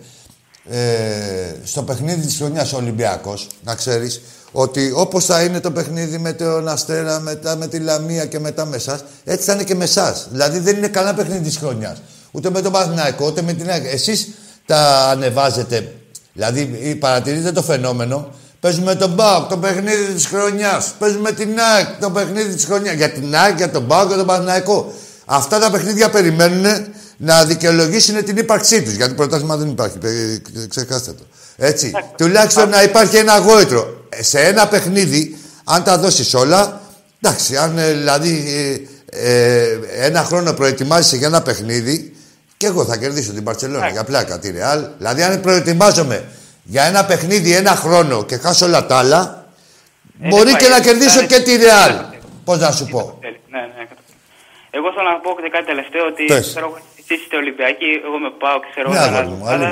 ε, 0.71 1.55
στο 1.65 1.83
παιχνίδι 1.83 2.27
της 2.27 2.37
χρονιάς 2.37 2.73
ο 2.73 2.77
Ολυμπιακός, 2.77 3.49
να 3.63 3.75
ξέρεις, 3.75 4.21
ότι 4.53 4.93
όπως 4.95 5.25
θα 5.25 5.43
είναι 5.43 5.61
το 5.61 5.71
παιχνίδι 5.71 6.19
με 6.19 6.33
τον 6.33 6.69
Αστέρα, 6.69 7.21
μετά 7.21 7.57
με 7.57 7.67
τη 7.67 7.79
Λαμία 7.79 8.27
και 8.27 8.39
μετά 8.39 8.65
με 8.65 8.77
εσάς, 8.77 9.05
έτσι 9.25 9.45
θα 9.45 9.53
είναι 9.53 9.65
και 9.65 9.75
με 9.75 9.85
εσά. 9.85 10.27
Δηλαδή 10.31 10.59
δεν 10.59 10.77
είναι 10.77 10.89
κανένα 10.89 11.15
παιχνίδι 11.15 11.43
της 11.45 11.57
χρονιάς. 11.57 12.03
Ούτε 12.33 12.51
με 12.51 12.61
τον 12.61 12.73
Παναθηναϊκό, 12.73 13.27
ούτε 13.27 13.43
με 13.43 13.53
την 13.53 13.71
ΑΕΚ. 13.71 13.85
Εσείς 13.85 14.35
τα 14.67 15.09
ανεβάζετε. 15.11 15.93
Δηλαδή 16.35 16.95
παρατηρείτε 17.01 17.53
το 17.53 17.63
φαινόμενο. 17.63 18.31
Παίζουμε 18.61 18.95
τον 18.95 19.11
Μπάουκ, 19.11 19.49
το 19.49 19.57
παιχνίδι 19.57 20.13
της 20.13 20.27
χρονιάς. 20.27 20.95
Παίζουμε 20.99 21.33
την 21.33 21.49
ΑΕΚ, 21.61 21.87
το 22.01 22.11
παιχνίδι 22.11 22.55
της 22.55 22.65
χρονιάς. 22.65 22.95
Για 22.95 23.11
την 23.11 23.37
ΑΕΚ, 23.37 23.57
για 23.57 23.71
τον 23.71 23.83
Μπάουκ 23.83 24.09
και 24.09 24.17
τον 24.17 24.27
Παναθηναϊκό. 24.27 24.95
Αυτά 25.25 25.59
τα 25.59 25.71
παιχνίδια 25.71 26.11
περιμένουν 26.11 26.87
να 27.17 27.45
δικαιολογήσουν 27.45 28.25
την 28.25 28.37
ύπαρξή 28.37 28.83
τους. 28.83 28.93
Γιατί 28.93 29.15
πρωτάθλημα 29.15 29.57
δεν 29.57 29.69
υπάρχει. 29.69 29.99
Ξεχάστε 30.69 31.13
το. 31.13 31.23
Έτσι. 31.57 31.93
Τουλάχιστον 32.17 32.69
να 32.69 32.83
υπάρχει 32.83 33.17
ένα 33.17 33.39
γόητρο. 33.39 34.07
Σε 34.21 34.41
ένα 34.41 34.69
παιχνίδι, 34.69 35.39
αν 35.65 35.83
τα 35.83 35.99
δώσεις 35.99 36.35
όλα, 36.35 36.81
εντάξει, 37.21 37.57
αν 37.57 37.79
ε, 37.79 37.93
δηλαδή 37.93 38.45
ε, 39.09 39.33
ε, 39.33 39.79
ένα 40.07 40.25
χρόνο 40.25 40.53
προετοιμάζεσαι 40.53 41.17
για 41.17 41.27
ένα 41.27 41.43
παιχνίδι, 41.43 42.17
και 42.57 42.67
εγώ 42.67 42.85
θα 42.85 42.97
κερδίσω 42.97 43.33
την 43.33 43.45
Παρσελόνα 43.45 43.89
για 43.89 44.05
πλάκα 44.05 44.39
τη 44.39 44.51
Ρεάλ. 44.51 44.87
Δηλαδή, 44.99 45.23
αν 45.23 45.41
προετοιμάζομαι 45.41 46.25
για 46.63 46.83
ένα 46.83 47.05
παιχνίδι 47.05 47.53
ένα 47.53 47.71
χρόνο 47.71 48.25
και 48.25 48.37
χάσω 48.37 48.67
όλα 48.67 48.87
τα 48.87 48.99
άλλα, 48.99 49.47
μπορεί 50.19 50.57
και 50.57 50.69
να 50.69 50.81
κερδίσω 50.81 51.27
και 51.27 51.41
τη 51.41 51.57
Ρεάλ. 51.57 51.93
Πώς 52.45 52.59
να 52.59 52.71
σου 52.71 52.87
πω; 52.87 53.19
Ναι, 53.21 53.29
ναι, 53.51 53.87
εγώ 54.71 54.93
θέλω 54.95 55.09
να 55.15 55.19
πω 55.25 55.31
και 55.43 55.51
κάτι 55.55 55.67
τελευταίο 55.73 56.07
ότι 56.07 56.25
ξέρω, 56.25 56.79
εσείς 56.99 57.23
είστε 57.23 57.37
Ολυμπιακοί, 57.37 57.91
εγώ 58.07 58.19
με 58.25 58.31
πάω 58.43 58.57
και 58.61 58.69
ξέρω 58.73 58.89
ναι, 59.59 59.71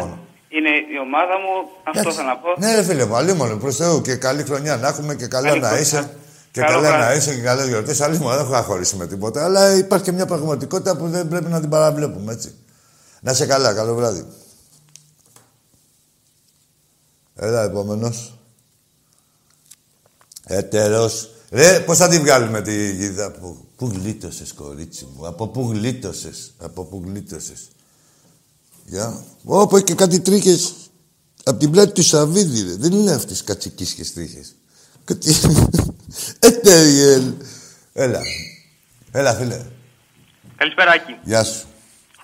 Είναι 0.56 0.72
η 0.94 0.98
ομάδα 1.06 1.34
μου, 1.42 1.52
αυτό 1.90 2.12
θέλω 2.12 2.28
να 2.32 2.36
πω. 2.36 2.48
Ναι, 2.58 2.74
ρε 2.74 2.82
φίλε 2.82 3.04
μου, 3.06 3.16
αλλήμον 3.16 3.60
προς 3.60 3.76
Θεού 3.76 4.00
και 4.00 4.14
καλή 4.14 4.42
χρονιά 4.42 4.76
να 4.76 4.88
έχουμε 4.88 5.14
και 5.14 5.26
καλά 5.26 5.56
να 5.56 5.78
είσαι. 5.78 6.16
Και 6.50 6.60
καλά 6.60 6.98
να 6.98 7.12
είσαι 7.14 7.34
και 7.34 7.40
καλές 7.40 7.68
γιορτές. 7.68 8.00
Αλλήμον 8.00 8.34
δεν 8.34 8.44
έχω 8.44 8.54
αχωρήσει 8.54 8.96
με 8.96 9.06
τίποτα. 9.06 9.44
Αλλά 9.44 9.76
υπάρχει 9.76 10.04
και 10.04 10.12
μια 10.12 10.26
πραγματικότητα 10.26 10.96
που 10.96 11.08
δεν 11.08 11.28
πρέπει 11.28 11.50
να 11.50 11.60
την 11.60 11.68
παραβλέπουμε 11.68 12.32
έτσι. 12.32 12.54
Να 13.22 13.30
είσαι 13.32 13.46
καλά, 13.46 13.74
καλό 13.74 13.94
βράδυ. 13.94 14.26
Έλα, 17.34 17.62
επόμενος. 17.62 18.38
Έτερος. 20.44 21.30
Ρε, 21.50 21.80
πώς 21.80 21.98
θα 21.98 22.08
τη 22.08 22.18
βγάλουμε 22.18 22.62
τη 22.62 22.92
γίδα 22.92 23.30
που... 23.30 23.66
Πού 23.76 23.86
γλίτωσες, 23.86 24.52
κορίτσι 24.52 25.08
μου. 25.16 25.26
Από 25.26 25.48
πού 25.48 25.70
γλίτωσες. 25.70 26.52
Από 26.58 26.84
πού 26.84 27.02
γλίτωσες. 27.04 27.68
Γεια. 28.84 29.24
Ω, 29.44 29.80
και 29.80 29.94
κάτι 29.94 30.20
τρίχες. 30.20 30.74
Από 31.44 31.58
την 31.58 31.70
πλάτη 31.70 31.92
του 31.92 32.02
Σαββίδη, 32.02 32.62
ρε. 32.62 32.76
Δεν 32.76 32.92
είναι 32.92 33.12
αυτές 33.12 33.44
κατσικίσχες 33.44 34.12
τρίχες. 34.12 34.54
Κάτι... 35.04 35.34
Έτεριελ. 36.38 37.32
Έλα. 37.92 38.20
Έλα, 39.10 39.34
φίλε. 39.34 39.66
Καλησπέρα, 40.56 40.90
Άκη. 40.90 41.18
Γεια 41.22 41.44
σου. 41.44 41.66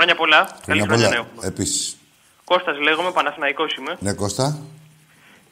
Χρόνια 0.00 0.16
πολλά. 0.16 0.48
Χρόνια 0.64 0.86
πολλά. 0.86 1.26
Επίσης. 1.42 1.96
Κώστας 2.44 2.78
λέγομαι, 2.78 3.10
Παναθηναϊκός 3.10 3.74
είμαι. 3.76 3.96
Ναι, 4.00 4.12
Κώστα. 4.12 4.58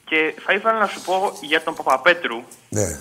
Και 0.05 0.35
θα 0.45 0.53
ήθελα 0.53 0.79
να 0.79 0.87
σου 0.87 1.01
πω 1.01 1.33
για 1.41 1.63
τον 1.63 1.75
Παπαπέτρου. 1.75 2.43
Ναι. 2.69 2.99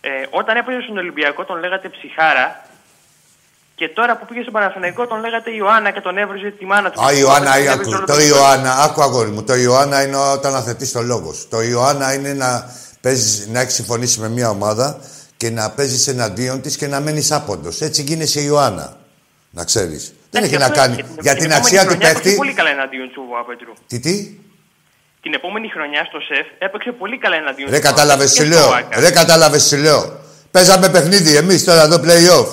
Ε, 0.00 0.10
όταν 0.30 0.56
έπαιζε 0.56 0.80
στον 0.80 0.96
Ολυμπιακό 0.96 1.44
τον 1.44 1.58
λέγατε 1.58 1.88
ψυχάρα 1.88 2.68
και 3.74 3.88
τώρα 3.88 4.16
που 4.16 4.26
πήγε 4.26 4.40
στον 4.40 4.52
Παναθηναϊκό 4.52 5.06
τον 5.06 5.20
λέγατε 5.20 5.50
Ιωάννα 5.50 5.90
και 5.90 6.00
τον 6.00 6.18
έβριζε 6.18 6.50
τη 6.50 6.64
μάνα 6.64 6.90
του. 6.90 7.04
Α, 7.04 7.12
Ιωάννα, 7.12 7.50
άκου, 7.50 8.04
το 8.06 8.20
Ιωάννα, 8.20 8.72
άκου 8.82 9.02
αγόρι 9.02 9.30
μου. 9.30 9.44
Το 9.44 9.54
Ιωάννα 9.54 10.02
είναι 10.02 10.16
όταν 10.16 10.54
αθετείς 10.54 10.92
το 10.92 11.02
λόγος 11.02 11.36
σου. 11.36 11.48
Το 11.48 11.62
Ιωάννα 11.62 12.14
είναι 12.14 12.32
να, 12.32 12.70
παίζεις, 13.00 13.46
να 13.46 13.60
έχεις 13.60 13.74
συμφωνήσει 13.74 14.20
με 14.20 14.28
μια 14.28 14.50
ομάδα 14.50 15.00
και 15.36 15.50
να 15.50 15.70
παίζεις 15.70 16.06
εναντίον 16.08 16.60
της 16.60 16.76
και 16.76 16.86
να 16.86 17.00
μένεις 17.00 17.32
άποντος. 17.32 17.80
Έτσι 17.80 18.02
γίνεσαι 18.02 18.40
Ιωάννα. 18.40 18.96
Να 19.50 19.64
ξέρεις. 19.64 20.14
Δεν 20.36 20.44
έχει 20.48 20.56
να 20.56 20.68
κάνει. 20.68 21.04
Για 21.20 21.34
την 21.34 21.52
αξία 21.52 21.86
του 21.86 21.96
παίχτη. 21.98 22.34
πολύ 22.34 22.52
καλά 22.52 22.70
εναντίον 22.70 23.10
του 23.14 23.22
Παπαπέτρου. 23.30 23.72
Τι, 23.86 24.00
τι; 24.00 24.14
Την 25.22 25.34
επόμενη 25.34 25.68
χρονιά 25.68 26.04
στο 26.04 26.18
ΣΕΦ 26.20 26.46
έπαιξε 26.58 26.92
πολύ 26.92 27.18
καλά 27.18 27.36
εναντίον 27.36 27.70
Δεν 27.70 27.80
κατάλαβες, 27.80 28.32
τι 28.32 28.44
λέω. 28.46 28.68
Δεν 28.96 29.12
κατάλαβες, 29.12 29.68
τι 29.68 29.76
λέω. 29.76 30.20
Παίζαμε 30.50 30.88
παιχνίδι 30.88 31.36
εμείς 31.36 31.64
τώρα 31.64 31.82
εδώ 31.82 32.00
playoff. 32.04 32.48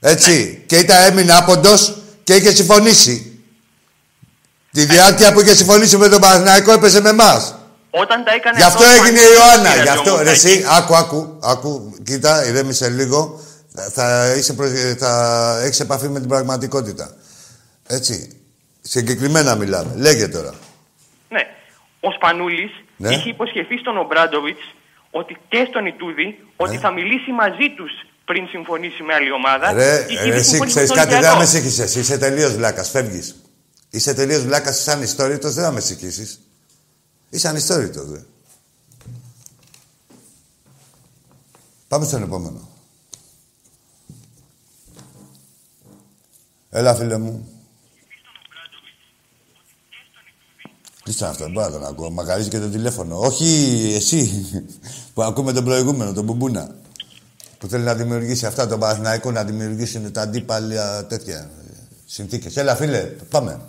Έτσι. 0.00 0.32
Ναι. 0.32 0.64
Και 0.66 0.76
ήταν 0.76 1.04
έμεινε 1.04 1.32
άποντος 1.32 1.96
και 2.24 2.34
είχε 2.34 2.54
συμφωνήσει. 2.54 3.40
Τη 4.72 4.84
διάρκεια 4.84 5.32
που 5.32 5.40
είχε 5.40 5.54
συμφωνήσει 5.54 5.96
με 5.96 6.08
τον 6.08 6.20
Παναθηναϊκό 6.20 6.72
έπαιζε 6.72 7.00
με 7.00 7.08
εμάς. 7.08 7.54
Όταν 7.90 8.24
τα 8.24 8.32
έκανε 8.34 8.58
Γι' 8.58 8.64
αυτό 8.64 8.84
έγινε 8.84 9.20
η 9.20 9.22
Ιωάννα. 9.34 9.82
Γι' 9.82 9.88
αυτό, 9.88 10.22
ρε, 10.22 10.30
εσύ, 10.30 10.64
άκου, 10.68 10.96
άκου, 10.96 11.38
άκου, 11.42 11.94
κοίτα, 12.04 12.46
ηρέμησε 12.46 12.88
λίγο. 12.88 13.40
Θα, 13.92 14.34
είσαι 14.36 14.52
προ... 14.52 14.66
θα 14.98 15.60
έχεις 15.62 15.80
επαφή 15.80 16.08
με 16.08 16.20
την 16.20 16.28
πραγματικότητα. 16.28 17.16
Έτσι. 17.86 18.34
Συγκεκριμένα 18.80 19.54
μιλάμε. 19.54 19.94
Λέγε 19.96 20.28
τώρα 20.28 20.54
ο 22.00 22.10
Σπανούλης 22.10 22.70
ναι. 22.96 23.14
είχε 23.14 23.28
υποσχεθεί 23.28 23.78
στον 23.78 23.98
Ομπράντοβιτς 23.98 24.74
ότι 25.10 25.36
και 25.48 25.66
στον 25.68 25.86
Ιτούδη 25.86 26.24
ναι. 26.24 26.34
ότι 26.56 26.76
θα 26.78 26.90
μιλήσει 26.92 27.32
μαζί 27.32 27.74
τους 27.76 27.92
πριν 28.24 28.46
συμφωνήσει 28.46 29.02
με 29.02 29.14
άλλη 29.14 29.32
ομάδα. 29.32 29.72
Ρε, 29.72 30.06
ρε 30.24 30.34
εσύ 30.34 30.58
ξέρεις 30.58 30.92
κάτι, 30.92 31.14
δεν 31.14 31.36
με 31.36 31.44
συγχύσεις. 31.44 31.94
Είσαι 31.94 32.18
τελείως 32.18 32.54
βλάκας. 32.54 32.90
Φεύγεις. 32.90 33.34
Είσαι 33.90 34.14
τελείως 34.14 34.42
βλάκας, 34.42 34.78
είσαι 34.80 34.92
ανιστόρητος, 34.92 35.54
δεν 35.54 35.64
θα 35.64 35.70
με 35.70 35.80
συγχύσεις. 35.80 36.40
Είσαι 37.30 37.48
ανιστόρητος, 37.48 38.10
δε. 38.10 38.18
Πάμε 41.88 42.04
στον 42.04 42.22
επόμενο. 42.22 42.68
Έλα, 46.72 46.94
φίλε 46.94 47.18
μου. 47.18 47.48
Τι 51.04 51.12
σαν 51.12 51.28
αυτό, 51.28 51.48
μπορώ 51.48 51.66
να 51.66 51.72
τον 51.72 51.84
ακούω. 51.86 52.10
Μακαρίζει 52.10 52.48
και 52.48 52.58
το 52.58 52.68
τηλέφωνο. 52.68 53.18
Όχι 53.18 53.46
εσύ 53.96 54.46
που 55.14 55.22
ακούμε 55.22 55.52
τον 55.52 55.64
προηγούμενο, 55.64 56.12
τον 56.12 56.24
Μπουμπούνα. 56.24 56.74
Που 57.58 57.66
θέλει 57.66 57.84
να 57.84 57.94
δημιουργήσει 57.94 58.46
αυτά, 58.46 58.66
τον 58.66 58.78
Παναθηναϊκό, 58.80 59.30
να 59.30 59.44
δημιουργήσουν 59.44 60.12
τα 60.12 60.22
αντίπαλια 60.22 61.06
τέτοια 61.06 61.50
συνθήκες. 62.06 62.56
Έλα, 62.56 62.76
φίλε, 62.76 63.00
πάμε. 63.30 63.60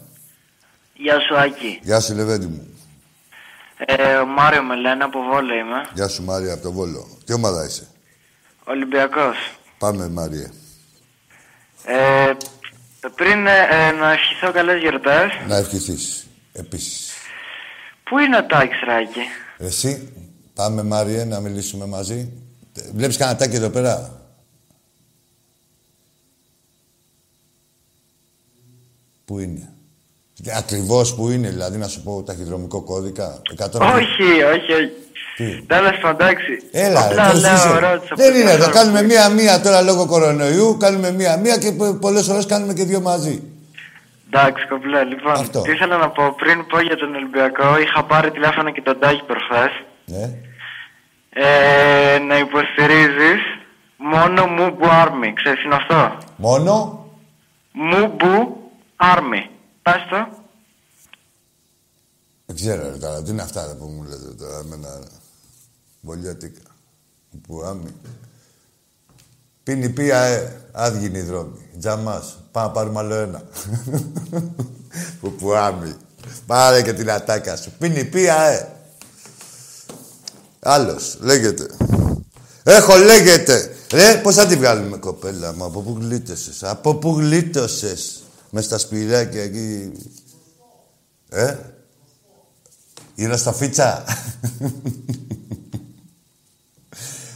Γεια 0.94 1.20
σου, 1.20 1.38
Άκη. 1.38 1.80
Γεια 1.84 2.00
σου, 2.00 2.16
Λεβέντη 2.16 2.46
μου. 2.46 2.68
Ε, 3.78 4.24
Μάριο 4.24 4.64
με 4.64 4.76
λένε, 4.76 5.04
από 5.04 5.20
Βόλο 5.22 5.54
είμαι. 5.54 5.90
Γεια 5.94 6.08
σου, 6.08 6.24
Μάριο, 6.24 6.54
από 6.54 6.62
το 6.62 6.72
Βόλο. 6.72 7.08
Τι 7.26 7.34
ομάδα 7.34 7.66
είσαι; 7.66 7.88
Ολυμπιακός. 8.64 9.38
Πάμε, 9.78 10.10
Μάριε. 10.10 10.50
Ε, 11.86 12.34
πριν 13.10 13.48
ε, 13.48 13.92
να 13.92 14.12
ευχηθώ 14.12 14.52
καλές 14.52 14.80
γιορτές. 14.82 15.32
Να 15.48 15.56
ευχηθείς, 15.56 16.28
επίσης. 16.54 17.14
Πού 18.04 18.20
είναι 18.20 18.38
ο 18.38 18.46
Τάκης 18.46 18.80
Ράκη; 18.86 19.22
Εσύ, 19.58 20.14
πάμε 20.54 20.84
Μάριε 20.84 21.26
να 21.26 21.40
μιλήσουμε 21.40 21.86
μαζί. 21.86 22.32
Βλέπεις 22.94 23.18
κανένα 23.18 23.38
τάκι 23.38 23.56
εδώ 23.56 23.70
πέρα; 23.70 24.22
Πού 29.26 29.40
είναι; 29.40 29.74
Ακριβώς 30.58 31.16
που 31.16 31.30
είναι, 31.30 31.50
δηλαδή 31.50 31.78
να 31.78 31.88
σου 31.88 32.04
πω 32.04 32.24
ταχυδρομικό 32.24 32.82
κώδικα. 32.82 33.42
100... 33.58 33.80
Όχι, 33.96 34.44
όχι, 34.44 34.72
όχι. 34.74 34.92
Τι; 35.36 35.62
Τέλος 35.66 36.00
εντάξει. 36.10 36.64
Έλα, 36.72 37.06
Απλά 37.06 37.34
λέω, 37.34 38.02
Δεν 38.16 38.36
είναι 38.36 38.52
εδώ. 38.52 38.70
Κάνουμε 38.70 39.04
μία-μία 39.04 39.62
τώρα 39.62 39.82
λόγω 39.82 40.06
κορονοϊού. 40.06 40.78
Κάνουμε 40.80 41.12
μία-μία 41.12 41.58
και 41.58 41.72
πολλές 42.00 42.28
ώρες 42.28 42.46
κάνουμε 42.46 42.74
και 42.74 42.84
δύο 42.84 43.02
μαζί. 43.02 43.44
Εντάξει, 44.34 44.68
κομπλέ. 44.68 45.04
Λοιπόν, 45.04 45.32
Αυτό. 45.32 45.62
τι 45.62 45.72
ήθελα 45.72 45.98
να 45.98 46.10
πω 46.10 46.36
πριν 46.38 46.66
πω 46.68 46.82
για 46.82 46.98
τον 46.98 47.16
Ολυμπιακό. 47.16 47.80
Είχα 47.80 48.04
πάρει 48.04 48.32
τηλέφωνο 48.32 48.72
και 48.72 48.82
τον 48.82 49.00
Τάκη 49.00 49.24
προχθές. 49.24 49.72
Ναι. 50.06 50.30
Ε, 51.34 52.20
να 52.20 52.38
υποστηρίζεις 52.38 53.42
μόνο 53.98 54.46
Μουμπου 54.46 54.86
Army. 54.86 55.32
Ξέρεις 55.34 55.64
είναι 55.64 55.76
αυτό; 55.76 56.18
Μόνο; 56.36 57.06
Μουμπου 57.72 58.58
Army. 58.98 59.50
Πες 59.82 59.94
το. 60.10 60.38
Δεν 62.46 62.56
ξέρω 62.56 62.90
ρε, 62.90 62.98
τώρα. 62.98 63.24
Τι 63.24 63.32
είναι 63.32 63.42
αυτά 63.42 63.76
που 63.80 63.86
μου 63.86 64.04
λέτε 64.04 64.34
τώρα. 64.38 64.60
Εμένα 64.60 65.00
βολιάτικα. 66.02 66.62
Μουμπου 67.32 67.64
Army. 67.66 67.92
Πίνει 69.64 69.90
πία, 69.90 70.22
ε. 70.22 70.62
Άδειοι 70.72 71.02
είναι 71.06 71.18
οι 71.18 71.22
δρόμοι. 71.22 71.70
Τζαμάς. 71.80 72.38
Πάμε 72.52 72.68
να 72.68 72.74
πάρουμε 72.74 73.00
άλλο 73.00 73.16
ένα. 73.16 73.44
Πουπουάμι. 75.22 75.94
Πάρε 76.46 76.82
και 76.82 76.94
την 76.94 77.12
ατάκα 77.12 77.56
σου. 77.56 77.72
Πίνει 77.80 78.06
πία, 78.06 78.42
ε. 78.42 78.68
Άλλος. 80.60 81.18
Λέγεται. 81.22 81.68
Έχω 82.64 82.96
λέγεται. 82.96 83.76
Ρε, 83.92 84.16
πώς 84.24 84.36
θα 84.36 84.46
τη 84.46 84.56
βγάλουμε, 84.56 84.98
κοπέλα 84.98 85.54
μου. 85.54 85.64
Από 85.64 85.82
πού 85.82 85.98
γλίτωσες. 86.00 86.64
Από 86.64 86.96
πού 86.96 87.20
γλίτωσες; 87.20 88.24
Μες 88.54 88.66
στα 88.66 88.78
σπηλάκια 88.78 89.44
εκεί. 89.44 89.92
Ε; 91.30 91.58
Γύρω 93.16 93.38
στα 93.38 93.54
φίτσα. 93.54 94.06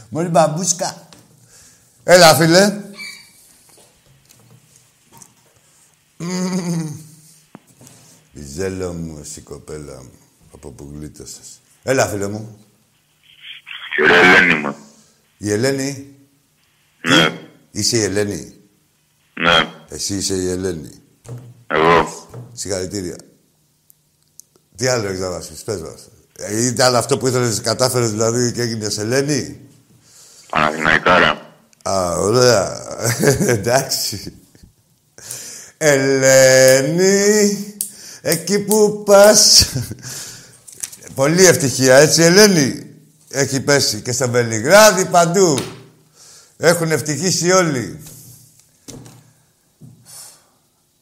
Μόλι 0.08 0.28
μπαμπούσκα. 0.28 1.08
Έλα, 2.04 2.34
φίλε. 2.34 2.80
Η 8.32 8.42
ζέλο 8.42 8.92
μου, 8.92 9.18
εσύ 9.18 9.40
κοπέλα 9.40 10.02
μου, 10.02 10.10
από 10.52 10.70
που 10.70 10.92
γλίτωσες. 10.94 11.60
Έλα, 11.82 12.08
φίλε 12.08 12.28
μου. 12.28 12.58
Η 13.98 14.02
Ελένη 14.12 14.54
μου. 14.54 14.76
Η 15.38 15.50
Ελένη; 15.52 16.14
Ναι. 17.00 17.48
Είσαι 17.70 17.96
η 17.96 18.02
Ελένη; 18.02 18.54
Ναι. 19.34 19.72
Εσύ 19.88 20.16
είσαι 20.16 20.34
η 20.34 20.48
Ελένη. 20.48 20.90
Εγώ. 21.66 22.28
Συγχαρητήρια. 22.52 23.16
Τι 24.76 24.86
άλλο 24.86 25.08
έχεις 25.08 25.20
να 25.20 25.30
βάσεις, 25.30 25.62
πες 25.62 25.80
μας. 25.80 26.08
Ε, 26.38 26.66
ήταν 26.66 26.96
αυτό 26.96 27.18
που 27.18 27.26
ήθελες, 27.26 27.60
κατάφερες 27.60 28.10
δηλαδή 28.10 28.52
και 28.52 28.62
έγινες 28.62 28.98
Ελένη; 28.98 29.60
Παναθηναϊκάρα. 30.50 31.54
Α, 31.82 32.14
ωραία. 32.18 32.86
Εντάξει. 33.56 34.32
Ελένη, 35.78 37.66
εκεί 38.20 38.58
που 38.58 39.02
πας... 39.06 39.66
Πολύ 41.14 41.46
ευτυχία, 41.46 41.96
έτσι, 41.96 42.22
Ελένη; 42.22 42.86
Έχει 43.30 43.60
πέσει 43.60 44.00
και 44.00 44.12
στα 44.12 44.28
Βελιγράδι, 44.28 45.04
παντού. 45.04 45.58
Έχουν 46.56 46.90
ευτυχήσει 46.90 47.52
όλοι. 47.52 47.98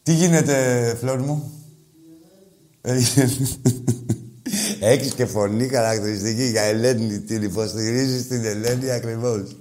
Τι 0.05 0.15
γίνεται, 0.15 0.97
Φλόρ 1.01 1.21
μου; 1.21 1.53
Έχεις 4.81 5.15
και 5.15 5.27
φωνή 5.27 5.69
χαρακτηριστική 5.69 6.45
για 6.45 6.63
Ελένη. 6.63 7.21
Την 7.21 7.43
υποστηρίζεις 7.43 8.29
την 8.29 8.45
Ελένη 8.45 8.91
ακριβώς. 8.91 9.57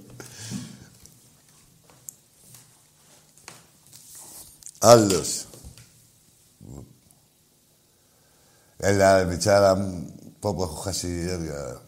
Άλλος. 4.78 5.46
Έλα, 8.76 9.22
ρε, 9.22 9.74
μου. 9.74 10.12
Πω, 10.40 10.54
πω, 10.54 10.62
έχω 10.62 10.74
χάσει 10.74 11.26
έργα. 11.28 11.80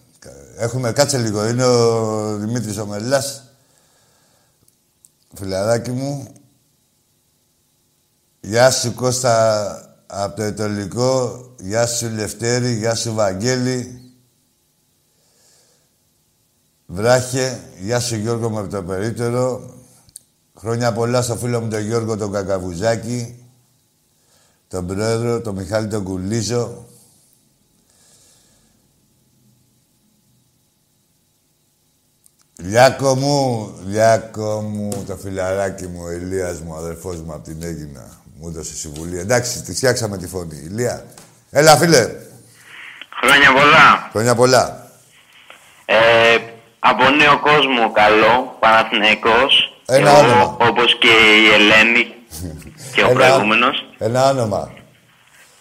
Έχουμε, 0.57 0.92
κάτσε 0.92 1.19
λίγο, 1.19 1.49
είναι 1.49 1.64
ο 1.64 2.37
Δημήτρης 2.37 2.79
ο 2.79 2.87
Μελάς. 2.87 3.42
Φιλαράκι 5.35 5.90
μου. 5.90 6.33
Γεια 8.47 8.71
σου 8.71 8.95
Κώστα 8.95 9.97
από 10.07 10.37
το 10.37 10.43
Ετωλικό. 10.43 11.45
Γεια 11.59 11.87
σου 11.87 12.09
Λευτέρη, 12.09 12.75
γεια 12.75 12.94
σου 12.94 13.15
Βαγγέλη. 13.15 14.01
Βράχε, 16.87 17.61
γεια 17.81 18.01
σου 18.01 18.17
Γιώργο 18.17 18.51
με 18.51 18.69
το 18.69 18.83
περίπτερο. 18.83 19.75
Χρόνια 20.59 20.92
πολλά 20.92 21.23
στο 21.23 21.37
φίλο 21.37 21.61
μου 21.61 21.69
τον 21.69 21.81
Γιώργο 21.81 22.17
τον 22.17 22.33
Κακαβουζάκη. 22.33 23.44
Τον 24.69 24.87
πρόεδρο, 24.87 25.40
τον 25.40 25.55
Μιχάλη 25.55 25.88
τον 25.88 26.05
Κουλίζο. 26.05 26.87
Λιάκο 32.57 33.15
μου, 33.15 33.71
Λιάκο 33.87 34.61
μου, 34.61 35.05
το 35.07 35.17
φιλαράκι 35.17 35.87
μου, 35.87 36.01
ο 36.03 36.11
Ηλίας 36.11 36.61
μου, 36.61 36.73
ο 36.73 36.77
αδερφός 36.77 37.21
μου 37.21 37.33
από 37.33 37.44
την 37.44 37.63
Έγινα. 37.63 38.25
Μου 38.41 38.49
έδωσε 38.49 38.75
συμβουλή. 38.75 39.19
Εντάξει, 39.19 39.63
τη 39.63 39.75
φτιάξαμε 39.75 40.19
τη 40.19 40.27
φωνή. 40.27 40.57
Ηλία. 40.71 41.05
Έλα, 41.51 41.77
φίλε. 41.77 42.09
Χρόνια 43.23 43.53
πολλά. 43.53 44.09
Χρόνια 44.13 44.35
πολλά. 44.35 44.91
Ε, 45.85 45.97
από 46.79 47.11
νέο 47.11 47.41
κόσμο 47.41 47.93
καλό, 47.93 48.57
Παναθηναϊκός. 48.61 49.81
Ένα 49.87 50.11
Εγώ, 50.11 50.19
όνομα. 50.19 50.57
Όπως 50.61 50.99
και 50.99 51.07
η 51.09 51.53
Ελένη 51.55 52.15
και 52.95 53.03
ο 53.03 53.09
Ένα- 53.11 53.15
προηγούμενος. 53.19 53.85
Ένα 53.99 54.29
όνομα. 54.29 54.73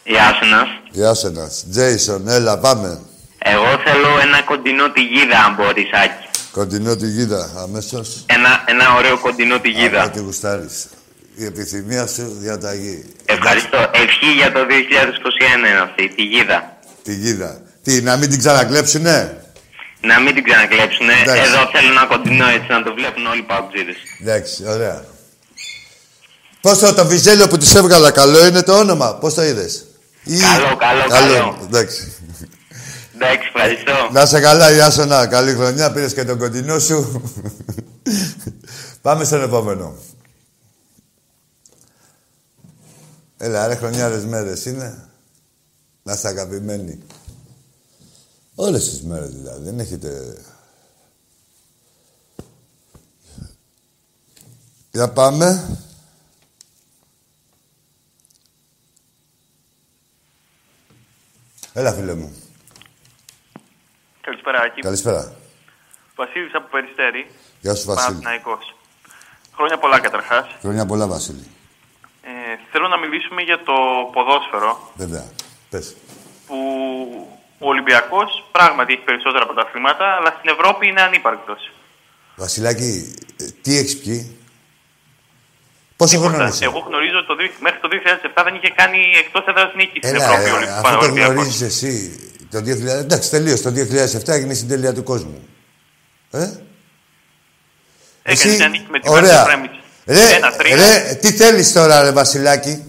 Η 0.03 0.13
Άσενας. 0.29 0.67
Γεια 0.91 1.13
σου, 1.13 1.27
ένας. 1.27 1.65
Τζέισον, 1.71 2.27
έλα, 2.27 2.57
πάμε. 2.59 2.99
Εγώ 3.37 3.65
θέλω 3.85 4.19
ένα 4.21 4.41
κοντινό 4.41 4.91
τη 4.91 5.01
γίδα, 5.01 5.37
αν 5.43 5.53
μπορείς, 5.55 5.89
Άκη. 5.93 6.27
Κοντινό 6.51 6.95
τη 6.95 7.07
γίδα, 7.07 7.51
αμέσως. 7.57 8.23
Ένα, 8.25 8.63
ένα 8.65 8.93
ωραίο 8.95 9.19
κοντινό 9.19 9.59
τη 9.59 9.69
γίδα. 9.69 10.03
Ό,τι 10.03 10.19
γουστάρεις. 10.19 10.85
Η 11.35 11.45
επιθυμία 11.45 12.07
σου 12.07 12.37
διαταγή. 12.39 13.05
Ευχαριστώ. 13.25 13.77
Ευχή 13.93 14.31
για 14.37 14.51
το 14.51 14.59
2021 14.59 15.57
είναι 15.57 15.79
αυτή, 15.83 16.07
τη 16.15 16.23
γίδα. 16.23 16.77
Τη 17.03 17.13
γίδα. 17.15 17.61
Τι, 17.83 18.01
να 18.01 18.17
μην 18.17 18.29
την 18.29 18.39
ξανακλέψουνε; 18.39 19.43
Να 20.01 20.19
μην 20.19 20.33
την 20.35 20.43
ξανακλέψουνε. 20.43 21.13
Εντάξει. 21.23 21.41
Εδώ 21.41 21.69
θέλω 21.73 21.91
ένα 21.91 22.05
κοντινό 22.05 22.47
έτσι 22.47 22.67
να 22.69 22.83
το 22.83 22.93
βλέπουν 22.93 23.25
όλοι 23.25 23.39
οι 23.39 23.43
παουτζίδες. 23.43 23.95
Εντάξει, 24.21 24.63
ωραία. 24.67 25.05
Πώς 26.61 26.79
το, 26.79 26.93
το 26.93 27.05
βυζέλιο 27.05 27.47
που 27.47 27.57
της 27.57 27.75
έβγαλα 27.75 28.11
καλό 28.11 28.45
είναι 28.45 28.61
το 28.63 28.77
όνομα; 28.77 29.15
Πώς 29.15 29.33
το 29.33 29.43
είδες; 29.43 29.85
Ή- 30.23 30.37
Καλό, 30.37 30.75
καλό, 30.75 31.03
καλό. 31.07 31.57
Εντάξει. 31.67 32.13
Εντάξει, 33.15 33.51
ευχαριστώ. 33.55 34.09
Να 34.11 34.25
σε 34.25 34.39
καλά, 34.39 34.71
Ιάσονα. 34.71 35.27
Καλή 35.27 35.53
χρονιά. 35.53 35.91
Πήρες 35.91 36.13
και 36.13 36.23
τον 36.23 36.37
κοντινό 36.37 36.79
σου. 36.79 37.21
Πάμε 39.01 39.23
στον 39.23 39.41
επόμενο. 39.43 39.95
Έλα, 43.37 43.67
ρε, 43.67 43.75
χρονιάρες 43.75 44.25
μέρες 44.25 44.65
είναι. 44.65 45.09
Να 46.03 46.13
είστε 46.13 46.27
αγαπημένοι. 46.27 47.03
Όλες 48.55 48.89
τις 48.89 49.01
μέρες 49.01 49.29
δηλαδή. 49.29 49.63
Δεν 49.63 49.79
έχετε... 49.79 50.41
Για 54.91 55.09
πάμε. 55.11 55.79
Έλα, 61.73 61.93
φίλε 61.93 62.13
μου. 62.13 62.35
Καλησπέρα, 64.21 64.61
Άκη. 64.61 64.81
Καλησπέρα. 64.81 65.35
Βασίλης 66.15 66.53
από 66.53 66.67
Περιστέρη. 66.69 67.31
Γεια 67.61 67.75
σου, 67.75 67.85
Βασίλη. 67.85 68.05
Παναθηναϊκός. 68.07 68.75
Χρόνια 69.55 69.79
πολλά 69.79 69.99
καταρχάς. 69.99 70.47
Χρόνια 70.59 70.85
πολλά, 70.85 71.07
Βασίλη. 71.07 71.47
Ε, 72.27 72.31
θέλω 72.71 72.87
να 72.87 72.97
μιλήσουμε 72.97 73.41
για 73.41 73.59
το 73.63 73.73
ποδόσφαιρο 74.13 74.91
Βέβαια. 74.95 75.25
Πες. 75.69 75.95
που 76.47 76.55
ο 77.59 77.67
Ολυμπιακός 77.67 78.29
πράγματι 78.51 78.93
έχει 78.93 79.01
περισσότερα 79.01 79.45
πρωταθλήματα, 79.45 80.05
αλλά 80.17 80.35
στην 80.37 80.49
Ευρώπη 80.55 80.87
είναι 80.87 81.01
ανύπαρκτος. 81.01 81.71
Βασιλάκη, 82.35 83.15
ε, 83.39 83.45
τι 83.61 83.77
έχεις 83.77 83.97
πιει. 83.99 84.37
Πόσο 85.95 86.19
χρόνο 86.19 86.47
είσαι; 86.47 86.65
Εγώ 86.65 86.79
γνωρίζω 86.79 87.17
ότι 87.17 87.27
το, 87.27 87.35
δι- 87.35 87.57
μέχρι 87.59 87.79
το 87.79 87.87
2007 87.91 88.43
δεν 88.43 88.55
είχε 88.55 88.69
κάνει 88.75 88.99
εκτός 89.23 89.45
έδρας 89.47 89.71
νίκης 89.75 90.01
στην 90.07 90.15
Έλα, 90.15 90.25
Ευρώπη 90.25 90.49
ε, 90.49 90.51
ο 90.51 90.55
Ολυμπ- 90.55 90.69
αυτό 90.71 90.97
το 90.97 91.03
Ολυμπιακός. 91.05 91.33
γνωρίζεις 91.33 91.61
εσύ. 91.61 92.19
Το 92.51 92.57
2000... 92.57 92.99
Εντάξει, 93.05 93.29
τελείως. 93.29 93.61
Το 93.61 93.69
2007 93.69 94.27
έγινε 94.27 94.53
στην 94.53 94.67
τελεία 94.67 94.93
του 94.93 95.03
κόσμου. 95.03 95.47
Ε; 96.31 96.51
Έκανε 98.23 98.55
μια 98.55 98.67
νίκη 98.67 98.85
με 98.89 98.99
την 98.99 99.11
ωραία. 99.11 99.21
Βέρντερ 99.21 99.45
Πρέμιτς. 99.45 99.77
Ρε, 100.05 100.35
Ένα-τρία. 100.35 100.75
ρε, 100.75 101.13
τι 101.21 101.31
θέλεις 101.31 101.73
τώρα, 101.73 102.01
ρε 102.01 102.11
Βασιλάκη; 102.11 102.83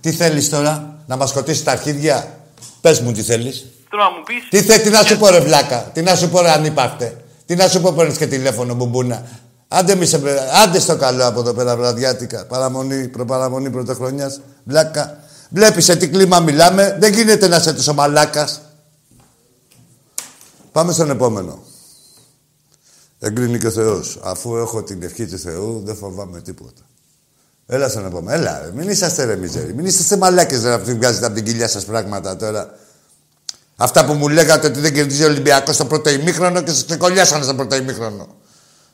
Τι 0.00 0.12
θέλεις 0.12 0.48
τώρα, 0.48 0.94
να 1.06 1.16
μας 1.16 1.28
σκοτήσεις 1.28 1.64
τα 1.64 1.72
αρχίδια; 1.72 2.38
Πες 2.80 3.00
μου 3.00 3.12
τι 3.12 3.22
θέλεις. 3.22 3.66
Θέλω 3.90 4.02
να 4.02 4.10
μου 4.10 4.22
πεις... 4.26 4.48
Τι, 4.50 4.62
θε, 4.62 4.78
τι 4.78 4.90
να 4.90 5.02
σου 5.02 5.18
πω 5.18 5.28
ρε 5.28 5.40
βλάκα, 5.40 5.90
τι 5.92 6.02
να 6.02 6.14
σου 6.14 6.28
πω 6.28 6.40
ρε 6.40 6.50
αν 6.50 6.64
υπάρχτε. 6.64 7.16
Τι 7.46 7.54
να 7.56 7.68
σου 7.68 7.80
πω 7.80 7.92
παίρνεις 7.92 8.16
και 8.16 8.26
τηλέφωνο 8.26 8.74
μπουμπούνα. 8.74 9.22
Άντε, 9.68 9.94
μη 9.94 10.06
σε, 10.06 10.20
άντε 10.62 10.80
στο 10.80 10.96
καλό 10.96 11.26
από 11.26 11.40
εδώ 11.40 11.52
πέρα 11.52 11.76
βραδιάτικα. 11.76 12.46
Παραμονή, 12.46 13.08
προπαραμονή 13.08 13.70
πρωτοχρονιάς. 13.70 14.40
Βλάκα. 14.64 15.18
Βλέπεις 15.48 15.84
σε 15.84 15.96
τι 15.96 16.08
κλίμα 16.08 16.40
μιλάμε. 16.40 16.96
Δεν 17.00 17.12
γίνεται 17.12 17.48
να 17.48 17.56
είσαι 17.56 17.72
τόσο 17.72 17.94
μαλάκας. 17.94 18.60
Πάμε 20.72 20.92
στον 20.92 21.10
επόμενο. 21.10 21.62
Εγκρίνει 23.24 23.58
και 23.58 23.66
ο 23.66 23.70
Θεός. 23.70 24.18
Αφού 24.22 24.56
έχω 24.56 24.82
την 24.82 25.02
ευχή 25.02 25.26
του 25.26 25.38
Θεού, 25.38 25.82
δεν 25.84 25.96
φοβάμαι 25.96 26.40
τίποτα. 26.40 26.82
Έλα 27.66 27.88
στον 27.88 28.06
επόμενο. 28.06 28.38
Έλα, 28.40 28.60
ρε. 28.64 28.70
μην 28.74 28.88
είσαστε 28.88 29.24
ρε 29.24 29.36
μιζέρι. 29.36 29.74
Μην 29.74 29.86
είσαστε 29.86 30.16
μαλάκες 30.16 30.62
ρε, 30.62 30.68
να 30.68 30.78
βγάζετε 30.78 31.26
από 31.26 31.34
την 31.34 31.44
κοιλιά 31.44 31.68
σας 31.68 31.84
πράγματα 31.84 32.36
τώρα. 32.36 32.78
Αυτά 33.76 34.04
που 34.04 34.12
μου 34.12 34.28
λέγατε 34.28 34.66
ότι 34.66 34.80
δεν 34.80 34.94
κερδίζει 34.94 35.22
ο 35.22 35.26
Ολυμπιακός 35.26 35.74
στο 35.74 35.84
πρώτο 35.84 36.10
ημίχρονο 36.10 36.62
και 36.62 36.70
σας 36.70 36.84
ξεκολλιάσανε 36.84 37.44
στο 37.44 37.54
πρώτο 37.54 37.76
ημίχρονο. 37.76 38.26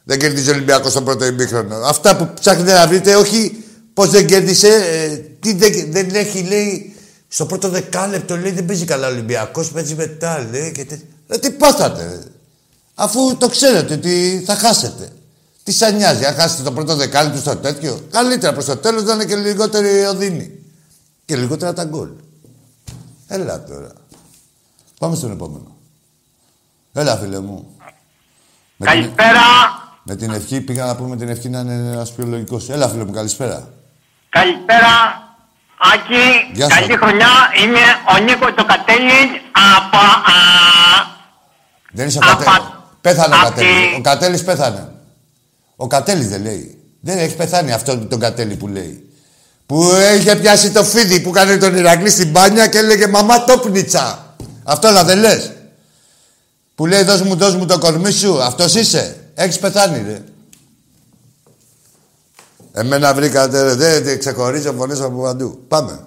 Δεν 0.04 0.18
κερδίζει 0.18 0.50
ο 0.50 0.52
Ολυμπιακός 0.52 0.90
στο 0.90 1.02
πρώτο 1.02 1.26
ημίχρονο. 1.26 1.76
Αυτά 1.76 2.16
που 2.16 2.30
ψάχνετε 2.40 2.72
να 2.72 2.86
βρείτε, 2.86 3.14
όχι 3.14 3.64
πώς 3.94 4.10
δεν 4.10 4.26
κέρδισε, 4.26 4.68
ε, 4.68 5.16
τι 5.40 5.52
δεν, 5.54 5.72
δεν 5.88 6.14
έχει, 6.14 6.42
λέει, 6.42 6.96
στο 7.28 7.46
πρώτο 7.46 7.68
δεκάλεπτο, 7.68 8.36
λέει, 8.36 8.52
δεν 8.52 8.64
παίζει 8.64 8.84
καλά 8.84 9.06
ο 9.08 9.10
Ολυμπιακός, 9.10 9.70
παίζει 9.70 9.94
μετά, 9.94 10.48
λέει, 10.50 10.72
και 10.72 10.84
τε... 10.84 10.98
Ε, 11.28 11.38
τι 11.38 11.50
πάθατε, 11.50 12.02
ρε. 12.02 12.18
Αφού 13.00 13.36
το 13.36 13.48
ξέρετε 13.48 13.94
ότι 13.94 14.42
θα 14.46 14.54
χάσετε. 14.54 15.12
Τι 15.62 15.72
σας 15.72 15.92
νοιάζει, 15.92 16.24
αν 16.24 16.34
χάσετε 16.34 16.62
το 16.62 16.72
πρώτο 16.72 16.94
δεκάλεπτο 16.96 17.38
στο 17.38 17.56
τέτοιο. 17.56 18.06
Καλύτερα 18.10 18.52
προς 18.52 18.64
το 18.64 18.76
τέλος 18.76 19.02
να 19.02 19.12
είναι 19.12 19.24
και 19.24 19.36
λιγότερη 19.36 20.04
οδύνη. 20.04 20.52
Και 21.24 21.36
λιγότερα 21.36 21.72
τα 21.72 21.84
γκολ. 21.84 22.08
Έλα 23.28 23.64
τώρα. 23.64 23.92
Πάμε 24.98 25.16
στον 25.16 25.30
επόμενο. 25.32 25.76
Έλα, 26.92 27.16
φίλε 27.16 27.40
μου. 27.40 27.76
Με 28.76 28.86
την- 28.86 28.86
Καλησπέρα. 28.86 29.40
Με 30.02 30.16
την 30.16 30.30
ευχή, 30.30 30.60
πήγα 30.60 30.84
να 30.86 30.96
πούμε 30.96 31.16
την 31.16 31.28
ευχή 31.28 31.48
να 31.48 31.60
είναι 31.60 31.72
ένας 31.92 32.12
πιο 32.12 32.26
λογικό. 32.26 32.60
Έλα, 32.68 32.88
φίλε 32.88 33.04
μου, 33.04 33.12
καλησπέρα. 33.12 33.68
Καλησπέρα. 34.28 34.92
Άκη, 35.94 36.54
Γεια 36.54 36.68
σου. 36.70 36.80
καλή 36.80 36.96
χρονιά. 36.96 37.28
Είμαι 37.62 37.80
ο 38.16 38.22
Νίκος 38.24 38.54
το 38.56 38.64
Κατέλης 38.64 39.30
από... 39.76 39.96
Α, 39.96 40.36
Δεν 41.92 42.06
είσαι 42.06 42.18
ο 42.18 42.20
Απα- 42.24 42.44
Κατέλης. 42.44 42.72
Πέθανε 43.00 43.34
ο 43.34 43.38
απ' 43.38 43.44
Κατέλης. 43.44 43.70
τη- 43.90 43.96
Ο 43.96 44.00
Κατέλης 44.00 44.44
πέθανε. 44.44 44.92
Ο 45.76 45.86
Κατέλης 45.86 46.28
δεν 46.28 46.42
λέει. 46.42 46.82
Δεν 47.00 47.18
έχει 47.18 47.36
πεθάνει 47.36 47.72
αυτό 47.72 47.98
τον 47.98 48.20
Κατέλη 48.20 48.56
που 48.56 48.68
λέει. 48.68 49.02
Που 49.66 49.90
είχε 50.18 50.36
πιάσει 50.36 50.70
το 50.70 50.84
φίδι 50.84 51.20
που 51.20 51.28
έκανε 51.28 51.56
τον 51.56 51.76
Ηρακλή 51.76 52.10
στην 52.10 52.30
μπάνια 52.30 52.66
και 52.66 52.78
έλεγε 52.78 53.06
«Μαμά 53.06 53.44
τόπνιτσα». 53.44 54.34
Αυτό 54.64 54.90
να 54.90 55.04
δεν 55.04 55.18
λες. 55.18 55.52
Που 56.74 56.86
λέει 56.86 57.02
«Δώσ' 57.02 57.22
μου, 57.22 57.36
δώσ' 57.36 57.54
μου 57.54 57.66
το 57.66 57.78
κορμί 57.78 58.10
σου». 58.12 58.42
Αυτός 58.42 58.74
είσαι. 58.74 59.16
Έχεις 59.34 59.58
πεθάνει, 59.58 60.02
ρε. 60.06 60.22
Εμένα 62.72 63.14
βρήκατε, 63.14 63.62
ρε. 63.62 63.74
Δεν 63.74 64.02
δεν 64.04 64.18
ξεχωρίζω 64.18 64.72
φωνές 64.72 65.00
από 65.00 65.22
παντού. 65.22 65.64
Πάμε. 65.68 66.04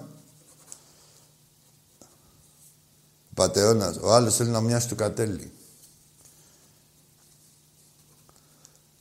Πατεώνας. 3.34 3.96
Ο 4.02 4.12
άλλος 4.14 4.36
θέλει 4.36 4.50
να 4.50 4.60
μοιάσει 4.60 4.88
του 4.88 4.94
Κατέλη. 4.94 5.52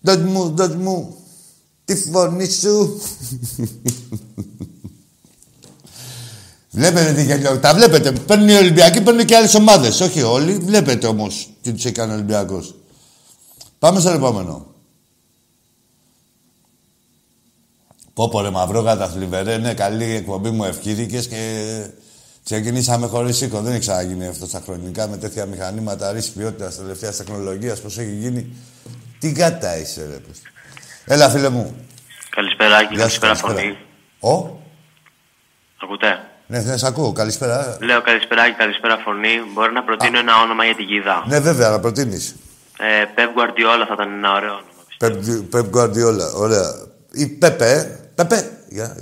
Δώσ' 0.02 0.18
μου, 0.18 0.49
δώσ' 0.49 0.76
μου 0.76 1.16
τη 1.86 1.95
φωνή 1.95 2.49
σου. 2.49 3.02
βλέπετε 6.70 7.14
τι 7.14 7.24
γελιό. 7.24 7.60
Τα 7.60 7.74
βλέπετε. 7.74 8.12
Παίρνουν 8.12 8.47
οι 8.47 8.56
Ολυμπιακοί, 8.56 9.02
παίρνουν 9.02 9.26
και 9.26 9.36
άλλες 9.36 9.56
ομάδες. 9.56 10.02
Όχι 10.02 10.22
όλοι. 10.22 10.54
Βλέπετε 10.54 11.08
όμως 11.08 11.49
τι 11.62 11.74
τους 11.74 11.86
έκανε 11.86 12.12
ο 12.12 12.16
Ολυμπιακός. 12.16 12.76
Πάμε 13.80 13.99
στο 13.99 14.10
επόμενο. 14.10 14.66
Πω 18.14 18.30
πω 18.30 18.41
ρε 18.41 18.49
μαυρόγατα 18.49 19.10
θλιβερέ, 19.10 19.58
ναι 19.58 19.74
καλή 19.74 20.04
εκπομπή 20.04 20.49
μου 20.49 20.64
ευχήθηκες 20.64 21.28
και 21.28 21.38
Ξεκινήσαμε 22.43 23.08
χωρίς 23.08 23.41
οίκο. 23.41 23.62
Δεν 23.62 23.72
έχει 23.72 23.80
ξαναγίνει 23.80 24.28
αυτό 24.28 24.45
στα 24.45 24.62
χρονικά 24.66 25.08
με 25.08 25.18
τέτοια 25.18 25.45
μηχανήματα 25.45 26.12
ρίση 26.12 26.32
ποιότητα 26.32 26.72
τελευταίας 26.72 27.18
τεχνολογίας. 27.18 27.82
Πώς 27.82 27.97
έχει 27.97 28.16
γίνει. 28.16 28.54
Τι 29.22 29.32
κάτα 29.32 29.78
είσαι, 29.78 30.06
ρε. 30.10 30.20
Έλα, 31.14 31.30
φίλε 31.30 31.50
μου. 31.50 31.76
Καλησπέρα, 32.30 32.86
και 32.86 32.96
καλησπέρα, 32.96 33.36
φωνή. 33.36 33.78
Ο; 34.20 34.30
Ακούτε; 35.84 36.20
Ναι, 36.48 36.60
ναι, 36.60 36.78
σε 36.78 36.88
ακούω. 36.88 37.12
Καλησπέρα. 37.12 37.78
Λέω 37.82 38.02
καλησπέρα 38.02 38.46
και 38.50 38.56
καλησπέρα 38.58 38.98
φωνή. 38.98 39.42
Μπορεί 39.54 39.74
να 39.74 39.84
προτείνω 39.84 40.20
ένα 40.20 40.42
όνομα 40.42 40.66
για 40.66 40.76
την 40.76 40.88
Κίδα. 40.88 41.24
Ναι, 41.28 41.40
βέβαια, 41.40 41.70
να 41.70 41.80
προτείνεις. 41.80 42.36
Ε, 42.80 43.06
Πεπ 43.16 43.32
Γκουαρδιόλα 43.32 43.86
θα 43.86 43.94
ήταν 43.94 44.12
ένα 44.12 44.32
ωραίο 44.32 44.54
όνομα. 44.54 45.44
Πεπ 45.50 45.68
Γκουαρδιόλα, 45.68 46.32
ωραία. 46.34 46.74
Ή 47.12 47.28
Πεπέ, 47.28 47.72
ε. 47.72 48.10
Πεπέ. 48.16 48.52
Για, 48.70 48.96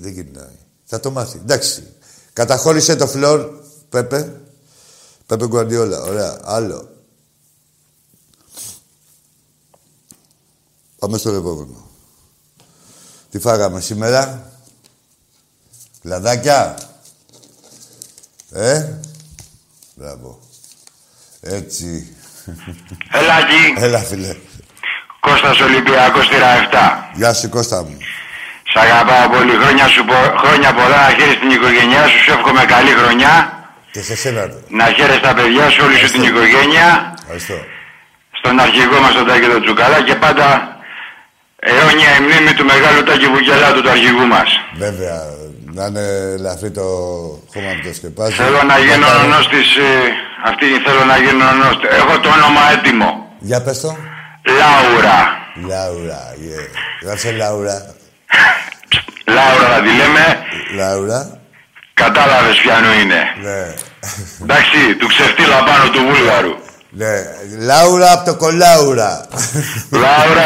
δεν 0.00 0.12
γυρνάει. 0.12 0.58
Θα 0.84 1.00
το 1.00 1.10
μάθει. 1.10 1.38
Εντάξει. 1.38 1.86
Καταχώρησε 2.32 2.96
το 2.96 3.06
φλόρ, 3.06 3.40
Πέπε. 3.88 4.32
Πέπε 5.26 5.46
Γκουαρδιόλα. 5.46 6.00
Ωραία. 6.00 6.40
Άλλο. 6.44 6.88
Πάμε 10.98 11.18
στο 11.18 11.30
επόμενο. 11.30 11.86
Τι 13.30 13.38
φάγαμε 13.38 13.80
σήμερα; 13.80 14.52
Λαδάκια. 16.02 16.78
Ε; 18.52 18.84
Μπράβο. 19.94 20.38
Έτσι. 21.40 22.16
Έλα 23.12 23.34
εκεί. 23.38 23.84
Έλα 23.84 23.98
φίλε. 23.98 24.36
Κώστας 25.20 25.60
Ολυμπιακός 25.60 26.28
τύρα 26.28 26.46
7. 26.54 27.12
Γεια 27.14 27.34
σου 27.34 27.48
Κώστα 27.48 27.82
μου. 27.82 27.96
Σ' 28.72 28.76
αγαπάω 28.76 29.28
πολύ. 29.28 29.52
Χρόνια, 29.62 29.86
σου, 29.88 30.04
χρόνια 30.42 30.74
πολλά 30.74 30.96
να 31.06 31.14
χαίρεσαι 31.16 31.38
την 31.38 31.50
οικογένειά 31.50 32.08
σου. 32.08 32.18
Σου 32.24 32.32
εύχομαι 32.32 32.64
καλή 32.64 32.90
χρονιά. 32.90 33.32
Και 33.92 34.02
σε 34.02 34.16
σένα. 34.16 34.52
Να 34.68 34.84
χαίρεσαι 34.84 35.20
τα 35.20 35.34
παιδιά 35.34 35.70
σου, 35.70 35.84
όλη 35.84 35.96
σου 35.96 36.10
την 36.12 36.22
οικογένεια. 36.22 37.14
Ευχαριστώ. 37.22 37.58
Στον 38.38 38.60
αρχηγό 38.60 39.00
μας 39.00 39.12
τον 39.12 39.26
Τάκη 39.26 39.46
τον 39.46 39.62
Τσουκαλά 39.62 40.02
και 40.02 40.14
πάντα 40.14 40.77
αιώνια 41.66 42.10
η 42.18 42.20
μνήμη 42.24 42.52
του 42.56 42.64
μεγάλου 42.64 43.02
Τάκη 43.02 43.26
Βουκελάτου 43.32 43.80
του 43.82 43.90
αρχηγού 43.90 44.26
μας. 44.26 44.48
Βέβαια. 44.84 45.16
Να 45.76 45.84
είναι 45.86 46.06
ελαφρύ 46.38 46.70
το 46.70 46.86
χώμα 47.52 47.70
που 47.76 47.82
το 47.88 47.94
σκεπάζει. 47.94 48.32
Θέλω 48.32 48.62
να 48.62 48.78
γίνω 48.78 49.06
ονός 49.24 49.48
της... 49.48 49.76
Ε, 49.76 49.90
αυτή 50.48 50.64
θέλω 50.84 51.04
να 51.04 51.16
γίνω 51.24 51.44
ονός. 51.54 51.76
Έχω 52.00 52.14
το 52.20 52.28
όνομα 52.28 52.62
έτοιμο. 52.74 53.10
Για 53.38 53.62
πες 53.62 53.80
το. 53.80 53.96
Λάουρα. 54.58 55.18
Λάουρα, 55.70 56.22
yeah. 56.46 56.66
Γράψε 57.04 57.30
Λάουρα. 57.32 57.94
Λάουρα 59.36 59.66
θα 59.74 59.80
τη 59.84 59.90
λέμε. 60.00 60.24
Λάουρα. 60.76 61.40
Κατάλαβες 61.94 62.56
ποιανού 62.62 62.92
είναι. 63.02 63.20
Ναι. 63.42 63.74
Εντάξει, 64.42 64.78
του 64.98 65.06
ξεφτύλα 65.06 65.58
πάνω 65.68 65.90
του 65.92 66.00
Βούλγαρου. 66.08 66.54
Ναι. 66.90 67.12
Λάουρα 67.58 68.12
από 68.12 68.24
το 68.24 68.36
κολάουρα. 68.36 69.26
Λάουρα, 69.90 70.44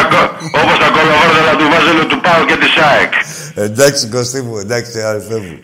όπως 0.63 0.79
τα 0.79 0.89
κολοβόρδελα 0.97 1.57
του 1.59 1.69
Βάζελου 1.73 2.07
του 2.07 2.21
Πάου 2.21 2.45
και 2.45 2.57
της 2.57 2.77
ΑΕΚ. 2.77 3.13
Εντάξει, 3.55 4.07
Κωστή 4.07 4.43
μου, 4.43 4.59
εντάξει, 4.59 5.03
αδερφέ 5.03 5.35
μου. 5.35 5.59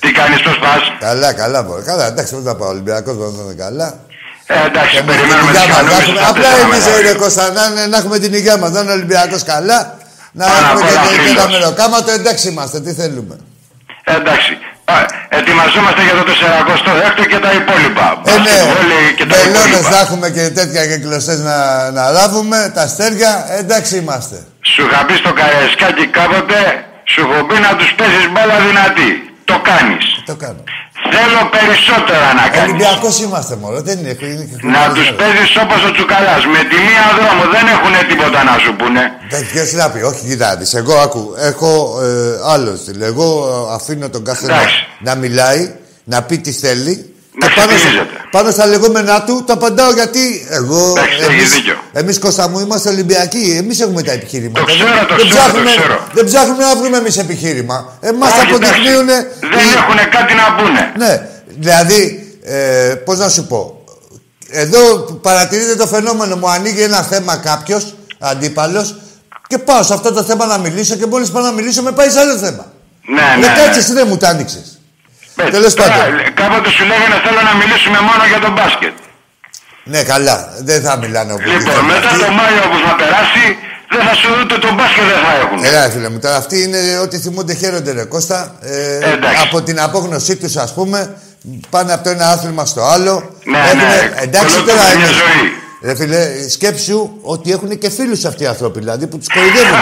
Τι 0.00 0.12
κάνεις, 0.12 0.42
πώς 0.42 0.58
πας; 0.58 0.80
Καλά, 1.00 1.32
καλά, 1.32 1.62
μπορεί. 1.62 1.82
Καλά, 1.82 2.06
εντάξει, 2.06 2.34
πώς 2.34 2.42
θα 2.44 2.56
πάω. 2.56 2.68
Ολυμπιακός 2.68 3.16
μπορεί 3.16 3.32
να 3.36 3.42
είναι 3.42 3.54
καλά. 3.54 3.98
Ε, 4.46 4.66
εντάξει, 4.66 5.04
περιμένουμε 5.04 5.52
τις 5.52 5.66
κανόνες. 5.74 6.28
Απλά 6.28 6.48
εμείς, 6.62 6.84
ρε 7.02 7.14
Κώστα, 7.14 7.50
να, 7.50 7.86
να 7.86 7.96
έχουμε 7.96 8.18
την 8.18 8.32
υγεία 8.34 8.56
μας. 8.56 8.70
Να 8.70 8.80
είναι 8.80 8.92
Ολυμπιακός 8.92 9.42
καλά. 9.42 9.98
Να 10.32 10.44
έχουμε 10.44 10.80
και, 10.80 11.22
και 11.24 11.30
ένα 11.30 11.48
μεροκάματο, 11.48 12.10
εντάξει 12.10 12.48
είμαστε, 12.48 12.80
τι 12.80 12.92
θέλουμε. 12.92 13.36
Εντάξει. 14.04 14.58
Ετοιμαζόμαστε 15.28 16.02
για 16.02 16.14
το 16.28 16.32
46ο 16.40 17.26
και 17.30 17.38
τα 17.38 17.52
υπόλοιπα. 17.60 18.06
Ε, 18.24 18.38
ναι. 18.46 18.58
Και 19.16 19.26
τα 19.26 19.36
υπόλοιπα. 19.46 19.90
θα 19.90 20.00
έχουμε 20.00 20.30
και 20.30 20.50
τέτοια 20.58 20.86
και 20.86 20.96
κλωστές 20.96 21.38
να, 21.38 21.90
να 21.90 22.10
λάβουμε, 22.10 22.70
τα 22.74 22.82
αστέρια, 22.82 23.46
εντάξει 23.60 23.96
είμαστε. 23.96 24.36
Σου 24.72 24.82
είχα 24.86 25.04
πει 25.04 25.14
στο 25.14 25.32
Καραϊσκάκι 25.32 26.06
κάποτε, 26.06 26.60
σου 27.04 27.20
έχω 27.20 27.44
πει 27.44 27.56
να 27.60 27.76
τους 27.76 27.94
παίζεις 27.94 28.26
μπάλα 28.32 28.56
δυνατή. 28.66 29.10
Το 29.44 29.56
κάνεις. 29.68 30.04
Το 30.26 30.34
κάνω. 30.36 30.62
Θέλω 31.14 31.42
περισσότερα 31.58 32.28
να 32.40 32.44
κάνεις. 32.54 32.70
Ολυμπιακός 32.70 33.20
είμαστε 33.20 33.54
μόνο. 33.62 33.76
Δεν 33.88 33.98
είναι. 33.98 34.16
Να 34.76 34.82
τους 34.94 35.08
παίζεις 35.18 35.56
όπως 35.64 35.80
ο 35.88 35.90
Τσουκαλάς. 35.94 36.42
Με 36.54 36.62
τη 36.70 36.76
μία 36.88 37.06
δρόμο 37.18 37.42
δεν 37.54 37.64
έχουν 37.74 37.94
τίποτα 38.08 38.44
να 38.44 38.54
σου 38.62 38.72
πούνε. 38.78 39.02
Δεν 39.30 39.66
τι 39.68 39.74
να 39.76 39.90
πει. 39.90 40.00
Όχι, 40.10 40.22
κοιτάτε. 40.28 40.64
Εγώ 40.80 40.94
άκου. 41.04 41.34
Έχω 41.50 41.98
ε, 42.02 42.06
άλλο 42.52 42.76
στυλ. 42.76 43.00
Εγώ 43.00 43.26
ε, 43.70 43.74
αφήνω 43.74 44.08
τον 44.08 44.24
κάθε 44.24 44.46
να, 44.46 44.60
να 45.00 45.14
μιλάει, 45.14 45.74
να 46.04 46.22
πει 46.22 46.38
τι 46.38 46.52
θέλει 46.52 47.15
να 47.40 47.48
πάνω, 47.48 47.72
πάνω 48.30 48.50
στα 48.50 48.66
λεγόμενά 48.66 49.22
του 49.22 49.44
το 49.46 49.52
απαντάω 49.52 49.92
γιατί 49.92 50.46
εγώ. 50.50 50.94
Εμείς, 51.28 51.52
εμείς 51.92 52.18
Κώστα 52.18 52.48
μου 52.48 52.58
είμαστε 52.60 52.88
Ολυμπιακοί. 52.88 53.54
Εμείς 53.58 53.80
έχουμε 53.80 54.02
τα 54.02 54.12
επιχείρηματα. 54.12 54.60
Το 54.60 54.66
ξέρω, 54.66 55.06
το 55.08 55.14
δεν, 55.16 55.28
ξέρω, 55.28 55.42
ψάχνουμε, 55.42 55.70
το 55.70 55.80
ξέρω. 55.80 56.00
δεν 56.12 56.24
ψάχνουμε 56.24 56.64
να 56.64 56.76
βρούμε 56.76 56.96
εμείς 56.96 57.16
επιχείρημα. 57.18 57.98
Εμάς 58.00 58.32
αποδεικνύουν. 58.42 59.06
Δεν 59.06 59.66
έχουν 59.76 60.10
κάτι 60.10 60.34
να 60.34 60.54
πούνε. 60.56 60.92
Ναι. 60.96 61.28
Δηλαδή, 61.58 62.28
ε, 62.44 62.94
πώς 63.04 63.18
να 63.18 63.28
σου 63.28 63.46
πω. 63.46 63.84
Εδώ 64.48 64.96
παρατηρείτε 65.22 65.74
το 65.76 65.86
φαινόμενο. 65.86 66.36
Μου 66.36 66.50
ανοίγει 66.50 66.82
ένα 66.82 67.02
θέμα 67.02 67.36
κάποιος 67.36 67.94
αντίπαλος 68.18 68.96
και 69.46 69.58
πάω 69.58 69.82
σε 69.82 69.94
αυτό 69.94 70.12
το 70.12 70.22
θέμα 70.22 70.46
να 70.46 70.58
μιλήσω 70.58 70.94
και 70.94 71.06
μόλις 71.06 71.30
πάω 71.30 71.42
να 71.42 71.52
μιλήσω 71.52 71.82
με 71.82 71.92
πάει 71.92 72.10
σε 72.10 72.20
άλλο 72.20 72.36
θέμα. 72.36 72.72
Ναι, 73.08 73.20
ναι. 73.20 73.46
ναι. 73.46 73.54
κάτσε, 73.54 73.92
δεν 73.92 74.06
μου 74.08 74.16
τα 74.16 74.28
άνοιξες. 74.28 74.75
Ε, 75.36 75.50
Τέλος 75.50 75.74
πάντων. 75.74 76.08
Κάποτε 76.34 76.70
σου 76.70 76.84
λέγανε 76.90 77.16
θέλω 77.24 77.40
να 77.50 77.54
μιλήσουμε 77.60 77.98
μόνο 78.08 78.22
για 78.30 78.40
τον 78.44 78.52
μπάσκετ. 78.56 78.94
Ναι, 79.84 80.02
καλά. 80.02 80.36
Δεν 80.68 80.82
θα 80.82 80.96
μιλάνε 80.96 81.32
όπου 81.32 81.42
Λοιπόν, 81.48 81.84
μετά 81.84 82.10
το 82.24 82.30
Μάιο 82.38 82.62
που 82.70 82.78
θα 82.86 82.92
περάσει, 83.00 83.44
δεν 83.92 84.02
θα 84.06 84.14
σου 84.14 84.28
ούτε 84.42 84.58
τον 84.58 84.74
μπάσκετ 84.74 85.04
δεν 85.12 85.20
θα 85.26 85.32
έχουν. 85.42 85.64
Ελά, 85.64 85.90
φίλε 85.90 86.08
μου, 86.08 86.18
τώρα 86.18 86.36
αυτοί 86.36 86.62
είναι 86.62 86.78
ό,τι 87.02 87.18
θυμούνται 87.18 87.54
χαίρονται, 87.54 87.92
ρε 87.92 88.04
Κώστα. 88.04 88.54
Ε, 88.60 88.98
από 89.44 89.62
την 89.62 89.80
απόγνωσή 89.80 90.36
τους, 90.36 90.56
ας 90.56 90.74
πούμε, 90.74 91.16
πάνε 91.70 91.92
από 91.92 92.04
το 92.04 92.10
ένα 92.10 92.26
άθλημα 92.30 92.64
στο 92.64 92.82
άλλο. 92.84 93.14
Ναι, 93.44 93.58
Έχουν, 93.58 93.78
ναι. 93.78 94.10
Εντάξει, 94.22 94.56
τώρα 94.62 94.92
είναι. 94.94 95.06
Ρε 95.86 95.94
φίλε, 95.94 96.48
σκέψου 96.48 97.10
ότι 97.22 97.52
έχουν 97.52 97.78
και 97.78 97.90
φίλους 97.90 98.24
αυτοί 98.24 98.42
οι 98.42 98.46
άνθρωποι, 98.46 98.78
δηλαδή 98.78 99.06
που 99.06 99.18
τους 99.18 99.26
κοροϊδεύουν. 99.34 99.78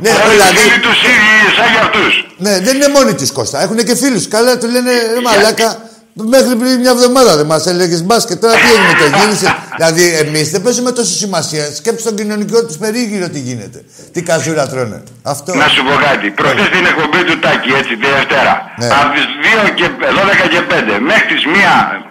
ναι, 0.00 0.10
δηλαδή. 0.30 0.56
Φίλοι 0.56 0.80
τους 0.80 1.02
ίδιοι, 1.02 1.56
σαν 1.56 1.70
για 1.72 1.80
αυτούς. 1.80 2.26
Ναι, 2.36 2.60
δεν 2.60 2.74
είναι 2.76 2.88
μόνοι 2.88 3.14
της 3.14 3.32
Κώστα. 3.32 3.62
Έχουν 3.62 3.76
και 3.76 3.96
φίλους. 3.96 4.28
Καλά, 4.28 4.58
του 4.58 4.68
λένε 4.68 4.90
ρε 5.14 5.20
μαλάκα. 5.20 5.90
Μέχρι 6.14 6.54
πριν 6.56 6.80
μια 6.80 6.90
εβδομάδα 6.90 7.36
δεν 7.36 7.46
μας 7.46 7.66
έλεγες 7.66 8.02
μπάσκετ. 8.02 8.40
Τώρα 8.40 8.54
τι 8.54 8.68
έγινε, 8.74 8.94
το 9.02 9.06
γύρισε. 9.16 9.48
δηλαδή, 9.76 10.04
εμείς 10.24 10.50
δεν 10.50 10.62
παίζουμε 10.62 10.90
τόσο 10.92 11.14
σημασία. 11.22 11.64
Σκέψτε 11.74 12.08
τον 12.08 12.16
κοινωνικό 12.18 12.58
του 12.66 12.74
περίγυρο 12.82 13.28
τι 13.28 13.40
γίνεται. 13.48 13.84
Τι 14.12 14.22
καζούρα 14.22 14.68
τρώνε. 14.68 15.02
Αυτό. 15.22 15.54
Να 15.54 15.68
σου 15.68 15.82
πω 15.84 15.94
κάτι. 16.08 16.26
Προχθές 16.30 16.68
την 16.76 16.84
εκπομπή 16.90 17.22
του 17.28 17.38
Τάκη, 17.44 17.70
έτσι, 17.80 17.92
τη 18.00 18.06
Δευτέρα. 18.16 18.54
Ναι. 18.80 18.86
Από 18.98 19.10
τις 19.14 19.26
2 19.66 19.68
και 19.78 19.86
12 20.18 20.46
και 20.52 20.60
5 20.70 20.98
μέχρι 21.10 21.26
τις 21.34 21.42
1 21.46 21.56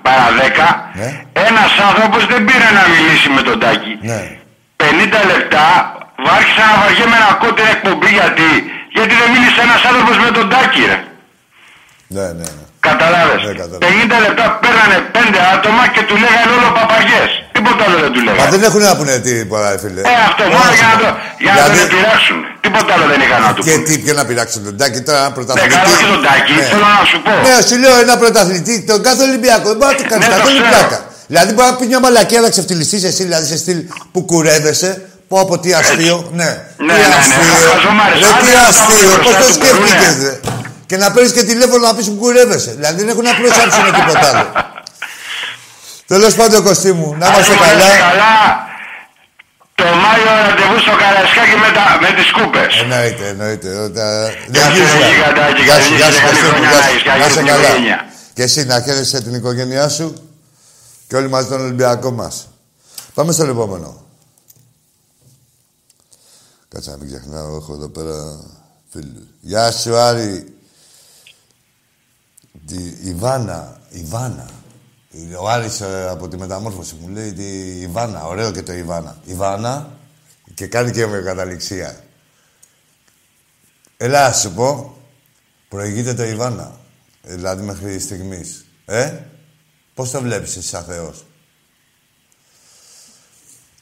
παρα 0.06 0.28
10, 0.38 0.68
ναι. 1.00 1.10
ένας 1.50 1.72
άνθρωπος 1.90 2.22
δεν 2.32 2.42
πήρε 2.48 2.70
να 2.78 2.84
μιλήσει 2.92 3.28
με 3.38 3.42
τον 3.48 3.58
Τάκη. 3.64 3.94
Ναι. 4.10 4.22
50 4.82 5.22
λεπτά 5.34 5.66
άρχισα 6.38 6.64
να 6.70 6.76
βαριέμαι 6.82 7.18
να 7.24 7.30
ακούω 7.34 7.54
την 7.60 7.68
εκπομπή 7.74 8.10
γιατί. 8.20 8.50
Γιατί 8.98 9.14
δεν 9.22 9.30
μίλησε 9.34 9.62
ένας 9.68 9.82
άνθρωπος 9.90 10.16
με 10.26 10.30
τον 10.38 10.46
Τάκη, 10.54 10.82
ρε. 10.92 11.00
Ναι, 12.16 12.28
ναι, 12.40 12.48
ναι. 12.58 12.66
Καταλάβες. 12.88 13.42
Ναι, 13.46 13.90
50 14.16 14.26
λεπτά 14.26 14.46
παίρνανε 14.64 14.98
5 15.16 15.18
άτομα 15.56 15.84
και 15.94 16.02
του 16.08 16.16
λέγανε 16.24 16.52
όλο 16.58 16.70
παπαγιές. 16.80 17.32
Τίποτα 17.56 17.82
άλλο 17.86 17.98
δεν 18.06 18.12
του 18.16 18.22
λέγανε. 18.26 18.42
Μα 18.42 18.48
δεν 18.54 18.62
έχουν 18.68 18.82
να 18.90 18.94
πούνε 18.98 19.16
τίποτα, 19.28 19.70
φίλε. 19.82 20.02
Ε, 20.12 20.16
αυτό 20.30 20.44
μόνο 20.56 20.70
για 20.80 20.88
να, 20.92 20.96
το, 21.02 21.08
για 21.44 21.54
να 21.58 21.64
τον 21.78 21.88
πειράξουν. 21.94 22.38
Τίποτα 22.64 22.90
άλλο 22.96 23.06
δεν 23.12 23.20
είχαν 23.24 23.40
να 23.48 23.52
του 23.56 23.62
Και 23.68 23.76
τι, 23.88 23.94
ποιο 24.04 24.14
να 24.20 24.24
πειράξουν 24.30 24.62
τον 24.68 24.76
Τάκη 24.80 25.00
τώρα, 25.08 25.20
ένα 25.24 25.32
πρωταθλητή. 25.38 25.76
Ναι, 25.76 25.82
και 26.02 26.08
τον 26.14 26.22
Τάκη, 26.28 26.54
ναι. 26.58 26.66
θέλω 26.72 26.88
να 27.00 27.06
σου 27.12 27.18
πω. 27.26 27.34
Ναι, 27.48 27.56
σου 27.68 27.76
λέω 27.84 27.96
ένα 28.06 28.16
πρωταθλητή, 28.22 28.76
τον 28.92 29.00
κάθε 29.08 29.22
Ολυμπιακό. 29.30 29.68
Δεν 29.74 29.78
μπορεί 29.80 29.92
να 29.96 30.00
το 30.02 30.06
κάνεις 30.12 30.28
ναι, 30.28 30.34
καθόλου 30.36 30.62
πλάκα. 30.72 30.98
Δηλαδή 31.32 31.50
μπορεί 31.56 31.68
να 31.72 31.76
πει 31.80 31.86
μια 31.92 32.02
μαλακία 32.06 32.42
να 32.46 32.50
ξεφτυλιστείς 32.54 33.04
εσύ, 33.10 33.22
δηλαδή 33.28 33.46
σε 33.54 33.58
στυλ 33.64 33.80
που 34.12 34.20
κουρεύεσαι. 34.30 34.92
Πω 35.32 35.40
από 35.46 35.56
τι 35.62 35.70
αστείο, 35.80 36.18
ναι. 36.40 36.44
Ναι, 36.88 36.94
ναι, 36.94 36.94
ναι, 38.22 38.30
τι 38.42 38.52
αστείο, 38.68 39.12
πώς 39.24 39.34
το 39.42 39.48
σκέφτηκες. 39.56 40.16
Και 40.92 40.98
να 40.98 41.12
παίρνεις 41.12 41.32
και 41.32 41.44
τηλέφωνο 41.44 41.88
να 41.88 41.96
πεις 41.96 42.08
που 42.08 42.16
κουρεύεσαι. 42.16 42.72
Δηλαδή 42.72 43.00
δεν 43.00 43.10
έχουν 43.10 43.24
να 43.24 43.36
προσάψουν 43.36 43.84
τίποτα 43.84 44.28
άλλο. 44.30 44.52
Τέλος 46.08 46.36
πάντων, 46.36 46.64
Κωστή 46.64 46.94
μου, 46.94 47.16
να 47.16 47.28
είμαστε 47.28 47.56
καλά. 47.56 47.98
καλά. 48.08 48.36
Το 49.76 49.84
Μάιο 49.84 50.48
ραντεβού 50.48 50.80
στο 50.80 50.92
Καρασκάκι 50.92 51.56
με, 51.64 51.70
τα, 51.76 51.98
με 52.02 52.10
τις 52.18 52.32
κούπες. 52.32 52.76
Εννοείται, 52.82 53.28
εννοείται. 53.28 53.70
Γεια 54.52 54.66
σου, 54.72 54.82
Γεια 55.66 55.82
σου, 55.82 55.94
γεια 55.96 56.12
σου, 56.12 56.20
Να 57.20 57.26
είσαι 57.26 57.44
καλά. 57.44 57.70
Και 58.34 58.44
εσύ 58.44 58.66
να 58.66 58.82
χαίρεσαι 58.82 59.22
την 59.22 59.34
οικογένειά 59.34 59.90
σου 59.90 60.30
και 61.08 61.16
όλοι 61.16 61.30
μαζί 61.30 61.48
τον 61.48 61.62
Ολυμπιακό 61.62 62.12
μας. 62.12 62.48
Πάμε 63.14 63.32
στο 63.32 63.44
επόμενο. 63.44 64.06
Κάτσε 66.68 66.90
να 66.90 66.98
μην 66.98 67.08
ξεχνάω, 67.08 67.56
έχω 67.56 67.74
εδώ 67.74 67.88
πέρα 67.88 68.40
φίλους. 68.92 69.24
Γεια 69.42 69.72
σου, 69.72 69.96
Άρη. 69.96 70.56
Η 72.52 73.10
Ιβάνα, 73.10 73.82
Ιβάνα. 73.90 74.50
Ο 75.40 75.50
Άρης 75.50 75.82
ε, 75.82 76.08
από 76.10 76.28
τη 76.28 76.38
μεταμόρφωση 76.38 76.96
μου 77.02 77.08
λέει 77.08 77.34
τη 77.34 77.44
Ιβάνα. 77.82 78.28
Ωραίο 78.28 78.52
και 78.52 78.64
το 78.64 78.74
Ιβάνα. 78.74 79.18
Ιβάνα 79.26 79.98
και 80.54 80.68
κάνει 80.68 80.92
και 80.92 81.06
καταληξία. 81.06 82.04
Έλα, 83.98 84.28
να 84.28 84.34
σου 84.34 84.54
πω. 84.54 84.96
Προηγείται 85.70 86.14
το 86.14 86.24
Ιβάνα. 86.24 86.80
Δηλαδή 87.22 87.64
μέχρι 87.64 88.00
στιγμής. 88.00 88.66
Ε, 88.86 89.20
πώς 89.94 90.12
το 90.12 90.22
βλέπεις 90.22 90.56
εσύ 90.56 90.68
σαν 90.68 90.84
Θεός; 90.84 91.26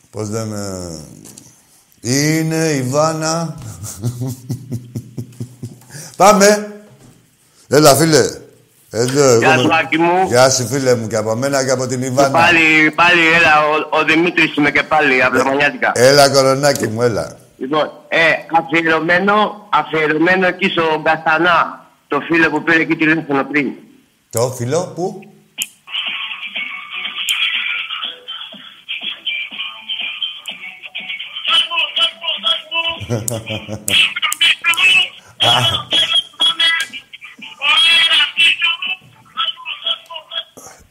Πώς 0.10 0.30
δεν... 0.30 0.54
Είναι 2.02 2.72
Ιβάνα. 2.72 3.58
Πάμε. 6.18 6.82
Έλα, 7.68 7.96
φίλε. 7.96 8.49
Εδώ, 8.92 9.38
Γεια 9.38 9.58
σου, 9.58 9.70
Άκη 9.82 9.98
μου. 9.98 10.26
Γεια 10.28 10.50
σου, 10.50 10.68
φίλε 10.68 10.96
μου, 10.96 11.08
και 11.08 11.16
από 11.16 11.36
μένα 11.36 11.66
και 11.66 11.72
από 11.72 11.88
την 11.88 12.02
Ιβάνα. 12.02 12.32
πάλι, 12.32 12.92
πάλι, 12.96 13.28
έλα, 13.36 13.54
ο, 13.68 13.98
ο 14.00 14.04
Δημήτρης 14.04 14.56
είμαι 14.56 14.72
και 14.72 14.84
πάλι, 14.84 15.24
από 15.24 15.38
τα 15.38 15.44
Μανιάτικα. 15.46 15.92
Έλα, 15.96 16.30
κορονάκι 16.30 16.88
μου, 16.88 17.02
έλα. 17.02 17.38
Λοιπόν, 17.58 17.92
ε, 18.08 18.20
αφιερωμένο, 18.58 19.68
αφιερωμένο 19.70 20.48
εκεί 20.48 20.70
στο 20.70 21.02
Καστανά, 21.04 21.88
το 22.08 22.20
φίλο 22.20 22.50
που 22.50 22.64
πήρε 22.64 22.82
εκεί 22.82 22.96
τηλέφωνο 22.96 23.44
πριν. 23.44 23.68
Το 24.30 24.52
φίλο 24.58 24.92
που? 24.96 25.24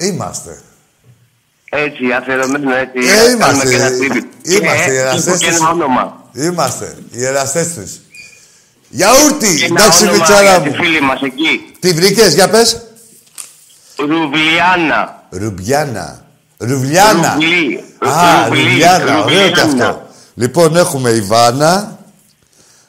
Είμαστε. 0.00 0.60
Έτσι, 1.70 2.12
αφιερωμένο 2.12 2.74
έτσι. 2.74 2.98
Ε, 3.26 3.30
είμαστε. 3.30 3.68
Και 3.68 3.74
ένα 3.76 3.88
Είμαστε 4.42 4.92
οι 4.92 4.96
εραστές 4.96 5.38
Και 5.38 5.46
ένα 5.46 5.68
όνομα. 5.70 6.30
Είμαστε 6.32 6.96
οι 7.10 7.24
εραστές 7.24 7.74
τους. 7.74 7.90
Γιαούρτι! 8.88 9.56
Και 9.56 9.64
ένα 9.64 9.80
Εντάξει, 9.80 10.02
όνομα 10.02 10.16
μητσάρα 10.18 10.42
για 10.42 10.58
μου. 10.58 10.64
τη 10.70 10.76
φίλη 10.76 11.00
μας 11.00 11.20
εκεί. 11.22 11.72
Τι 11.80 11.92
βρήκες, 11.92 12.34
για 12.34 12.48
πες; 12.48 12.82
Ρουβλιάνα. 13.96 15.26
Ρουμπιάνα. 15.30 16.24
Ρουβλιάνα. 16.58 17.32
Ρουβλί. 17.32 17.84
Α, 17.98 18.44
Ρουβλί. 18.48 18.62
Ρουβλιάνα. 18.62 19.22
Ωραίο 19.24 19.50
και 19.50 19.60
Ρουβλιάνα. 19.60 19.86
αυτό. 19.88 20.06
Λοιπόν, 20.34 20.76
έχουμε 20.76 21.10
Ιβάνα. 21.10 21.98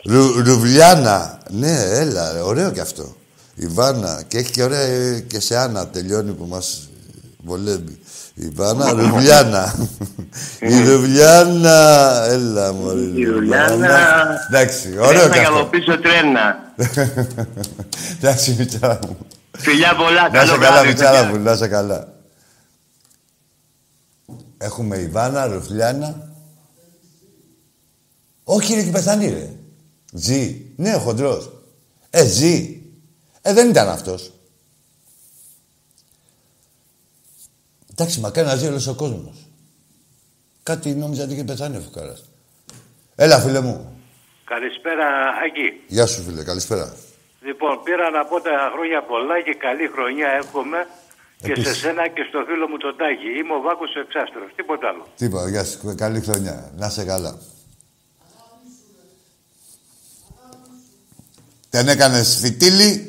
Ρου, 0.03 0.41
Ρουβλιάνα. 0.43 1.39
Ναι, 1.49 1.84
έλα, 1.89 2.32
ρε, 2.34 2.39
ωραίο 2.39 2.72
και 2.72 2.82
αυτό. 2.82 3.16
Ιβάνα. 3.55 4.24
Και 4.28 4.38
έχει 4.38 4.51
και 4.51 4.64
ωραία 4.64 4.80
ε, 4.82 5.20
και 5.28 5.39
σε 5.39 5.57
Άννα 5.57 5.88
τελειώνει 5.88 6.32
που 6.32 6.45
μας 6.45 6.89
βολεύει. 7.44 8.00
Ιβάνα, 8.34 8.92
Ρουβλιάνα. 8.92 9.76
Η 10.60 10.84
Ρουβλιάνα. 10.84 12.24
Έλα, 12.30 12.74
μωρή. 12.74 13.12
Η 13.16 13.24
Ρουβλιάνα. 13.24 13.98
Εντάξει, 14.50 14.98
ωραίο 15.00 15.30
Τρένα 15.30 15.34
και 15.34 15.40
και 15.40 15.46
από 15.46 15.56
αυτό. 15.56 15.66
πίσω 15.70 16.00
τρένα. 16.00 16.74
Εντάξει, 18.18 18.56
μητσάρα 18.60 19.00
μου. 19.08 19.18
Φιλιά 19.58 19.96
πολλά, 19.96 20.30
Να 20.30 20.40
σε 20.40 20.46
καλό 20.48 20.52
καλά, 20.58 20.72
βράδυ. 20.72 20.88
Μητσάρα 20.88 21.20
παιδιά. 21.20 21.38
μου, 21.38 21.44
να 21.44 21.56
σε 21.56 21.68
καλά. 21.68 22.14
Έχουμε 24.58 24.98
Ιβάνα, 24.98 25.46
Ρουφλιάνα. 25.46 26.28
Όχι, 28.44 28.74
είναι 28.74 28.84
και 28.84 28.92
πεθανή, 28.92 29.30
ρε. 29.30 29.50
Ζή. 30.14 30.72
Ναι, 30.76 30.96
ο 30.96 31.00
χοντρός. 31.00 31.52
Ε, 32.10 32.26
ζει. 32.26 32.82
Ε, 33.42 33.54
δεν 33.54 33.70
ήταν 33.70 33.90
αυτός. 33.90 34.34
Εντάξει, 38.00 38.20
μακάρι 38.20 38.47
να 38.47 38.56
ζει 38.56 38.68
όλος 38.68 38.88
ο 38.88 38.95
κόσμος. 38.95 39.47
Κάτι 40.64 40.89
νόμιζα 40.95 41.24
ότι 41.24 41.34
είχε 41.34 41.43
πεθάνει 41.43 41.78
ο 41.78 41.80
φουκαράς. 41.80 42.24
Έλα, 43.16 43.39
φίλε 43.39 43.60
μου. 43.60 44.02
Καλησπέρα, 44.45 45.06
Άκη. 45.45 45.84
Γεια 45.88 46.06
σου, 46.06 46.22
φίλε. 46.24 46.43
Καλησπέρα. 46.43 46.95
Λοιπόν, 47.41 47.84
πήρα 47.84 48.10
να 48.10 48.26
πω 48.26 48.41
τα 48.41 48.72
χρόνια 48.74 49.04
πολλά 49.04 49.41
και 49.41 49.54
καλή 49.54 49.88
χρονιά 49.93 50.28
εύχομαι 50.41 50.88
και 51.38 51.45
σε 51.45 51.52
Επίσης. 51.52 51.78
σένα 51.78 52.08
και 52.08 52.24
στο 52.30 52.43
φίλο 52.47 52.68
μου 52.68 52.78
τον 52.78 52.97
Τάκη. 52.97 53.30
Είμαι 53.39 53.54
ο 53.54 53.62
Βάκος 53.62 53.95
ο 53.95 54.00
Εξάστερος, 54.00 54.50
τίποτα 54.56 54.88
άλλο. 54.88 55.08
Τίποτα, 55.18 55.50
γεια 55.50 55.64
σου. 55.64 55.95
Καλή 55.95 56.22
χρονιά. 56.22 56.72
Να 56.76 56.89
σε 56.89 57.04
καλά. 57.06 57.38
Δεν 61.70 61.88
έκανες 61.88 62.38
φιτίλι. 62.41 63.09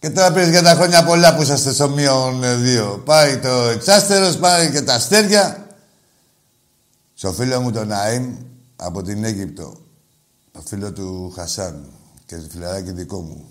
Και 0.00 0.10
τώρα 0.10 0.32
πήρες 0.32 0.48
για 0.48 0.62
τα 0.62 0.74
χρόνια 0.74 1.04
πολλά 1.04 1.34
που 1.36 1.42
είσαστε 1.42 1.72
στο 1.72 1.88
μείον 1.88 2.44
ε, 2.44 2.54
δύο. 2.56 3.02
Πάει 3.04 3.38
το 3.38 3.48
εξάστερος, 3.48 4.36
πάει 4.36 4.70
και 4.70 4.82
τα 4.82 4.94
αστέρια. 4.94 5.66
Στο 7.14 7.32
φίλο 7.32 7.60
μου 7.60 7.72
τον 7.72 7.88
Ναΐμ 7.92 8.36
από 8.76 9.02
την 9.02 9.24
Αίγυπτο. 9.24 9.76
Το 10.52 10.62
φίλο 10.66 10.92
του 10.92 11.32
Χασάν 11.36 11.84
και 12.26 12.36
το 12.36 12.46
φιλαράκι 12.50 12.92
δικό 12.92 13.20
μου. 13.20 13.48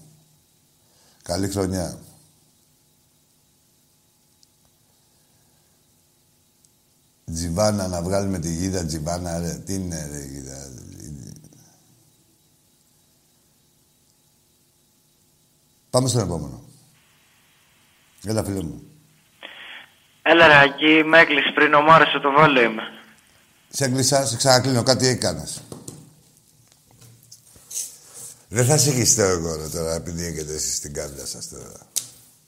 Καλή 1.23 1.47
χρονιά. 1.49 1.97
Τζιβάνα, 7.33 7.87
να 7.87 8.01
βγάλουμε 8.01 8.39
τη 8.39 8.53
γίδα 8.53 8.85
Τζιβάνα, 8.85 9.39
ρε. 9.39 9.53
Τι 9.65 9.73
είναι, 9.73 10.09
ρε, 10.11 10.25
γίδα. 10.25 10.69
Πάμε 15.89 16.07
στον 16.07 16.21
επόμενο. 16.21 16.61
Έλα, 18.25 18.43
φίλε 18.43 18.63
μου. 18.63 18.81
Έλα 20.21 20.47
ρε 20.47 20.59
Ακή, 20.59 21.03
με 21.05 21.19
έκλεισε 21.19 21.51
πριν 21.55 21.73
ο 21.73 21.81
Μάρεσο 21.81 22.19
το 22.19 22.29
volume. 22.39 22.79
Σε 23.69 23.85
έκλεισα, 23.85 24.25
σε 24.25 24.37
ξανακλίνω. 24.37 24.83
Κάτι 24.83 25.07
έκανες. 25.07 25.61
Δεν 28.47 28.65
θα 28.65 28.77
συγχυστώ 28.77 29.21
εγώ 29.21 29.55
ρε, 29.55 29.67
τώρα, 29.67 29.95
επειδή 29.95 30.25
έχετε 30.25 30.53
εσείς 30.53 30.75
στην 30.75 30.93
κάρτα 30.93 31.25
σας 31.25 31.49
τώρα. 31.49 31.71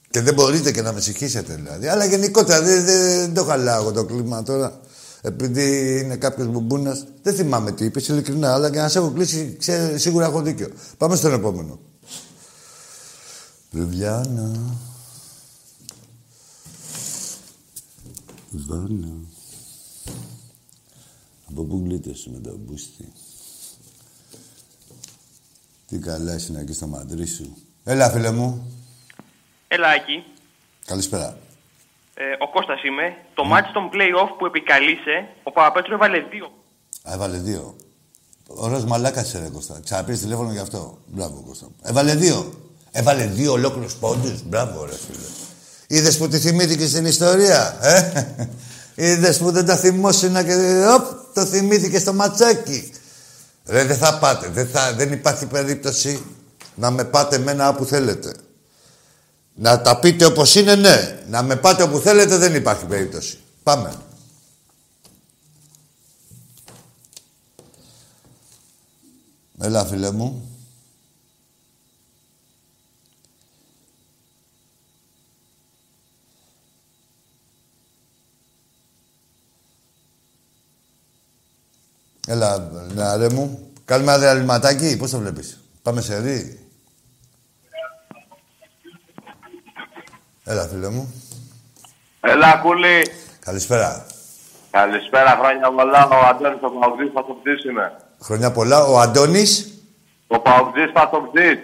Και 0.10 0.22
δεν 0.22 0.34
μπορείτε 0.34 0.72
και 0.72 0.82
να 0.82 0.94
με 0.94 1.02
συγχύσετε 1.02 1.56
δηλαδή. 1.56 1.88
Αλλά 1.88 2.06
γενικότερα 2.06 2.62
δεν, 2.62 2.86
δεν 2.86 3.34
το 3.34 3.44
χαλάω 3.44 3.82
εγώ 3.82 3.92
το 3.92 4.06
κλίμα 4.06 4.44
τώρα. 4.44 4.80
Επειδή 5.22 6.00
είναι 6.00 6.16
κάποιος 6.16 6.48
μπουμπούνας. 6.48 7.06
Δεν 7.22 7.34
θυμάμαι 7.34 7.72
τι 7.72 7.86
είπες, 7.86 8.08
ειλικρινά. 8.08 8.54
Αλλά 8.54 8.68
για 8.68 8.82
να 8.82 8.90
σε 8.90 8.98
έχω 8.98 9.12
κλείσει, 9.12 9.56
ξέ, 9.60 9.98
σίγουρα 9.98 10.26
έχω 10.26 10.42
δίκιο. 10.42 10.70
Πάμε 10.98 11.16
στον 11.16 11.34
επόμενο. 11.34 11.80
Λουβιάννα. 13.74 14.52
Βάνα. 18.50 19.14
Από 21.50 21.64
πού 21.64 21.82
γλίτωσε 21.86 22.30
με 22.30 22.40
τον 22.40 22.60
μπούστι. 22.60 23.12
Τι 25.88 26.00
καλά 26.00 26.36
είσαι 26.36 26.60
εκεί 26.60 26.74
στο 26.74 26.88
μαντρί 26.88 27.26
σου. 27.26 27.58
Έλα, 27.84 28.10
φίλε 28.10 28.32
μου. 28.32 28.72
Έλα, 29.68 29.88
Άκη. 29.88 30.24
Καλησπέρα. 30.86 31.38
Ε, 32.14 32.24
ο 32.40 32.50
Κώστας 32.50 32.84
είμαι. 32.84 33.26
Το 33.34 33.44
μάτι 33.44 33.72
των 33.74 33.90
play-off 33.94 34.30
που 34.38 34.46
επικαλείσαι, 34.46 35.30
ο 35.44 35.52
Παπαπέτρου 35.52 35.94
έβαλε 35.94 36.20
δύο. 36.20 36.46
Α, 37.10 37.14
έβαλε 37.14 37.38
δύο. 37.38 37.76
Ωραίος 38.48 38.86
μαλάκας 38.86 39.28
σε 39.28 39.40
ρε 39.40 39.50
Κώστα. 39.50 39.80
Ξαναπήρες 39.84 40.20
τηλέφωνο 40.20 40.52
γι' 40.52 40.60
αυτό. 40.60 40.98
Μπράβο 41.08 41.44
Κώστα. 41.48 41.68
Έβαλε 41.82 42.16
δύο. 42.16 42.54
Έβαλε 42.92 43.26
δύο 43.26 43.52
ολόκληρους 43.52 43.94
πόντους. 43.94 44.44
Μπράβο 44.44 44.86
ρε 44.86 44.96
φίλε. 45.08 45.26
Είδες 45.88 46.18
που 46.18 46.28
τη 46.28 46.40
θυμήθηκε 46.40 46.88
στην 46.88 47.06
ιστορία, 47.06 47.78
ε; 47.82 48.26
Είδες 49.12 49.38
που 49.38 49.52
δεν 49.52 49.66
τα 49.66 49.76
θυμόσουνα 49.76 50.44
και 50.44 50.86
οπ, 50.96 51.34
το 51.34 51.46
θυμήθηκε 51.46 52.00
στο 52.00 52.14
ματσάκι. 52.14 52.92
Ρε, 53.66 53.84
δεν 53.84 53.98
θα 53.98 54.20
πάτε. 54.20 54.48
Δεν, 54.48 54.68
θα, 54.68 54.94
δεν 54.94 55.12
υπάρχει 55.12 55.46
περίπτωση 55.46 56.24
να 56.76 56.92
με 56.92 57.04
πάτε 57.04 57.36
εμένα 57.36 57.70
όπου 57.70 57.86
θέλετε. 57.86 58.34
Να 59.56 59.82
τα 59.82 60.00
πείτε 60.00 60.26
όπως 60.26 60.56
είναι, 60.56 60.76
ναι. 60.76 61.24
Να 61.30 61.42
με 61.42 61.56
πάτε 61.56 61.84
όπου 61.84 61.98
θέλετε, 61.98 62.38
δεν 62.38 62.56
υπάρχει 62.56 62.86
περίπτωση. 62.86 63.40
Πάμε. 63.64 63.94
Έλα, 69.60 69.86
φίλε 69.86 70.12
μου. 70.12 70.51
Έλα, 82.32 82.70
νεαρέ 82.94 83.30
μου. 83.30 83.72
Κάνουμε 83.86 84.12
ένα 84.12 84.20
διαλυματάκι. 84.22 84.98
Πώς 84.98 85.12
το 85.12 85.18
βλέπεις; 85.18 85.60
Πάμε 85.82 86.02
σε 86.02 86.18
ρί. 86.20 86.60
Έλα, 90.44 90.68
φίλε 90.68 90.90
μου. 90.90 91.14
Έλα, 92.22 92.56
κούλη. 92.64 93.08
Καλησπέρα. 93.40 94.06
Καλησπέρα, 94.72 95.38
χρόνια 95.42 95.72
πολλά. 95.72 96.08
Ο 96.08 96.26
Αντώνης 96.30 96.60
ο 96.62 96.70
Παουτζής 96.80 97.12
Παθοπτής 97.14 97.64
είμαι. 97.64 97.92
Χρονιά 98.22 98.52
πολλά. 98.52 98.84
Ο 98.84 99.00
Αντώνης; 99.00 99.74
Ο 100.28 100.40
Παουτζής 100.40 100.92
Παθοπτής. 100.92 101.60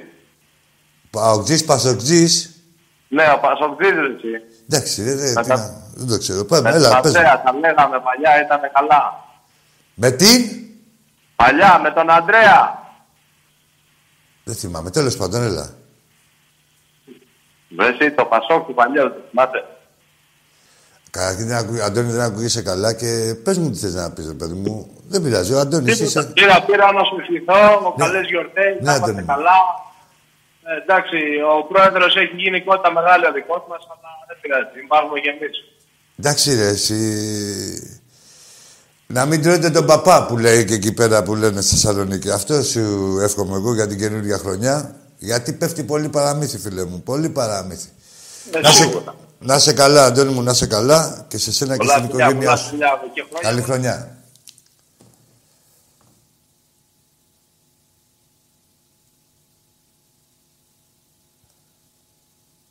Παοκτζής, 1.10 1.66
Πασοκτζής; 1.66 2.62
Ναι, 3.08 3.24
ο 3.36 3.40
Πασοκτζής 3.40 3.90
ρε 3.92 4.06
εσύ. 4.16 4.32
Εντάξει, 4.70 5.04
ρε, 5.04 5.14
ρε, 5.14 5.32
Με 5.32 5.42
τι 5.42 5.48
τα- 5.48 5.56
να- 5.58 5.82
δεν 5.96 6.08
το 6.08 6.18
ξέρω. 6.18 6.46
Πάμε, 6.46 6.70
Με 6.70 6.76
έλα, 6.76 6.90
τον 6.90 7.02
πες. 7.02 7.16
Αντρέα, 7.16 7.42
τα 7.42 7.54
λέγαμε 7.54 7.98
παλιά, 8.08 8.32
ήταν 8.46 8.60
καλά. 8.74 9.02
Με 10.00 10.12
τι; 10.12 10.26
Παλιά, 11.36 11.80
με 11.84 11.92
τον 11.92 12.10
Αντρέα. 12.10 12.86
Δεν 14.44 14.56
θυμάμαι. 14.56 14.90
Τέλος 14.90 15.18
πάντων, 15.18 15.42
έλα. 15.44 15.74
Ρε 17.80 17.88
εσύ, 17.88 18.12
το 18.12 18.26
Πασόκ 18.26 18.68
του 18.68 18.74
παλιού, 18.74 19.04
το 19.04 19.22
θυμάται. 19.30 19.66
Καταρχήν, 21.12 21.48
δεν 21.48 21.58
ακού- 21.58 21.80
Αντώνη, 21.82 22.12
δεν 22.12 22.22
ακούγεσαι 22.22 22.62
καλά 22.62 22.94
και 22.94 23.36
πες 23.44 23.58
μου 23.58 23.70
τι 23.72 23.78
θες 23.78 23.94
να 23.94 24.12
πεις, 24.12 24.28
ρε 24.28 24.34
παιδί 24.34 24.54
μου. 24.54 24.90
Δεν 25.08 25.22
πειράζει, 25.24 25.54
ο 25.54 25.60
Αντώνης 25.60 25.98
Τίποτα. 25.98 26.20
είσαι... 26.22 26.32
Πήρα, 26.34 26.64
πήρα 26.64 26.92
να 26.92 27.04
σου 27.04 27.16
ευχηθώ, 27.20 27.94
καλές 27.98 28.28
γιορτές, 28.28 28.74
Ναι, 28.76 28.82
να 28.82 28.96
είμαστε 28.96 29.12
Αντώνη. 29.12 29.26
καλά. 29.28 29.58
Ε, 30.64 30.82
εντάξει, 30.82 31.18
ο 31.60 31.64
πρόεδρος 31.64 32.16
έχει 32.16 32.36
γίνει 32.36 32.62
κότα 32.64 32.92
μεγάλη 32.92 33.26
ο 33.26 33.32
δικός 33.32 33.64
μας, 33.70 33.82
αλλά 33.92 34.10
δεν 34.28 34.38
πειράζει, 34.42 34.80
υπάρχουμε 34.84 35.20
κι 35.20 35.28
εμείς. 35.28 35.56
Εντάξει 36.20 36.56
ρε, 36.56 36.68
εσύ... 36.68 37.00
Να 39.08 39.26
μην 39.26 39.42
τρώτε 39.42 39.70
τον 39.70 39.86
παπά 39.86 40.26
που 40.26 40.38
λέει 40.38 40.66
και 40.66 40.74
εκεί 40.74 40.92
πέρα 40.92 41.24
που 41.24 41.36
λένε 41.36 41.62
στη 41.62 41.70
Θεσσαλονίκη. 41.74 42.30
Αυτό 42.30 42.64
σου 42.64 43.18
εύχομαι 43.22 43.56
εγώ 43.56 43.74
για 43.74 43.88
την 43.88 43.98
καινούργια 43.98 44.38
χρονιά. 44.38 44.96
Γιατί 45.18 45.54
πέφτει 45.54 45.84
πολύ 45.84 46.10
παραμύθι, 46.10 46.58
φίλε 46.58 46.86
μου. 46.86 47.02
Πολύ 47.02 47.30
παραμύθι. 47.30 47.88
Ε, 48.52 48.60
να, 48.60 48.72
σε, 48.72 48.82
σίγουρα. 48.84 49.16
να 49.40 49.60
σε 49.60 49.74
καλά, 49.74 50.06
Αντώνη 50.06 50.34
μου, 50.34 50.42
να 50.44 50.54
σε 50.54 50.66
καλά 50.66 51.26
και 51.28 51.38
σε 51.38 51.52
σένα 51.52 51.72
και 51.72 51.78
Πολλά 51.78 51.94
στην 51.94 52.06
φιλιά, 52.10 52.26
οικογένειά 52.26 52.46
πολλά 52.50 52.58
σου. 52.64 52.70
φιλιά 52.70 52.88
και 53.14 53.26
χρόνια. 53.30 53.50
Καλή 53.50 53.62
χρονιά. 53.62 54.18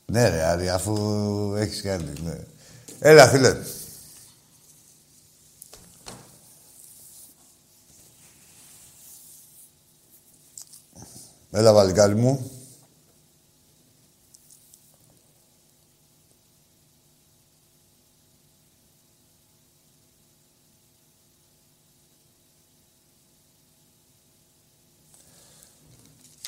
Ναι 0.06 0.28
ρε 0.28 0.42
Άρη, 0.44 0.68
αφού 0.68 0.94
έχεις 1.56 1.82
κάνει, 1.82 2.12
ναι. 2.24 2.34
Έλα 2.98 3.28
φίλε. 3.28 3.56
Έλα 11.56 11.72
βαλικάρι 11.72 12.14
μου. 12.14 12.50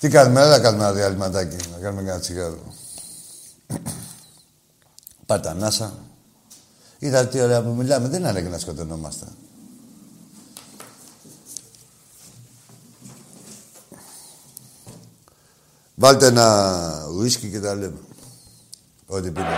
Τι 0.00 0.08
κάνουμε, 0.08 0.40
έλα 0.40 0.60
κάνουμε 0.60 0.84
ένα 0.84 0.92
διαλυματάκι, 0.92 1.56
να 1.72 1.78
κάνουμε 1.78 2.10
ένα 2.10 2.20
τσιγάρο. 2.20 2.74
Πάρτα 5.26 5.50
ανάσα. 5.50 5.92
Είδα 6.98 7.26
τι 7.26 7.40
ωραία 7.40 7.62
που 7.62 7.70
μιλάμε, 7.70 8.08
δεν 8.08 8.24
είναι 8.24 8.40
να 8.40 8.58
σκοτωνόμαστε. 8.58 9.26
Βάλτε 16.00 16.26
ένα 16.26 17.08
ουίσκι 17.14 17.48
και 17.48 17.60
τα 17.60 17.74
λέμε. 17.74 17.98
Ό,τι 19.06 19.30
πίνετε. 19.30 19.52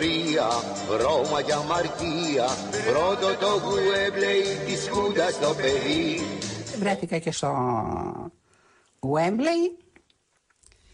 Ιστορία, 0.00 0.48
βρώμα 0.88 1.42
και 1.42 1.52
αμαρτία 1.52 2.46
Πρώτο 2.92 3.36
το 3.40 3.46
Γουέμπλεϊ 3.46 4.42
της 4.66 4.88
Χούντας 4.88 5.38
το 5.38 5.54
παιδί. 5.54 6.20
Βρέθηκα 6.78 7.18
και 7.18 7.32
στο 7.32 7.50
Wembley, 9.00 9.82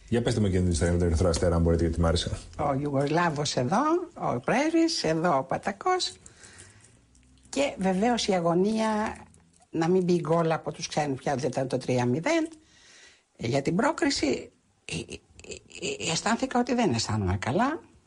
Για 0.09 0.23
πετε 0.23 0.41
μου 0.41 0.49
και 0.49 0.59
την 0.59 0.71
ιστορία 0.71 0.93
με 0.93 0.99
τον 0.99 1.09
Ερυθρό 1.09 1.29
Αστέρα, 1.29 1.55
αν 1.55 1.63
μπορείτε, 1.63 1.83
γιατί 1.83 2.01
μ' 2.01 2.07
άρεσε. 2.07 2.31
ο 2.59 2.75
Ιουγκοσλάβος 2.81 3.57
εδώ, 3.57 3.83
ο 4.15 4.41
πρέσβης, 4.41 5.05
εδώ 5.05 5.39
ο 5.39 5.43
Πατακός. 5.43 6.13
Και 7.49 7.75
βεβαίως 7.79 8.27
η 8.27 8.33
αγωνία 8.33 9.17
να 9.71 9.89
μην 9.89 10.05
μπει 10.05 10.21
γκολ 10.21 10.53
από 10.53 10.73
τους 10.73 10.87
ξένους 10.87 11.19
πια 11.19 11.35
δεν 11.35 11.49
ήταν 11.51 11.69
το 11.69 11.79
3-0 11.87 11.93
για 13.37 13.63
την 13.63 13.77
πρόκριση 13.77 14.51
ε, 14.85 14.95
ε, 14.95 15.15
ε, 16.07 16.11
αισθάνθηκα 16.13 16.59
ότι 16.59 16.75
δεν 16.75 16.93
αισθάνομαι 16.95 17.37
καλά. 17.37 17.67
Ε, 17.67 17.94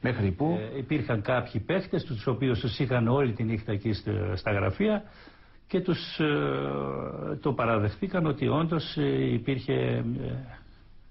μέχρι 0.00 0.30
που. 0.30 0.58
Ε, 0.74 0.78
υπήρχαν 0.78 1.22
κάποιοι 1.22 1.60
παίχτες, 1.60 2.04
τους 2.04 2.26
οποίους 2.26 2.60
τους 2.60 2.78
είχαν 2.78 3.08
όλη 3.08 3.32
τη 3.32 3.42
νύχτα 3.44 3.72
εκεί 3.72 3.92
στα- 3.92 4.36
στα 4.36 4.52
γραφεία 4.52 5.02
και 5.66 5.80
τους 5.80 6.18
ε, 6.18 7.36
το 7.40 7.52
παραδεχτήκαν 7.52 8.26
ότι 8.26 8.48
όντως 8.48 8.96
ε, 8.96 9.32
υπήρχε 9.32 9.72
ε, 9.74 10.04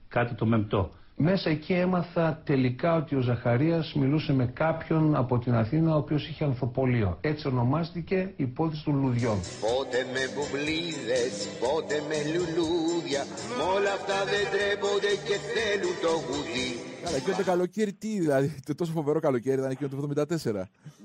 κάτι 0.08 0.36
το 0.36 0.46
μεμπτό. 0.46 0.92
Μέσα 1.20 1.50
εκεί 1.50 1.74
έμαθα 1.74 2.42
τελικά 2.46 2.96
ότι 2.96 3.16
ο 3.16 3.22
Ζαχαρίας 3.22 3.94
μιλούσε 3.94 4.34
με 4.34 4.46
κάποιον 4.46 5.16
από 5.16 5.40
την 5.40 5.54
Αθήνα 5.54 5.94
ο 5.94 5.98
οποίος 5.98 6.28
είχε 6.28 6.44
ανθοπολείο. 6.44 7.18
Έτσι 7.22 7.48
ονομάστηκε 7.48 8.34
η 8.36 8.44
υπόθεση 8.44 8.84
των 8.84 8.96
λουδιών. 9.02 9.38
Πότε 9.62 9.98
με 10.14 10.24
μπουμπλίδες, 10.34 11.34
πότε 11.64 11.96
με 12.10 12.18
λουλούδια 12.34 13.22
Μ' 13.58 13.76
όλα 13.76 13.92
αυτά 14.00 14.18
δεν 14.32 14.44
τρέπονται 14.54 15.12
και 15.28 15.38
θέλουν 15.54 15.96
το 16.06 16.12
γουδί 16.26 16.70
Καλά, 17.04 17.16
εκείνο 17.20 17.36
το 17.36 17.44
καλοκαίρι 17.44 17.94
τι, 17.94 18.20
δηλαδή, 18.20 18.48
το 18.66 18.76
τόσο 18.76 18.92
φοβερό 18.92 19.20
καλοκαίρι 19.20 19.60
ήταν 19.60 19.72
εκείνο 19.72 19.90
το 19.90 19.96
74. 19.98 20.26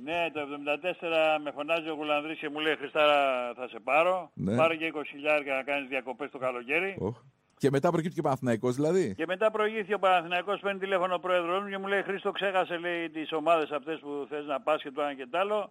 Ναι, 0.06 0.20
το 0.34 0.40
74 0.40 1.40
με 1.44 1.50
φωνάζει 1.56 1.88
ο 1.88 1.94
Γουλανδρής 1.94 2.38
και 2.38 2.48
μου 2.52 2.58
λέει 2.58 2.76
Χριστάρα 2.76 3.18
θα 3.58 3.68
σε 3.68 3.78
πάρω. 3.84 4.30
Ναι. 4.34 4.56
Πάρω 4.56 4.74
και 4.74 4.92
20 4.94 5.02
χιλιάρια 5.12 5.54
να 5.54 5.62
κάνεις 5.62 5.88
διακοπές 5.88 6.30
το 6.30 6.38
καλοκαίρι. 6.38 6.96
Οχ. 6.98 7.16
Και 7.62 7.70
μετά 7.70 7.90
προκύπτει 7.90 8.14
και 8.14 8.22
Παναθηναϊκός 8.22 8.74
δηλαδή. 8.74 9.14
Και 9.14 9.24
μετά 9.26 9.50
προηγήθηκε 9.50 9.94
ο 9.94 9.98
Παναθηναϊκός, 9.98 10.60
παίρνει 10.60 10.78
τηλέφωνο 10.78 11.14
ο 11.14 11.18
πρόεδρος 11.18 11.62
μου 11.62 11.68
και 11.68 11.78
μου 11.78 11.86
λέει 11.86 12.02
Χρήστο 12.02 12.30
ξέχασε 12.30 12.76
λέει 12.76 13.10
τις 13.10 13.32
ομάδες 13.32 13.70
αυτές 13.70 13.98
που 14.00 14.26
θες 14.28 14.44
να 14.46 14.60
πας 14.60 14.82
και 14.82 14.90
το 14.90 15.02
ένα 15.02 15.14
και 15.14 15.26
το 15.30 15.38
άλλο. 15.38 15.70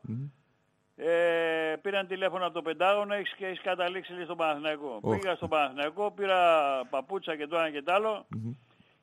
Ε, 0.96 1.76
πήραν 1.82 2.08
τηλέφωνο 2.08 2.46
από 2.46 2.54
το 2.54 2.62
Πεντάγωνο 2.62 3.14
έχεις, 3.14 3.34
και 3.36 3.46
έχεις 3.46 3.62
καταλήξει 3.62 4.14
λέει, 4.14 4.24
στον 4.24 4.38
Παναθηναϊκό. 4.38 4.98
Οχ. 5.02 5.20
Πήγα 5.20 5.36
στον 5.36 5.50
Παναθηναϊκό, 5.50 6.12
πήρα 6.12 6.40
παπούτσα 6.90 7.36
και 7.36 7.48
το 7.48 7.58
ένα 7.58 7.70
και 7.72 7.82
το 7.82 7.94
άλλο 7.94 8.26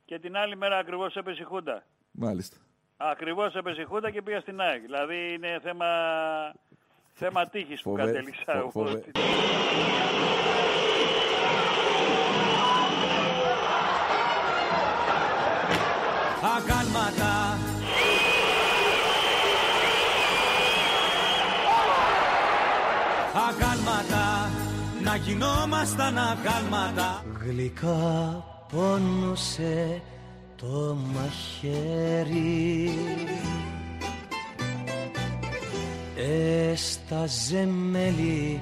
και 0.04 0.18
την 0.18 0.36
άλλη 0.36 0.56
μέρα 0.56 0.76
ακριβώς 0.78 1.14
έπεσε 1.16 1.42
η 1.42 1.44
Χούντα. 1.44 1.82
Μάλιστα. 2.10 2.56
Ακριβώς 2.96 3.54
έπεσε 3.54 3.80
η 3.80 3.84
Χούντα 3.84 4.10
και 4.10 4.22
πήγα 4.22 4.40
στην 4.40 4.60
ΑΕΚ. 4.60 4.80
Δηλαδή 4.82 5.32
είναι 5.32 5.58
θέμα, 5.62 5.86
θέμα 7.12 7.46
τύχης 7.48 7.82
που 7.82 7.90
Φοβε- 7.90 8.06
κατέληξα. 8.06 8.44
φο- 8.52 8.58
εγώ. 8.58 8.70
φοβε- 8.70 9.04
Αγάλματα 16.42 17.58
Αγάλματα 23.48 24.50
Να 25.02 25.16
γινόμασταν 25.16 26.18
αγάλματα 26.18 27.24
Γλυκά 27.44 28.44
πόνωσε 28.72 30.02
το 30.56 30.96
μαχαίρι. 31.14 32.58
Έσταζε 36.72 37.66
μέλι 37.66 38.60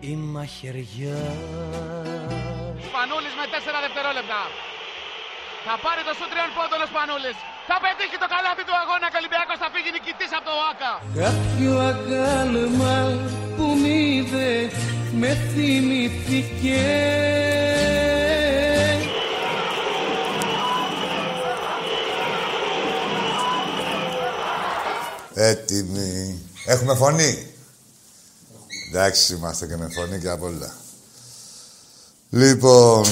η 0.00 0.16
μαχαιριά. 0.16 1.34
Σπανούλης 2.86 3.34
με 3.38 3.46
4 3.50 3.80
δευτερόλεπτα. 3.84 4.67
Θα 5.66 5.74
πάρει 5.84 6.02
το 6.08 6.12
σου 6.18 6.26
τριών 6.30 6.50
πόντων 6.56 6.80
ο 6.84 6.86
Σπανούλης. 6.92 7.36
Θα 7.70 7.76
πετύχει 7.84 8.16
το 8.22 8.28
καλάθι 8.34 8.64
του 8.68 8.76
αγώνα 8.82 9.06
και 9.10 9.18
ο 9.18 9.20
Ολυμπιακός 9.22 9.56
θα 9.62 9.68
φύγει 9.74 9.90
νικητής 9.96 10.30
από 10.36 10.44
το 10.48 10.54
ΟΑΚΑ. 10.62 10.92
Κάποιο 11.22 11.72
αγάλμα 11.90 12.96
που 13.56 13.66
μ' 13.80 13.86
είδε 14.02 14.50
με 15.20 15.30
θυμηθήκε 15.52 16.84
Έτοιμοι. 25.34 26.42
Έχουμε 26.66 26.94
φωνή; 26.94 27.52
Εντάξει, 28.88 29.34
είμαστε 29.34 29.66
και 29.66 29.76
με 29.76 29.88
φωνή 29.96 30.20
και 30.20 30.28
απ' 30.28 30.42
όλα. 30.42 30.72
Λοιπόν, 32.30 33.04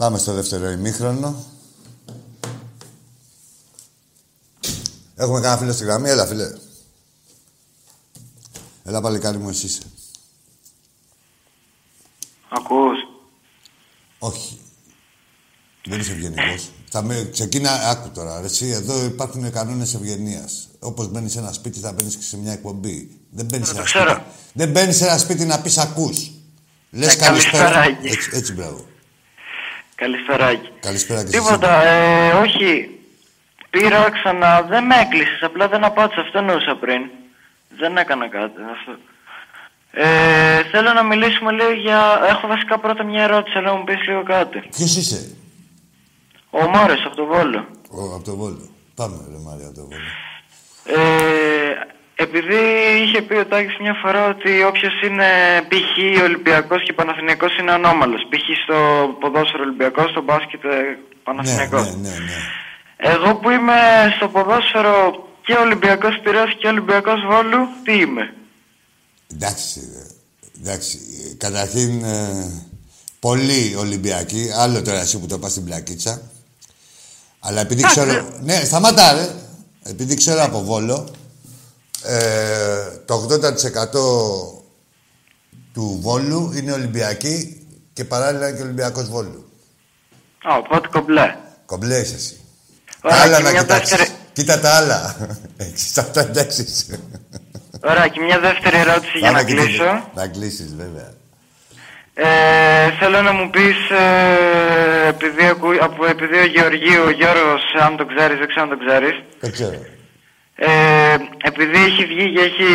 πάμε 0.00 0.18
στο 0.18 0.32
δεύτερο 0.34 0.70
ημίχρονο. 0.70 1.44
Έχουμε 5.16 5.40
κανένα 5.40 5.56
φίλο 5.60 5.72
στη 5.72 5.84
γραμμή. 5.84 6.08
Έλα, 6.08 6.26
φίλε. 6.26 6.50
Έλα, 8.84 9.00
παλικάρι 9.00 9.38
μου, 9.38 9.48
εσύ 9.48 9.66
είσαι. 9.66 9.82
Ακούς. 12.48 12.98
Όχι. 14.18 14.58
Δεν 15.84 16.00
είσαι 16.00 16.12
ευγενικός. 16.12 16.70
Θα 16.90 17.02
με 17.02 17.28
ξεκίνα, 17.32 17.70
άκου 17.70 18.10
τώρα. 18.10 18.40
ρε, 18.40 18.46
Εσύ 18.46 18.66
εδώ 18.66 19.04
υπάρχουν 19.04 19.52
κανόνες 19.52 19.94
ευγενίας. 19.94 20.68
Όπως 20.78 21.08
μπαίνεις 21.08 21.32
σε 21.32 21.38
ένα 21.38 21.52
σπίτι, 21.52 21.78
θα 21.80 21.92
μπαίνεις 21.92 22.16
και 22.16 22.22
σε 22.22 22.36
μια 22.36 22.52
εκπομπή. 22.52 23.20
Δεν 23.30 23.44
μπαίνεις 23.46 23.66
σε, 23.68 23.74
ένα 23.74 23.82
ξέρω. 23.82 24.10
σπίτι. 24.10 24.24
Δεν 24.52 24.70
μπαίνεις 24.70 24.96
σε 24.96 25.04
ένα 25.06 25.18
σπίτι 25.18 25.44
να 25.44 25.60
πεις 25.60 25.78
ακούς. 25.78 26.30
Λες 26.90 27.14
Ε, 27.14 27.16
καλησπέρα. 27.16 27.70
καλησπεράκι. 27.70 28.08
Έτσι, 28.08 28.30
έτσι, 28.32 28.52
μπράβο. 28.52 28.84
Καλησπεράκι. 30.00 30.68
Καλησπέρα 30.80 31.22
και 31.22 31.30
σε 31.30 31.38
Τίποτα, 31.38 31.84
ε, 31.84 32.32
όχι. 32.32 32.98
Πήρα 33.70 34.10
ξανά, 34.10 34.62
δεν 34.62 34.84
με 34.84 34.94
έκλεισες, 35.00 35.42
απλά 35.42 35.68
δεν 35.68 35.84
απάντησα, 35.84 36.20
αυτό 36.20 36.38
εννοούσα 36.38 36.76
πριν. 36.76 37.02
Δεν 37.78 37.96
έκανα 37.96 38.28
κάτι, 38.28 38.60
αυτό. 38.72 38.92
Ε, 39.90 40.62
θέλω 40.70 40.92
να 40.92 41.02
μιλήσουμε 41.02 41.52
λίγο 41.52 41.70
για... 41.70 42.20
Έχω 42.28 42.46
βασικά 42.46 42.78
πρώτα 42.78 43.04
μια 43.04 43.22
ερώτηση, 43.22 43.58
αλλά 43.58 43.70
να 43.70 43.76
μου 43.76 43.84
πεις 43.84 44.06
λίγο 44.06 44.22
κάτι. 44.22 44.58
Ποιος 44.76 44.96
είσαι, 44.96 45.36
Ο 46.50 46.68
Μάριος 46.68 47.04
από 47.06 47.16
το 47.16 47.24
Βόλο. 47.24 47.66
Ο, 47.90 48.14
από 48.14 48.24
το 48.24 48.36
Βόλο. 48.36 48.68
Πάμε, 48.94 49.16
ρε 49.30 49.38
Μάρια, 49.46 49.66
από 49.66 49.74
το 49.74 49.88
Βόλο. 49.88 50.08
Ε, 50.84 51.72
επειδή 52.24 52.60
είχε 53.02 53.22
πει 53.22 53.34
ο 53.34 53.46
Τάκης 53.46 53.76
μια 53.80 53.94
φορά 54.02 54.28
ότι 54.28 54.50
όποιος 54.70 54.94
είναι 55.06 55.28
π.χ. 55.68 56.22
Ολυμπιακός 56.22 56.82
και 56.84 56.92
Παναθηναϊκός 56.92 57.58
είναι 57.58 57.72
ανώμαλος. 57.72 58.20
Π.χ. 58.30 58.44
στο 58.64 58.76
ποδόσφαιρο 59.20 59.62
Ολυμπιακός, 59.62 60.10
στο 60.10 60.22
μπάσκετ 60.22 60.64
ε, 60.64 60.68
Ναι, 60.68 60.96
Παναθηναϊκός. 61.24 61.84
ναι, 61.86 62.08
ναι, 62.08 62.16
ναι. 62.28 62.38
Εγώ 63.12 63.34
που 63.36 63.50
είμαι 63.50 63.78
στο 64.16 64.28
ποδόσφαιρο 64.28 64.94
και 65.46 65.54
Ολυμπιακός 65.64 66.14
Πειραιώς 66.22 66.56
και 66.58 66.68
Ολυμπιακός 66.68 67.20
Βόλου, 67.30 67.60
τι 67.84 67.92
είμαι; 67.98 68.34
Εντάξει, 69.34 69.80
ρε. 69.94 70.04
εντάξει. 70.60 70.98
Ε, 71.32 71.34
Καταρχήν, 71.36 72.04
ε, 72.04 72.62
πολλοί 73.20 73.74
Ολυμπιακοί. 73.78 74.42
Άλλο 74.58 74.82
τώρα 74.82 75.00
εσύ 75.00 75.18
που 75.20 75.26
το 75.26 75.38
πας 75.38 75.50
στην 75.50 75.64
πλακίτσα. 75.64 76.22
Αλλά 77.40 77.60
επειδή 77.60 77.82
ξέρω... 77.82 78.28
Ναι, 78.42 78.54
σταματά, 78.64 79.12
ρε. 79.12 79.28
Επειδή 79.82 80.14
ξέρω 80.14 80.42
από 80.42 80.62
Βόλο, 80.62 81.08
ε, 82.04 82.98
το 83.04 83.26
80% 83.30 83.92
του 85.72 85.98
Βόλου 86.02 86.52
είναι 86.56 86.72
Ολυμπιακοί 86.72 87.66
και 87.92 88.04
παράλληλα 88.04 88.48
είναι 88.48 88.56
και 88.56 88.62
Ολυμπιακός 88.62 89.08
Βόλου. 89.08 89.44
Α, 90.44 90.56
οπότε 90.56 90.88
κομπλέ. 90.92 91.34
Κομπλέ 91.66 91.98
είσαι 91.98 92.14
εσύ. 92.14 92.40
Ωραία, 93.02 93.16
Τα 93.18 93.22
άλλα 93.24 93.36
και 93.36 93.42
να 93.42 93.50
μια 93.50 93.60
κοιτάξεις. 93.60 93.88
δεύτερη- 93.96 94.18
Κοίτα 94.32 94.58
τα 94.60 94.74
άλλα. 94.76 95.16
Έχεις 95.56 95.98
αυτά 95.98 96.20
εντάξει. 96.20 96.66
Ωραία, 97.84 98.06
και 98.08 98.20
μια 98.20 98.38
δεύτερη 98.40 98.76
ερώτηση 98.76 99.18
για 99.18 99.30
να 99.30 99.36
Πάμε 99.38 99.48
και 99.50 99.54
την- 99.54 99.64
κλείσω. 99.64 100.10
Να 100.14 100.26
κλείσεις, 100.28 100.74
βέβαια. 100.76 101.12
Ε, 102.14 102.90
θέλω 103.00 103.22
να 103.22 103.32
μου 103.32 103.50
πεις, 103.50 103.90
ε, 103.90 105.08
επειδή, 105.08 105.44
ακού, 105.46 105.68
από, 105.80 106.06
επειδή 106.06 106.38
ο 106.38 106.44
Γεωργίου, 106.44 107.02
ο 107.06 107.10
Γιώργος, 107.10 107.62
αν 107.82 107.96
το 107.96 108.04
ξέρεις, 108.06 108.38
δεν 108.38 108.48
ξέρω 108.48 108.62
αν 108.62 108.78
το 108.78 108.84
ξέρεις, 108.86 109.14
Δεν 109.40 109.52
ξέρω. 109.52 109.78
Ε, 110.62 111.16
επειδή 111.50 111.78
έχει 111.88 112.04
βγει 112.04 112.32
και 112.34 112.40
έχει, 112.40 112.68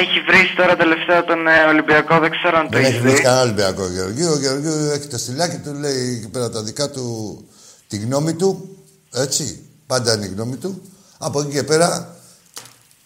έχει 0.00 0.20
βρει 0.28 0.42
τώρα 0.56 0.76
τελευταία 0.76 1.24
τον 1.24 1.46
ε, 1.46 1.64
Ολυμπιακό, 1.68 2.18
δεν 2.18 2.30
ξέρω 2.30 2.58
αν 2.58 2.64
το 2.64 2.76
Δεν 2.76 2.80
έχεις 2.80 2.94
έχει 2.94 3.02
βρει 3.02 3.12
δει. 3.12 3.22
κανένα 3.22 3.42
Ολυμπιακό 3.42 3.82
ο 3.82 3.90
Γεωργίου. 3.90 4.30
Ο 4.30 4.38
Γεωργίου 4.38 4.90
έχει 4.94 5.06
το 5.06 5.18
στυλάκι 5.18 5.56
του, 5.56 5.72
λέει 5.74 6.16
εκεί 6.16 6.28
πέρα 6.28 6.50
τα 6.50 6.62
δικά 6.62 6.90
του, 6.90 7.04
τη 7.88 7.96
γνώμη 7.96 8.34
του. 8.34 8.78
Έτσι. 9.12 9.64
Πάντα 9.86 10.14
είναι 10.14 10.26
η 10.26 10.28
γνώμη 10.28 10.56
του. 10.56 10.82
Από 11.18 11.40
εκεί 11.40 11.50
και 11.50 11.62
πέρα 11.62 12.16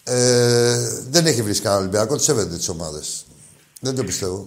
ε, 0.04 0.76
δεν 1.10 1.26
έχει 1.26 1.42
βρει 1.42 1.60
κανένα 1.60 1.80
Ολυμπιακό. 1.80 2.14
Τους 2.14 2.24
σέβεται 2.24 2.56
τις 2.56 2.68
ομάδες. 2.68 3.26
Δεν 3.80 3.94
το 3.94 4.04
πιστεύω. 4.04 4.46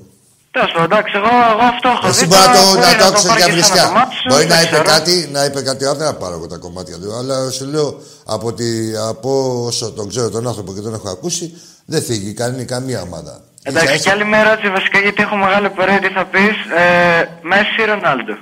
Τέλος 0.58 0.72
πάντων, 0.74 0.92
εντάξει, 0.92 1.14
εγώ, 1.22 1.32
εγώ 1.54 1.66
αυτό 1.74 1.88
έχω 1.96 2.08
Εσύ 2.08 2.20
δει. 2.20 2.26
μπορεί 2.28 2.42
να 2.42 2.48
τώρα 2.54 2.62
το, 2.62 2.70
μπορεί 2.70 2.86
να 2.86 2.92
το 2.92 2.98
το 3.04 3.06
άκουσες 3.08 3.28
πάρει 3.30 3.42
για 3.42 3.48
και 3.54 3.54
σε 3.54 3.58
ένα 3.58 3.68
βρισιά. 3.68 3.86
κομμάτι 3.88 4.14
σου, 4.16 4.28
Μπορεί 4.32 4.46
δεν 4.46 4.52
να 4.56 4.62
είπε 4.62 4.70
ξέρω. 4.72 4.84
κάτι, 4.94 5.16
να 5.36 5.42
είπε 5.46 5.60
κάτι 5.70 5.84
άλλο, 5.86 5.96
δεν 6.02 6.08
θα 6.08 6.16
πάρω 6.22 6.34
εγώ 6.40 6.48
τα 6.54 6.58
κομμάτια 6.66 6.98
του. 7.02 7.10
Αλλά 7.20 7.36
σου 7.58 7.66
λέω 7.74 7.90
από, 8.36 8.48
τη, 8.54 8.70
από 9.12 9.32
όσο 9.70 9.86
τον 9.98 10.06
ξέρω 10.12 10.30
τον 10.30 10.48
άνθρωπο 10.48 10.74
και 10.74 10.82
τον 10.88 10.94
έχω 10.94 11.10
ακούσει, 11.10 11.46
δεν 11.86 12.02
φύγει 12.04 12.34
κανεί, 12.34 12.66
καμία 12.66 13.02
ομάδα. 13.02 13.34
Εντάξει, 13.64 13.86
Ίσα-ίσα- 13.88 14.04
και 14.04 14.12
άλλη 14.16 14.26
μια 14.26 14.40
ερώτηση 14.40 14.70
βασικά 14.70 14.98
γιατί 15.00 15.22
έχω 15.22 15.36
μεγάλη 15.36 15.70
πορεία. 15.70 16.00
Τι 16.00 16.08
θα 16.18 16.26
πεις, 16.26 16.56
ε, 16.78 17.26
Μέση 17.42 17.82
ή 17.82 17.86
Ρονάλντο; 17.86 18.36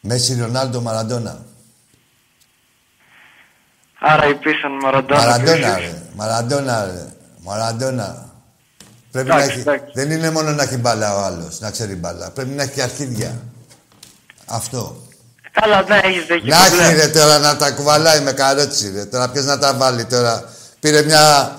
Μέση, 0.00 0.38
Ρονάλντο, 0.40 0.80
Μαραντόνα. 0.80 1.34
Άρα 4.00 4.26
η 4.28 4.34
πίσαν 4.34 4.72
Μαραντόνα. 4.82 5.20
Μαραντόνα, 5.20 5.52
επίσης. 5.76 5.92
ρε. 5.92 6.02
Μαραντόνα, 6.14 6.84
ρε. 6.84 7.06
Μαραντόνα. 7.44 8.27
Πρέπει 9.12 9.30
Εντάξει, 9.30 9.46
να 9.46 9.52
έχει... 9.52 9.60
εντάξει. 9.60 9.90
Δεν 9.94 10.10
είναι 10.10 10.30
μόνο 10.30 10.50
να 10.50 10.62
έχει 10.62 10.76
μπάλα 10.76 11.16
ο 11.16 11.20
άλλος, 11.24 11.60
να 11.60 11.70
ξέρει 11.70 11.94
μπάλα. 11.94 12.30
Πρέπει 12.30 12.50
να 12.50 12.62
έχει 12.62 12.72
και 12.72 12.82
αρχίδια. 12.82 13.40
Αυτό. 14.46 14.96
Καλά, 15.60 15.84
ναι, 15.88 16.00
έχεις 16.02 16.26
δίκιο. 16.26 16.54
Να 16.56 16.70
το 16.70 16.76
λέω. 16.76 16.86
έχει 16.86 16.94
ρε 16.94 17.08
τώρα 17.08 17.38
να 17.38 17.56
τα 17.56 17.70
κουβαλάει 17.70 18.20
με 18.20 18.32
καρότσι 18.32 18.92
ρε. 18.94 19.04
Τώρα 19.04 19.28
ποιος 19.28 19.44
να 19.44 19.58
τα 19.58 19.74
βάλει 19.74 20.04
τώρα. 20.04 20.44
Πήρε 20.80 21.02
μια... 21.02 21.52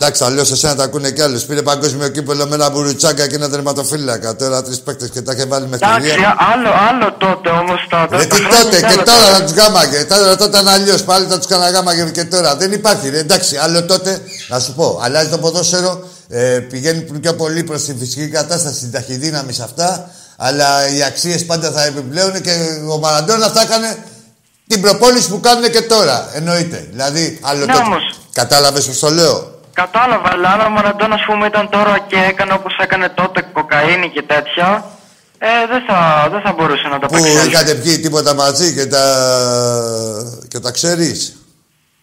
Εντάξει, 0.00 0.22
θα 0.22 0.30
λέω 0.30 0.44
σε 0.44 0.56
σένα 0.56 0.74
τα 0.74 0.84
ακούνε 0.84 1.10
κι 1.10 1.22
άλλους. 1.22 1.42
Πήρε 1.42 1.62
παγκόσμιο 1.62 2.08
κύπελο 2.08 2.46
με 2.46 2.54
ένα 2.54 2.70
μπουρουτσάκα 2.70 3.26
και 3.26 3.34
ένα 3.34 3.48
τερματοφύλακα. 3.50 4.36
Τώρα 4.36 4.62
τρεις 4.62 4.80
παίκτες 4.80 5.10
και 5.10 5.22
τα 5.22 5.32
είχε 5.32 5.44
βάλει 5.46 5.66
με 5.66 5.76
Εντάξει, 5.76 6.08
θηρία. 6.08 6.36
άλλο, 6.52 6.68
άλλο 6.88 7.12
τότε 7.12 7.50
όμως 7.50 7.86
τα 7.90 8.08
Ρε 8.10 8.26
τα 8.26 8.34
τι 8.34 8.42
χρόνια 8.42 8.62
τότε 8.62 8.76
κι 8.76 8.82
και 8.82 8.86
άλλο 8.86 9.02
τώρα 9.02 9.34
θα 9.36 9.42
τους 9.42 9.52
γάμαγε. 9.52 10.04
Τώρα 10.04 10.36
τότε 10.36 10.58
ήταν 10.58 10.68
αλλιώς. 10.68 11.02
Πάλι 11.02 11.26
θα 11.26 11.36
τους 11.36 11.46
καναγάμαγε 11.46 12.04
και 12.10 12.24
τώρα. 12.24 12.56
Δεν 12.56 12.72
υπάρχει 12.72 13.08
ρε. 13.08 13.18
Εντάξει, 13.18 13.56
άλλο 13.56 13.84
τότε, 13.84 14.20
να 14.48 14.58
σου 14.58 14.74
πω, 14.74 15.00
αλλάζει 15.02 15.28
το 15.28 15.38
ποδόσφαιρο. 15.38 16.08
Ε, 16.30 16.58
πηγαίνει 16.58 17.00
πιο 17.20 17.34
πολύ 17.34 17.64
προς 17.64 17.84
τη 17.84 17.94
φυσική 17.98 18.28
κατάσταση, 18.28 18.78
την 18.80 18.90
ταχυδύναμη 18.92 19.52
σε 19.52 19.62
αυτά. 19.62 20.10
Αλλά 20.36 20.88
οι 20.88 21.02
αξίες 21.02 21.44
πάντα 21.46 21.70
θα 21.70 21.84
επιπλέουν 21.84 22.40
και 22.40 22.54
ο 22.90 22.98
Μαραντόνα 22.98 23.48
θα 23.48 23.60
έκανε 23.60 23.96
την 24.66 24.80
προπόνηση 24.80 25.28
που 25.28 25.40
κάνουν 25.40 25.70
και 25.70 25.82
τώρα. 25.82 26.28
Εννοείται. 26.34 26.86
Δηλαδή, 26.90 27.38
άλλο 27.42 27.64
Ναι, 27.64 27.72
τότε. 27.72 27.84
όμως. 27.84 28.20
Κατάλαβες 28.32 28.86
πώς 28.86 28.98
το 28.98 29.10
λέω; 29.10 29.60
Κατάλαβα, 29.72 30.28
αλλά 30.32 30.48
αν 30.48 30.60
ο 30.60 30.68
Μαραντόνα 30.70 31.14
ας 31.14 31.24
πούμε 31.26 31.46
ήταν 31.46 31.68
τώρα 31.70 31.98
και 31.98 32.16
έκανε 32.28 32.52
όπως 32.52 32.76
έκανε 32.82 33.08
τότε 33.08 33.40
κοκαίνη 33.52 34.10
και 34.10 34.22
τέτοια, 34.22 34.84
ε, 35.38 35.46
δεν 35.70 35.82
θα, 35.88 36.28
δεν 36.30 36.40
θα 36.40 36.52
μπορούσε 36.52 36.88
να 36.88 36.98
τα 36.98 37.06
Που 37.06 37.12
παίξει. 37.12 37.46
είχατε 37.48 37.74
πιει 37.74 37.98
τίποτα 37.98 38.34
μαζί 38.34 38.74
και 38.74 38.86
τα, 38.86 39.04
και 40.48 40.58
τα 40.58 40.70
ξέρεις; 40.70 41.36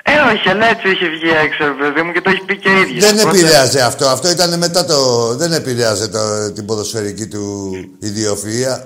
Ε, 0.08 0.34
όχι, 0.34 0.50
αλλά 0.50 0.66
έτσι 0.66 0.90
είχε 0.90 1.08
βγει 1.10 1.30
έξω, 1.30 1.66
ρε 1.66 1.74
παιδί 1.74 2.02
μου, 2.02 2.12
και 2.12 2.22
το 2.22 2.30
έχει 2.30 2.42
πει 2.42 2.58
και 2.58 2.70
ίδιος. 2.70 3.12
Δεν 3.12 3.28
επηρέαζε 3.28 3.82
αυτό. 3.82 4.08
Αυτό 4.08 4.30
ήταν 4.30 4.58
μετά 4.58 4.86
το. 4.86 5.28
Δεν 5.36 5.52
επηρέαζε 5.52 6.08
το, 6.08 6.52
την 6.52 6.66
ποδοσφαιρική 6.66 7.28
του 7.28 7.72
ιδιοφυΐα. 8.02 8.84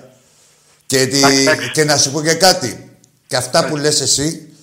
Και, 0.85 1.05
τη, 1.07 1.21
και 1.73 1.83
να 1.83 1.97
σου 1.97 2.11
πω 2.11 2.21
και 2.21 2.33
κάτι. 2.33 2.99
Και 3.27 3.35
αυτά 3.35 3.67
που 3.67 3.77
λες 3.77 4.01
εσύ, 4.01 4.53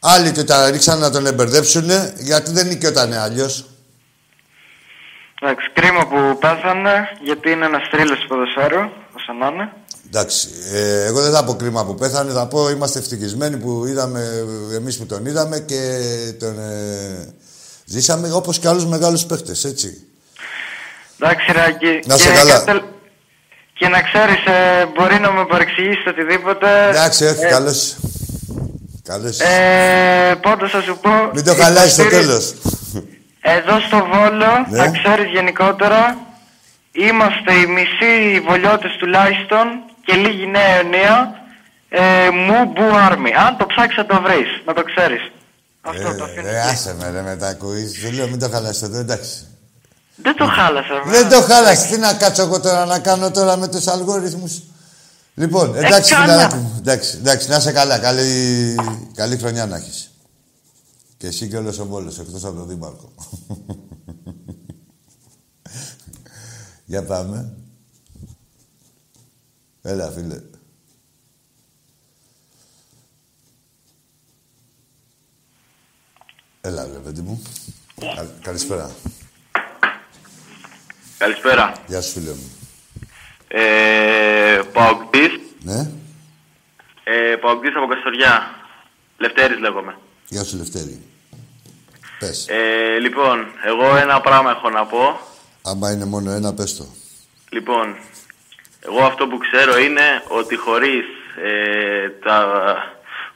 άλλοι 0.00 0.32
του 0.32 0.44
τα 0.44 0.70
ρίξαν 0.70 0.98
να 0.98 1.10
τον 1.10 1.26
εμπερδέψουν 1.26 1.90
γιατί 2.18 2.50
δεν 2.50 2.66
νικιότανε 2.66 3.18
αλλιώ. 3.18 3.50
Εντάξει, 5.40 5.70
κρίμα 5.72 6.06
που 6.06 6.38
πέθανε, 6.38 7.08
γιατί 7.22 7.50
είναι 7.50 7.64
ένας 7.64 7.88
τρίλο 7.90 8.16
του 8.16 8.26
ποδοσφαίρου, 8.26 8.80
όσο 9.16 9.32
να 9.32 9.46
είναι. 9.46 9.72
Εντάξει, 10.14 10.48
ε, 10.72 11.04
εγώ 11.04 11.20
δεν 11.22 11.32
θα 11.32 11.44
πω 11.44 11.54
κρίμα 11.54 11.84
που 11.84 11.94
πέθανε, 11.94 12.32
θα 12.32 12.46
πω 12.46 12.68
είμαστε 12.70 12.98
ευτυχισμένοι 12.98 13.56
που 13.56 13.84
είδαμε, 13.86 14.44
εμείς 14.74 14.96
που 14.98 15.06
τον 15.06 15.26
είδαμε 15.26 15.58
και 15.58 15.98
τον 16.38 16.58
ε, 16.58 17.34
ζήσαμε 17.84 18.32
όπως 18.32 18.58
και 18.58 18.68
άλλους 18.68 18.86
μεγάλους 18.86 19.24
παίχτες, 19.24 19.64
έτσι. 19.64 20.06
Εντάξει, 21.20 21.52
Ράκη. 21.52 22.00
Να 22.06 22.14
είσαι 22.14 22.28
και, 22.28 22.34
καλά. 22.34 22.58
Και, 22.58 22.64
τελ- 22.64 22.82
και 23.74 23.88
να 23.88 24.00
ξέρεις, 24.02 24.44
ε, 24.46 24.86
μπορεί 24.96 25.18
να 25.20 25.32
με 25.32 25.44
παρεξηγήσεις 25.46 26.06
οτιδήποτε. 26.06 26.88
Εντάξει, 26.88 27.24
όχι, 27.24 27.44
Ε, 27.44 27.48
καλώς. 27.48 27.96
Καλώς. 29.02 29.40
Ε, 29.40 30.34
πάντως 30.42 30.70
θα 30.70 30.80
σου 30.82 30.98
πω... 31.02 31.10
Μην 31.34 31.44
το 31.44 31.54
χαλάσεις 31.54 31.92
στο 31.92 32.02
υποστηρίζω- 32.02 32.28
τέλος. 32.28 32.54
Εδώ 33.40 33.80
στο 33.86 33.96
Βόλο, 34.12 34.52
Ναι. 34.70 34.76
να 34.78 34.90
ξέρεις 34.90 35.30
γενικότερα, 35.32 36.16
είμαστε 36.92 37.52
οι 37.52 37.66
μισοί 37.66 38.40
βολιώτες 38.48 38.96
τουλάχιστον 38.98 39.64
και 40.04 40.14
λίγοι 40.14 40.46
νέα 40.46 40.68
αιωνία 40.76 41.32
ε, 41.88 42.30
μου 42.30 42.72
μπου 42.72 42.96
άρμη. 42.96 43.30
Αν 43.34 43.56
το 43.56 43.66
ψάξεις 43.66 43.94
θα 43.96 44.06
το 44.06 44.22
βρεις, 44.22 44.48
να 44.66 44.72
το 44.74 44.82
ξέρεις. 44.82 45.30
Αυτό 45.80 46.14
το 46.16 46.24
αφήνω. 46.24 46.48
Ε, 46.48 46.60
άσε 46.60 46.94
με 46.98 47.10
ρε 47.10 47.22
με 47.22 47.36
τα 47.36 47.48
ακούεις. 47.48 47.98
Σου 47.98 48.12
λέω 48.12 48.28
μην 48.28 48.38
το 48.38 48.48
χαλάσει 48.48 48.80
το 48.80 48.86
τέλος, 48.86 49.00
εντάξει. 49.00 49.46
Δεν 50.16 50.36
το 50.36 50.46
χάλασα. 50.46 51.02
Δεν 51.06 51.28
το 51.28 51.40
χάλασες. 51.40 51.86
Τι 51.90 51.98
να 51.98 52.14
κάτσω 52.14 52.42
εγώ 52.42 52.60
τώρα 52.60 52.84
να 52.84 52.98
κάνω 52.98 53.30
τώρα 53.30 53.56
με 53.56 53.68
τους 53.68 53.86
αλγόριθμους. 53.86 54.62
Λοιπόν, 55.34 55.74
εντάξει, 55.76 56.12
Ε, 56.12 56.16
καλά. 56.16 56.32
φιλαράκι 56.32 56.56
μου. 56.56 56.74
Εντάξει, 56.78 57.16
εντάξει, 57.16 57.48
να 57.48 57.56
είσαι 57.56 57.72
καλά. 57.72 57.98
Καλή, 57.98 58.74
καλή 59.14 59.36
χρονιά 59.36 59.66
να 59.66 59.76
έχεις. 59.76 60.10
Και 61.16 61.26
εσύ 61.26 61.48
και 61.48 61.56
όλος 61.56 61.78
ο 61.78 61.86
Βόλος, 61.86 62.18
εκτός 62.18 62.44
από 62.44 62.54
τον 62.54 62.68
Δήμαρχο. 62.68 63.12
Για 66.84 67.02
πάμε. 67.04 67.52
Έλα, 69.82 70.10
φίλε. 70.10 70.40
Έλα, 76.60 76.82
ρε 76.92 76.98
παιδί 76.98 77.20
μου. 77.20 77.42
Κα- 78.00 78.30
Καλησπέρα. 78.42 78.90
Καλησπέρα. 81.18 81.72
Γεια 81.86 82.00
σου, 82.02 82.12
φίλε 82.12 82.30
μου. 82.30 82.50
Ε, 83.48 84.60
Παοκτής. 84.72 85.30
Ναι. 85.62 85.90
Ε, 87.04 87.36
Παοκτής 87.36 87.72
από 87.76 87.86
Καστοριά. 87.86 88.50
Λευτέρης 89.18 89.58
λέγομαι. 89.58 89.96
Γεια 90.28 90.44
σου, 90.44 90.56
Λευτέρη. 90.56 91.02
Πες. 92.18 92.46
Ε, 92.48 92.98
λοιπόν, 93.00 93.46
εγώ 93.64 93.96
ένα 93.96 94.20
πράγμα 94.20 94.50
έχω 94.50 94.70
να 94.70 94.86
πω. 94.86 95.18
Άμα 95.62 95.92
είναι 95.92 96.04
μόνο 96.04 96.30
ένα, 96.30 96.54
πες 96.54 96.76
το. 96.76 96.86
Λοιπόν, 97.50 97.96
εγώ 98.88 99.00
αυτό 99.10 99.26
που 99.26 99.38
ξέρω 99.46 99.78
είναι 99.86 100.06
ότι 100.40 100.56
χωρίς, 100.56 101.04
ε, 101.48 102.08
τα, 102.24 102.36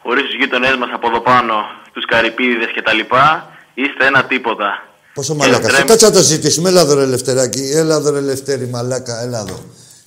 χωρίς 0.03 0.24
τους 0.24 0.34
γείτονές 0.40 0.76
μας 0.80 0.90
από 0.94 1.07
εδώ 1.09 1.20
πάνω, 1.20 1.55
τους 1.92 2.05
καρυπίδες 2.05 2.70
και 2.74 2.82
τα 2.82 2.92
λοιπά, 2.92 3.51
είστε 3.74 4.07
ένα 4.07 4.24
τίποτα. 4.24 4.70
Πόσο 5.14 5.34
μαλάκα. 5.34 5.68
τρέμει- 5.68 5.88
Κάτσε 5.88 6.07
να 6.07 6.12
το 6.12 6.22
ζητήσουμε. 6.22 6.68
Έλα 6.68 6.80
εδώ, 6.80 6.94
ρε 6.94 7.05
Λευτεράκη. 7.05 7.70
Έλα 7.74 7.94
εδώ, 7.94 8.11
ρε 8.11 8.20
Λευτέρη, 8.20 8.66
μαλάκα. 8.66 9.20
Έλα 9.22 9.38
εδώ. 9.40 9.64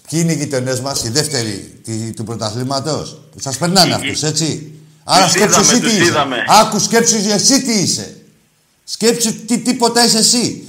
Ποιοι 0.09 0.19
είναι 0.23 0.31
οι 0.31 0.35
γειτονέ 0.35 0.79
μας, 0.81 1.03
οι 1.03 1.09
δεύτεροι 1.09 1.79
τη- 1.83 2.13
του 2.15 2.23
πρωταθλήματος. 2.23 3.17
Σας 3.35 3.57
περνάνε 3.57 3.93
αυτούς, 3.93 4.23
έτσι. 4.23 4.73
Άρα 5.03 5.23
Τους 5.23 5.31
σκέψου 5.31 5.59
είδαμε, 5.59 5.71
εσύ 5.71 5.81
τους 5.81 5.89
τι 5.91 5.95
είσαι. 5.97 6.05
είδαμε. 6.05 6.43
Άκου, 6.61 6.79
σκέψου 6.79 7.15
εσύ 7.33 7.61
τι 7.63 7.71
είσαι. 7.71 8.15
Σκέψου 8.83 9.45
τι 9.45 9.59
τίποτα 9.59 10.05
είσαι 10.05 10.17
εσύ. 10.17 10.67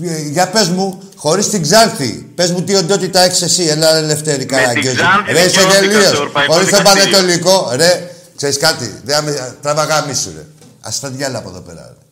Ε, 0.00 0.20
Για 0.20 0.48
πες 0.48 0.68
μου, 0.68 1.02
χωρίς 1.16 1.48
την 1.48 1.62
Ξάνθη, 1.62 2.12
πες 2.34 2.50
μου 2.50 2.62
τι 2.62 2.74
οντότητα 2.74 3.20
έχεις 3.20 3.42
εσύ, 3.42 3.62
έλα 3.62 3.92
ρε 3.92 4.06
Λευτέρη 4.06 4.44
Καραγκιόζη. 4.46 4.96
Ξάνθη 4.96 5.32
Ρε 5.32 5.38
είσαι 5.40 5.48
δικαιώθηκα 5.48 5.70
στο 5.72 5.80
τελείως, 5.80 6.12
Ευρωπαϊκό 6.12 6.52
χωρίς 6.52 6.70
το 6.70 6.76
Δικαστήριο. 6.76 7.10
πανετολικό, 7.10 7.70
ρε, 7.74 8.14
ξέρεις 8.36 8.56
κάτι, 8.56 9.00
δεν 9.04 9.24
με 9.24 9.56
τραβαγάμι 9.62 10.14
σου 10.14 10.32
ρε. 10.36 10.46
Ας 10.80 11.00
τα 11.00 11.08
διάλα 11.08 11.38
από 11.38 11.48
εδώ 11.48 11.60
πέρα 11.60 11.86
ρε. 11.88 12.04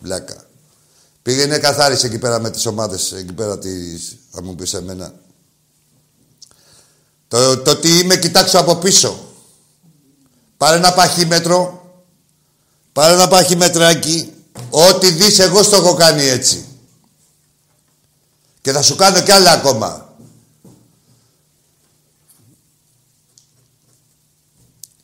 Βλάκα. 0.00 0.36
Πήγαινε 1.22 1.58
καθάρισε 1.58 2.06
εκεί 2.06 2.18
πέρα 2.18 2.40
με 2.40 2.50
τις 2.50 2.66
ομάδες, 2.66 3.12
εκεί 3.12 3.32
πέρα 3.32 3.58
τις, 3.58 4.16
θα 4.30 4.42
μου 4.42 4.54
πεις 4.54 4.74
εμένα. 4.74 5.12
Το, 7.28 7.58
το 7.58 7.70
ότι 7.70 7.88
είμαι 7.98 8.16
κοιτάξω 8.16 8.58
από 8.58 8.76
πίσω. 8.76 9.18
Πάρε 10.56 10.76
ένα 10.76 10.92
παχύμετρο. 10.92 11.82
Πάρε 12.92 13.12
ένα 13.12 13.28
παχύμετράκι. 13.28 14.32
Ό,τι 14.70 15.10
δεις 15.10 15.38
εγώ 15.38 15.62
στο 15.62 15.76
έχω 15.76 15.94
κάνει 15.94 16.22
έτσι. 16.22 16.64
Και 18.64 18.72
θα 18.72 18.82
σου 18.82 18.96
κάνω 18.96 19.20
κι 19.20 19.32
άλλα 19.32 19.52
ακόμα. 19.52 20.14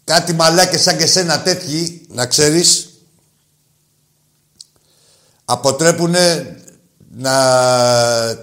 Κάτι 0.05 0.33
μαλάκες 0.33 0.83
σαν 0.83 0.97
και 0.97 1.07
σένα 1.07 1.43
τέτοιοι, 1.43 2.07
να 2.09 2.27
ξέρεις, 2.27 2.89
αποτρέπουν 5.45 6.15
να 7.11 7.35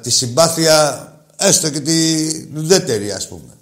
τη 0.02 0.10
συμπάθεια, 0.10 1.08
έστω 1.38 1.70
και 1.70 1.80
τη 1.80 2.28
ουδέτερη 2.56 3.12
ας 3.12 3.28
πούμε. 3.28 3.58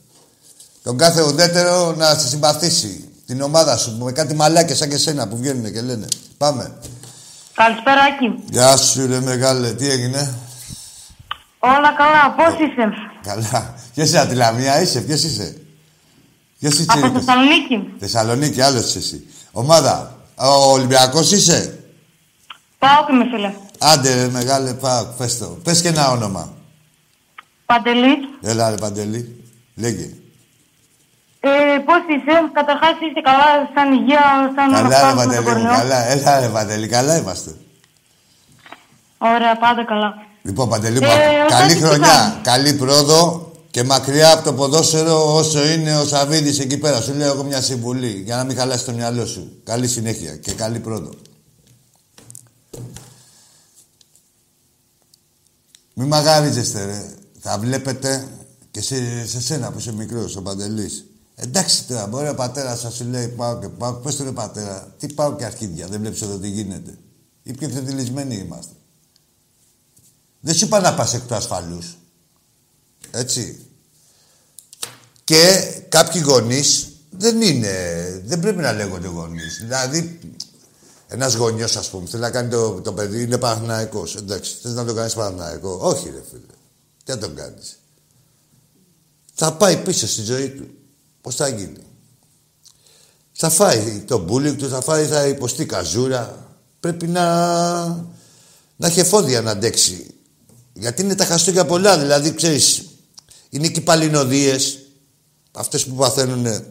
Τον 0.84 0.98
κάθε 0.98 1.22
ουδέτερο 1.22 1.96
να 1.96 2.16
σε 2.16 2.28
συμπαθήσει. 2.28 3.10
Την 3.26 3.42
ομάδα 3.42 3.78
σου 3.78 3.98
με 3.98 4.12
κάτι 4.12 4.34
μαλάκες 4.34 4.78
σαν 4.78 4.90
και 4.90 4.98
σένα 4.98 5.28
που 5.28 5.38
βγαίνουν 5.38 5.74
και 5.74 5.82
λένε. 5.82 6.08
Πάμε. 6.38 6.74
Καλησπέρα, 7.54 8.02
Άκη. 8.02 8.44
Γεια 8.50 8.78
σου 8.78 9.08
ρε 9.08 9.20
μεγάλε, 9.20 9.74
τι 9.74 9.90
έγινε; 9.90 10.40
Όλα 11.74 11.92
καλά, 11.98 12.32
πώς 12.38 12.54
είσαι; 12.60 12.94
Καλά. 13.22 13.74
Ποιος 13.94 14.08
είσαι, 14.08 14.20
από 14.20 14.30
τη 14.30 14.36
Λαμία 14.36 14.82
είσαι, 14.82 15.02
ποιος 15.02 15.24
είσαι; 15.24 15.58
Ποιος 16.60 16.74
είσαι 16.74 16.86
Από 16.90 17.00
Τσίρικος. 17.00 17.24
Θεσσαλονίκη. 17.26 17.94
Θεσσαλονίκη, 18.00 18.62
άλλος 18.62 18.86
είσαι 18.88 18.98
εσύ. 18.98 19.28
Ομάδα. 19.52 20.18
Ο 20.36 20.72
Ολυμπιακός 20.72 21.32
είσαι; 21.32 21.80
Πάω 22.80 23.06
και 23.06 23.14
με 23.14 23.26
φίλε. 23.32 23.54
Άντε 23.80 24.16
ρε 24.16 24.28
μεγάλε, 24.28 24.74
πάω, 24.74 25.06
πες 25.18 25.38
το. 25.38 25.46
Πες 25.64 25.82
και 25.82 25.88
ένα 25.88 26.10
όνομα. 26.12 26.54
Παντελή. 27.66 28.16
Έλα, 28.42 28.70
ρε 28.70 28.76
Παντελή. 28.76 29.44
Λέγε. 29.76 30.10
Ε, 31.40 31.78
πώς 31.86 31.98
είσαι, 32.10 32.36
καταρχάς 32.54 32.92
είστε 33.08 33.22
καλά, 33.22 33.70
σαν 33.76 33.94
υγεία, 33.94 34.52
σαν 34.56 34.72
Καλά, 34.72 34.80
ρε 34.82 34.86
ορφάνος 34.86 35.26
με 35.26 35.26
Παντελή 35.26 35.36
τον 35.36 35.44
μου, 35.44 35.50
κορονοϊό. 35.50 35.78
καλά. 35.78 36.06
Έλα, 36.06 36.40
ρε 36.40 36.48
Παντελή, 36.48 36.88
καλά 36.88 37.18
είμαστε. 37.18 37.52
Ωραία, 39.18 39.58
πάντα 39.58 39.86
καλά. 39.86 40.24
Λοιπόν, 40.46 40.70
Παντελή 40.70 41.00
μου, 41.00 41.06
Ε, 41.06 41.10
ο 41.10 41.50
καλή 41.50 41.50
Τάκης 41.50 41.74
τι 41.74 41.82
χρονιά, 41.82 42.08
κάνει; 42.08 42.42
καλή 42.44 42.74
πρόοδο 42.74 43.52
και 43.72 43.84
μακριά 43.84 44.34
από 44.34 44.44
το 44.44 44.54
ποδόσφαιρο 44.54 45.36
όσο 45.36 45.68
είναι 45.68 45.98
ο 45.98 46.06
Σαββίδης 46.06 46.60
εκεί 46.60 46.78
πέρα. 46.78 47.02
Σου 47.02 47.14
λέω 47.14 47.34
εγώ 47.34 47.44
μια 47.44 47.62
συμβουλή 47.62 48.22
για 48.26 48.36
να 48.36 48.44
μην 48.44 48.58
χαλάσει 48.58 48.86
το 48.86 48.92
μυαλό 48.92 49.26
σου. 49.26 49.52
Καλή 49.64 49.88
συνέχεια 49.88 50.36
και 50.36 50.52
καλή 50.52 50.80
πρόοδο. 50.80 51.10
Μη 55.94 56.06
μαγαρίζεστε, 56.06 56.86
ρε. 56.86 57.14
Θα 57.40 57.58
βλέπετε 57.58 58.28
και 58.72 58.82
σε, 58.82 59.28
σε 59.28 59.42
σένα 59.42 59.72
που 59.72 59.80
είσαι 59.80 59.94
μικρός, 59.94 60.36
ο 60.36 60.42
Παντελής. 60.42 61.06
Εντάξει 61.36 61.88
τώρα, 61.88 62.08
μπορεί 62.08 62.30
ο 62.30 62.36
πατέρας 62.36 62.80
σας 62.80 62.94
σου 62.96 63.06
λέει 63.10 63.28
πάω 63.28 63.60
και 63.60 63.68
πάω. 63.68 63.94
Πες 63.94 64.16
του 64.16 64.24
ρε 64.24 64.32
πατέρα, 64.32 64.96
τι 65.00 65.08
πάω 65.14 65.36
και 65.36 65.46
αρχίδια, 65.46 65.88
δεν 65.88 66.00
βλέπεις 66.00 66.22
εδώ 66.22 66.38
τι 66.38 66.50
γίνεται. 66.50 66.98
Ή 67.44 67.54
πιο 67.54 67.68
ευθετηλισμένοι 67.68 68.36
είμαστε. 68.36 68.74
Δεν 70.46 70.56
σου 70.56 70.66
είπα 70.66 70.80
να 70.80 70.94
πας 70.94 71.14
εκ 71.14 71.22
του 71.22 71.36
ασφαλούς. 71.36 71.98
Έτσι. 73.12 73.66
Και 75.24 75.60
κάποιοι 75.90 76.22
γονείς 76.26 76.88
δεν 77.10 77.42
είναι, 77.42 77.74
δεν 78.26 78.40
πρέπει 78.40 78.62
να 78.62 78.74
λέγονται 78.74 79.08
γονείς. 79.08 79.58
Δηλαδή, 79.60 80.20
ένας 81.08 81.34
γονιός, 81.34 81.76
ας 81.76 81.90
πούμε, 81.90 82.08
θέλει 82.08 82.22
να 82.22 82.30
κάνει 82.30 82.50
το, 82.50 82.82
το 82.82 82.94
παιδί, 82.94 83.22
είναι 83.22 83.38
Παναθηναϊκός. 83.38 84.16
Εντάξει, 84.16 84.56
θες 84.62 84.74
να 84.74 84.86
το 84.86 84.94
κάνεις 84.94 85.14
Παναθηναϊκό; 85.14 85.78
Όχι, 85.82 86.10
ρε 86.10 86.24
φίλε. 86.30 86.54
Τι 87.04 87.12
να 87.12 87.18
τον 87.18 87.36
κάνεις; 87.36 87.80
Θα 89.34 89.54
πάει 89.54 89.78
πίσω 89.78 90.08
στη 90.08 90.22
ζωή 90.22 90.50
του. 90.50 90.70
Πώς 91.22 91.36
θα 91.36 91.48
γίνει; 91.48 91.84
Θα 93.32 93.50
φάει 93.50 94.04
το 94.08 94.26
bullying 94.30 94.56
του, 94.58 94.70
θα 94.70 94.82
φάει, 94.82 95.06
θα 95.06 95.28
υποστεί 95.28 95.66
καζούρα. 95.66 96.48
Πρέπει 96.80 97.08
να, 97.08 97.86
να 98.76 98.88
έχει 98.88 99.00
εφόδια 99.00 99.42
να 99.42 99.52
αντέξει. 99.52 100.10
Γιατί 100.78 101.02
είναι 101.02 101.16
τα 101.16 101.26
χαστούκια 101.26 101.66
πολλά, 101.66 101.98
δηλαδή, 102.00 102.34
ξέρεις, 102.34 102.84
είναι 103.50 103.68
και 103.68 103.80
οι 103.80 103.84
παλινοδίες, 103.84 104.80
αυτές 105.52 105.86
που 105.86 105.96
παθαίνουν 105.96 106.64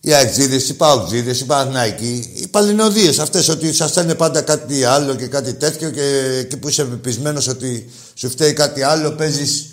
οι 0.00 0.14
αεξίδες, 0.14 0.68
οι 0.68 0.74
παοξίδες, 0.74 1.40
οι 1.40 1.44
παναθηναϊκοί, 1.44 2.32
οι 2.34 2.46
παλινοδίες 2.46 3.18
αυτές, 3.18 3.48
ότι 3.48 3.72
σας 3.72 3.90
στέλνει 3.90 4.14
πάντα 4.14 4.42
κάτι 4.42 4.84
άλλο 4.84 5.14
και 5.14 5.26
κάτι 5.26 5.54
τέτοιο 5.54 5.90
και 5.90 6.36
εκεί 6.38 6.56
που 6.56 6.68
είσαι 6.68 6.84
πεπισμένος 6.84 7.48
ότι 7.48 7.90
σου 8.14 8.30
φταίει 8.30 8.52
κάτι 8.52 8.82
άλλο, 8.82 9.12
παίζεις 9.12 9.66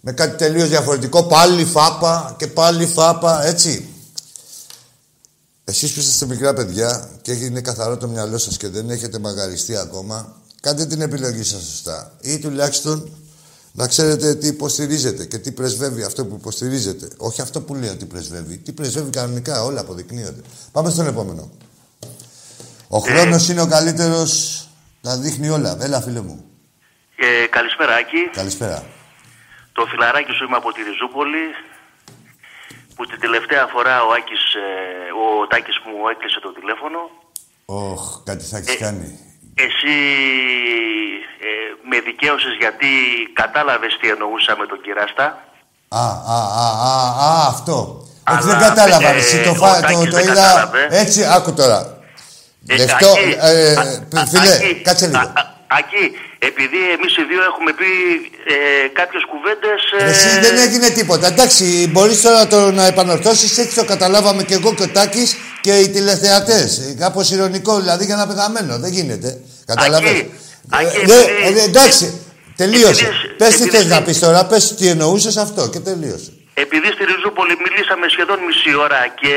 με 0.00 0.12
κάτι 0.12 0.36
τελείως 0.36 0.68
διαφορετικό, 0.68 1.24
πάλι 1.24 1.64
φάπα 1.64 2.36
και 2.38 2.46
πάλι 2.46 2.86
φάπα, 2.86 3.46
έτσι. 3.46 3.88
Εσείς 5.64 5.92
που 5.92 6.00
είστε 6.00 6.26
μικρά 6.26 6.54
παιδιά 6.54 7.10
και 7.22 7.32
είναι 7.32 7.60
καθαρό 7.60 7.96
το 7.96 8.08
μυαλό 8.08 8.38
σας 8.38 8.56
και 8.56 8.68
δεν 8.68 8.90
έχετε 8.90 9.18
μαγαριστεί 9.18 9.76
ακόμα, 9.76 10.42
κάντε 10.60 10.86
την 10.86 11.00
επιλογή 11.00 11.42
σας 11.42 11.62
σωστά. 11.62 12.16
Ή 12.20 12.38
τουλάχιστον 12.38 13.12
να 13.72 13.86
ξέρετε 13.86 14.34
τι 14.34 14.46
υποστηρίζετε 14.46 15.24
και 15.26 15.38
τι 15.38 15.52
πρεσβεύει 15.52 16.02
αυτό 16.02 16.26
που 16.26 16.34
υποστηρίζετε. 16.34 17.08
Όχι 17.16 17.40
αυτό 17.40 17.60
που 17.60 17.74
λέει 17.74 17.90
ότι 17.90 18.04
πρεσβεύει. 18.04 18.58
Τι 18.58 18.72
πρεσβεύει 18.72 19.10
κανονικά, 19.10 19.62
όλα 19.62 19.80
αποδεικνύονται. 19.80 20.40
Πάμε 20.72 20.90
στον 20.90 21.06
επόμενο. 21.06 21.50
Ο 22.88 22.98
χρόνος 22.98 23.48
είναι 23.48 23.60
ο 23.60 23.66
καλύτερος 23.66 24.62
να 25.00 25.16
δείχνει 25.16 25.48
όλα. 25.48 25.76
Έλα, 25.80 26.00
φίλε 26.00 26.20
μου. 26.20 26.44
Ε, 27.16 27.46
καλησπέρα, 27.46 27.94
Άκη. 27.94 28.30
Καλησπέρα. 28.32 28.86
Το 29.72 29.86
φιλαράκι 29.86 30.32
σου 30.32 30.44
είμαι 30.44 30.56
από 30.56 30.72
τη 30.72 30.82
Ριζούπολη. 30.82 31.46
Που 32.94 33.06
την 33.06 33.20
τελευταία 33.20 33.66
φορά 33.66 34.02
ο, 34.02 34.10
Άκης, 34.12 34.54
ε, 34.54 34.66
ο 35.22 35.46
Τάκης 35.46 35.76
μου 35.84 36.08
έκλεισε 36.12 36.40
το 36.40 36.52
τηλέφωνο. 36.52 36.98
Ωχ, 37.64 38.22
κάτι 38.24 38.44
θα 38.44 38.56
έχεις 38.58 38.76
κάνει. 38.76 39.27
Εσύ 39.66 39.96
ε, 41.48 41.50
με 41.90 41.96
δικαίωσες 42.08 42.54
γιατί 42.62 42.90
κατάλαβες 43.32 43.92
τι 44.00 44.06
εννοούσα 44.14 44.52
με 44.60 44.66
τον 44.66 44.80
Κυράστα; 44.84 45.26
Α, 45.88 46.06
α, 46.36 46.40
α, 46.64 46.68
α, 46.90 46.94
α, 47.28 47.46
αυτό. 47.52 47.76
Έτσι 48.30 48.48
Αλλά, 48.48 48.58
δεν 48.58 48.68
κατάλαβα. 48.68 49.08
ε, 49.08 49.16
εσύ 49.16 49.42
το, 49.42 49.50
ο 49.50 49.54
φα... 49.54 49.74
το, 49.74 49.80
Τάκης 49.80 49.98
το 50.10 50.16
δεν 50.16 50.24
είδα. 50.24 50.34
κατάλαβε. 50.34 50.86
Έτσι, 50.90 51.24
άκου 51.36 51.52
τώρα. 51.54 51.78
Ε, 52.68 52.76
Λεφτό, 52.76 53.10
Άκη, 53.10 53.36
ε, 53.40 53.72
α- 54.20 54.26
φίλε, 54.26 54.54
Άκη, 54.54 54.80
κάτσε 54.84 55.06
λίγο. 55.06 55.18
α- 55.18 55.32
α- 55.40 55.56
Άκη, 55.78 56.04
επειδή 56.38 56.80
εμείς 56.96 57.16
οι 57.16 57.24
δύο 57.24 57.42
έχουμε 57.50 57.72
πει 57.72 57.90
ε, 58.54 58.88
κάποιες 58.92 59.22
κουβέντες... 59.30 59.80
ε, 59.98 60.04
Εσύ 60.10 60.40
δεν 60.40 60.56
έγινε 60.58 60.88
τίποτα. 60.88 61.26
Εντάξει, 61.26 61.88
μπορείς 61.92 62.20
τώρα 62.20 62.46
το 62.46 62.70
να 62.70 62.86
επανορθώσεις, 62.86 63.58
έτσι 63.58 63.74
το 63.74 63.84
καταλάβαμε 63.84 64.42
και 64.42 64.54
εγώ 64.54 64.74
και 64.74 64.82
ο 64.82 64.88
Τάκης 64.88 65.36
και 65.60 65.72
οι 65.76 65.88
τηλεθεατές. 65.88 66.94
Κάπως 66.98 67.30
ηρωνικό 67.30 67.78
δηλαδή 67.80 68.04
για 68.04 68.16
να 68.16 68.26
πεθαμένο. 68.26 68.78
Δεν 68.78 68.92
γίνεται. 68.92 69.40
Κατάλαβε. 69.66 70.08
Άκη, 70.08 70.30
Άκη, 70.70 71.06
ναι, 71.06 71.14
επειδή- 71.14 71.58
ε, 71.58 71.62
εντάξει, 71.64 72.06
τελείωσε. 72.56 73.04
επειδή- 73.04 73.34
Πες 73.36 73.48
τι 73.56 73.62
επειδή- 73.62 73.76
θες 73.76 73.86
να 73.86 74.02
πεις 74.02 74.18
τώρα, 74.18 74.46
πες 74.46 74.74
τι 74.74 74.86
εννοούσες 74.88 75.36
αυτό 75.36 75.68
και 75.68 75.78
τελείωσε. 75.78 76.30
Επειδή 76.54 76.86
στη 76.94 77.04
Ριζούπολη 77.04 77.54
μιλήσαμε 77.64 78.06
σχεδόν 78.14 78.38
μισή 78.48 78.72
ώρα 78.86 79.00
και 79.20 79.32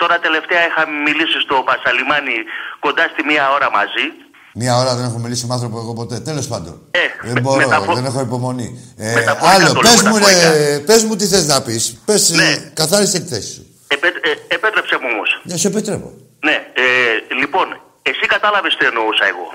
τώρα 0.00 0.18
τελευταία 0.26 0.62
είχαμε 0.68 0.94
μιλήσει 1.06 1.38
στο 1.46 1.54
Πασαλιμάνι 1.68 2.36
κοντά 2.84 3.04
στη 3.12 3.20
μία 3.30 3.44
ώρα 3.56 3.68
μαζί. 3.78 4.06
Μία 4.54 4.76
ώρα 4.78 4.94
δεν 4.94 5.04
έχω 5.04 5.18
μιλήσει 5.18 5.46
με 5.46 5.54
άνθρωπο 5.54 5.78
εγώ 5.78 5.92
ποτέ. 5.92 6.18
Τέλος 6.20 6.46
πάντων. 6.46 6.80
Ε, 6.90 6.98
δεν 7.22 7.32
με- 7.32 7.40
μπορώ, 7.40 7.56
μεταφο- 7.68 7.94
δεν 7.94 8.04
έχω 8.04 8.20
υπομονή. 8.20 8.78
Ε, 8.96 9.12
Μεταφορικά 9.14 9.48
άλλο, 9.56 9.72
το 9.72 9.80
πες 9.80 10.02
λέω, 10.02 10.10
μου, 10.12 10.18
μεταφορικά. 10.18 10.52
ρε, 10.52 10.78
πες 10.78 11.02
μου 11.04 11.16
τι 11.16 11.26
θες 11.26 11.46
να 11.46 11.62
πεις. 11.62 11.96
Πες, 12.04 12.30
Ναι. 12.30 12.70
καθάρισε 12.74 13.18
τη 13.20 13.28
θέση 13.34 13.52
σου. 13.52 13.66
Επέ, 13.88 14.06
ε, 14.06 14.54
επέτρεψε 14.54 14.94
μου 15.00 15.08
όμως. 15.14 15.40
Ναι, 15.44 15.56
σε 15.56 15.66
επιτρέπω. 15.68 16.12
Ναι, 16.44 16.52
ε, 16.52 17.34
λοιπόν, 17.40 17.66
εσύ 18.02 18.26
κατάλαβες 18.26 18.76
τι 18.78 18.84
εννοούσα 18.86 19.24
εγώ. 19.32 19.46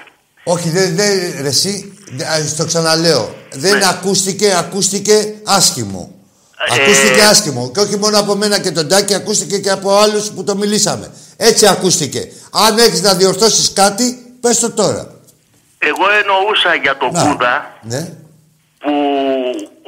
Όχι, 0.43 0.69
δεν, 0.69 0.95
δεν, 0.95 1.09
ρε, 1.41 1.47
εσύ, 1.47 1.93
δε- 2.11 2.25
ας, 2.25 2.49
στο 2.49 2.65
ξαναλέω. 2.65 3.35
Δεν 3.53 3.77
Ναι. 3.77 3.87
ακούστηκε, 3.89 4.55
ακούστηκε 4.57 5.33
άσχημο. 5.43 6.11
Ε, 6.69 6.81
Ακούστηκε 6.81 7.21
άσχημο. 7.21 7.71
Και 7.73 7.79
όχι 7.79 7.97
μόνο 7.97 8.19
από 8.19 8.35
μένα 8.35 8.59
και 8.59 8.71
τον 8.71 8.87
Τάκη, 8.87 9.13
ακούστηκε 9.13 9.57
και 9.57 9.69
από 9.71 9.97
άλλους 9.97 10.29
που 10.31 10.43
το 10.43 10.55
μιλήσαμε. 10.55 11.11
Έτσι 11.37 11.67
ακούστηκε. 11.67 12.27
Αν 12.51 12.77
έχεις 12.77 13.01
να 13.01 13.13
διορθώσεις 13.13 13.73
κάτι, 13.73 14.26
πες 14.41 14.59
το 14.59 14.71
τώρα. 14.71 15.03
Εγώ 15.79 16.05
εννοούσα 16.19 16.75
για 16.75 16.97
τον 16.97 17.11
Να. 17.11 17.23
Κούδα 17.23 17.53
Ναι, 17.81 18.01
που 18.79 18.93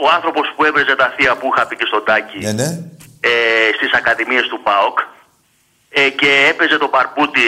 ο 0.04 0.08
άνθρωπος 0.16 0.54
που 0.56 0.64
έβρεζε 0.64 0.96
τα 0.96 1.14
θεία 1.16 1.36
που 1.36 1.48
είχα 1.52 1.68
πει 1.68 1.76
και 1.76 1.88
στον 1.88 2.04
Τάκη 2.06 2.38
ναι, 2.46 2.52
ναι. 2.52 2.70
ε, 3.20 3.32
στις 3.78 3.92
ακαδημίες 4.00 4.46
του 4.48 4.60
ΠΑΟΚ 4.64 4.98
ε, 5.90 6.10
και 6.20 6.30
έπαιζε 6.50 6.78
το 6.78 6.88
παρπούτι 6.88 7.48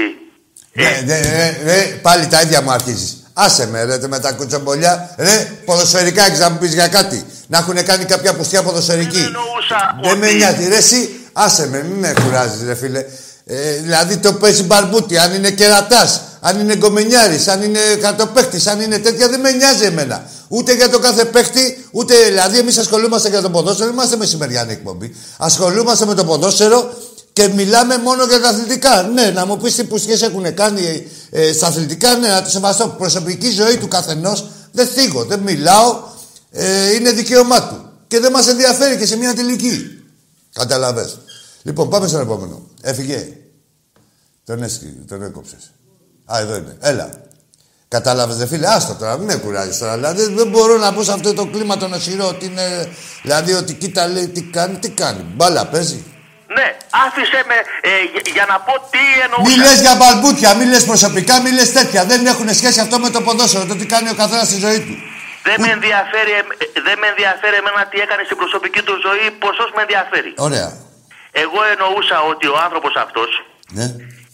Ναι, 0.74 1.02
ναι, 1.06 1.20
ναι, 1.20 1.47
ναι, 1.64 1.78
πάλι 2.02 2.28
τα 2.28 2.41
ίδια 2.41 2.62
μου 2.62 2.72
αρχίζεις. 2.72 3.22
Άσε 3.34 3.68
με 3.68 3.84
ρε 3.84 4.08
με 4.08 4.20
τα 4.20 4.32
κουτσομπολιά. 4.32 5.16
Ρε, 5.18 5.52
ποδοσφαιρικά 5.66 6.26
έχεις 6.26 6.39
να 6.39 6.49
μου 6.49 6.58
πεις 6.58 6.74
για 6.74 6.88
κάτι; 6.88 7.26
Να 7.47 7.58
έχουν 7.58 7.84
κάνει 7.84 8.06
κάποια 8.06 8.36
πουστιά 8.36 8.64
ποδοσφαιρική; 8.64 9.32
Δεν 10.02 10.18
με 10.18 10.32
νοιάζει. 10.32 10.68
Ρε 10.68 10.76
εσύ, 10.76 11.20
άσε 11.34 11.68
με, 11.68 11.84
μην 11.84 11.99
με 11.99 12.14
κουράζεις 12.24 12.68
ρε 12.68 12.76
φίλε. 12.76 13.06
Ε, 13.45 13.72
δηλαδή 13.72 14.18
το 14.18 14.34
παίζει 14.34 14.64
μπαρμπούτι, 14.64 15.18
αν 15.18 15.34
είναι 15.34 15.52
κερατάς, 15.52 16.22
αν 16.42 16.60
είναι 16.60 16.76
γκομενιάρης, 16.76 17.48
αν 17.48 17.62
είναι 17.62 17.80
κατοπαίχτης, 18.02 18.68
αν 18.68 18.82
είναι 18.82 19.00
τέτοια, 19.00 19.30
δεν 19.30 19.39
με 19.39 19.52
νοιάζει 19.52 19.84
εμένα. 19.84 20.30
Ούτε 20.48 20.74
για 20.76 20.89
τον 20.89 21.02
κάθε 21.02 21.26
παίχτη, 21.26 21.86
ούτε 21.92 22.16
δηλαδή 22.26 22.58
εμείς 22.58 22.78
ασχολούμαστε 22.78 23.30
για 23.30 23.42
το 23.42 23.50
ποδόσφαιρο, 23.50 23.89
είμαστε 23.89 24.16
μεσημεριανή 24.16 24.72
εκπομπή. 24.72 25.16
Ασχολούμαστε 25.38 26.06
με 26.06 26.14
το 26.14 26.26
ποδόσφαιρο 26.26 26.94
και 27.34 27.48
μιλάμε 27.48 27.98
μόνο 27.98 28.26
για 28.26 28.42
τα 28.42 28.50
αθλητικά. 28.50 29.02
Ναι, 29.02 29.32
να 29.32 29.46
μου 29.46 29.58
πεις 29.58 29.76
τι 29.76 29.84
πουσιές 29.84 30.22
έχουν 30.22 30.54
κάνει 30.54 31.08
ε, 31.30 31.54
στα 31.54 31.68
αθλητικά, 31.68 32.16
ναι, 32.16 32.28
να 32.28 32.44
το 32.44 32.50
σεβαστώ. 32.50 32.88
Προσωπική 32.88 33.52
ζωή 33.52 33.78
του 33.78 33.88
καθενός 33.88 34.46
δεν 34.72 34.88
θίγω, 34.88 35.26
δεν 35.26 35.39
μιλάω, 35.39 36.00
ε, 36.52 36.94
είναι 36.94 37.12
δικαίωμά 37.12 37.68
του. 37.68 37.89
Και 38.08 38.20
δεν 38.20 38.32
μας 38.32 38.48
ενδιαφέρει 38.48 38.98
και 38.98 39.06
σε 39.06 39.18
μια 39.18 39.34
τελική. 39.34 40.04
Καταλαβες. 40.54 41.18
Λοιπόν, 41.62 41.89
πάμε 41.89 42.08
στον 42.08 42.22
επόμενο. 42.22 42.62
Έφυγε. 42.82 43.38
Τον, 44.46 44.64
έσκυ, 44.64 44.86
τον 45.08 45.24
έκοψες. 45.24 45.72
Α, 46.34 46.40
εδώ 46.40 46.56
είναι. 46.56 46.78
Έλα. 46.82 47.10
Κατάλαβες, 47.88 48.36
δε 48.38 48.48
φίλε, 48.48 48.68
άστο 48.68 48.94
τώρα, 48.96 49.18
μην 49.18 49.26
με 49.26 49.36
κουράζεις 49.36 49.78
τώρα. 49.78 49.94
Δηλαδή, 49.96 50.34
δεν 50.34 50.48
μπορώ 50.48 50.78
να 50.78 50.94
πω 50.94 51.04
σε 51.04 51.12
αυτό 51.12 51.34
το 51.34 51.46
κλίμα 51.46 51.78
το 51.78 51.88
νοσηρό 51.88 52.28
ότι 52.28 52.46
είναι... 52.46 52.66
Δηλαδή, 53.22 53.53
ότι 53.53 53.74
κοίτα 53.74 54.08
λέει 54.08 54.28
τι 54.28 54.41
κάνει, 54.41 54.76
τι 54.84 54.90
κάνει. 54.90 55.22
Μπάλα 55.36 55.66
παίζει. 55.66 55.99
Ναι, 56.58 56.68
άφησε 57.06 57.40
με 57.49 57.56
ε, 57.90 57.94
για, 58.12 58.22
για 58.36 58.45
να 58.52 58.56
πω 58.66 58.74
τι 58.94 59.03
εννοούσα. 59.24 59.49
Μη 59.49 59.56
λες 59.66 59.80
για 59.86 59.95
μπαλμπούτια, 59.99 60.49
μη 60.58 60.66
λες 60.72 60.84
προσωπικά, 60.91 61.41
μη 61.41 61.52
λες 61.58 61.72
τέτοια. 61.78 62.02
Δεν 62.12 62.26
έχουν 62.26 62.48
σχέση 62.60 62.80
αυτό 62.86 62.95
με 62.99 63.10
το 63.16 63.20
ποδόσφαιρο, 63.22 63.66
το 63.72 63.76
τι 63.80 63.86
κάνει 63.94 64.10
ο 64.10 64.16
καθένας 64.22 64.48
στη 64.49 64.58
ζωή 64.66 64.80
του. 64.88 64.95
Δεν 65.48 65.58
με, 65.64 65.70
ενδιαφέρει, 65.78 66.32
εμ- 66.41 66.53
ε, 66.62 66.66
δεν 66.88 66.95
με 67.02 67.08
ενδιαφέρει 67.14 67.56
εμένα 67.62 67.82
τι 67.91 67.98
έκανε 68.06 68.24
στην 68.28 68.38
προσωπική 68.41 68.82
του 68.88 68.95
ζωή, 69.06 69.26
ποσός 69.44 69.70
με 69.76 69.82
ενδιαφέρει. 69.86 70.32
Ωραία. 70.49 70.70
Εγώ 71.44 71.60
εννοούσα 71.74 72.18
ότι 72.32 72.45
ο 72.53 72.58
άνθρωπος 72.66 72.94
αυτός 73.06 73.30
Ναι. 73.78 73.88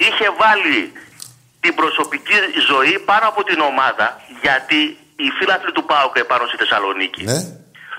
είχε 0.06 0.28
βάλει 0.42 0.80
την 1.68 1.76
προσωπική 1.82 2.38
ζωή 2.72 2.94
πάνω 3.10 3.26
από 3.32 3.42
την 3.50 3.60
ομάδα 3.72 4.08
γιατί 4.46 4.80
οι 5.24 5.28
φίλαθλοι 5.38 5.72
του 5.78 5.84
ΠΑΟΚ 5.90 6.14
επάνω 6.26 6.44
στη 6.50 6.58
Θεσσαλονίκη. 6.62 7.24
Ναι. 7.32 7.40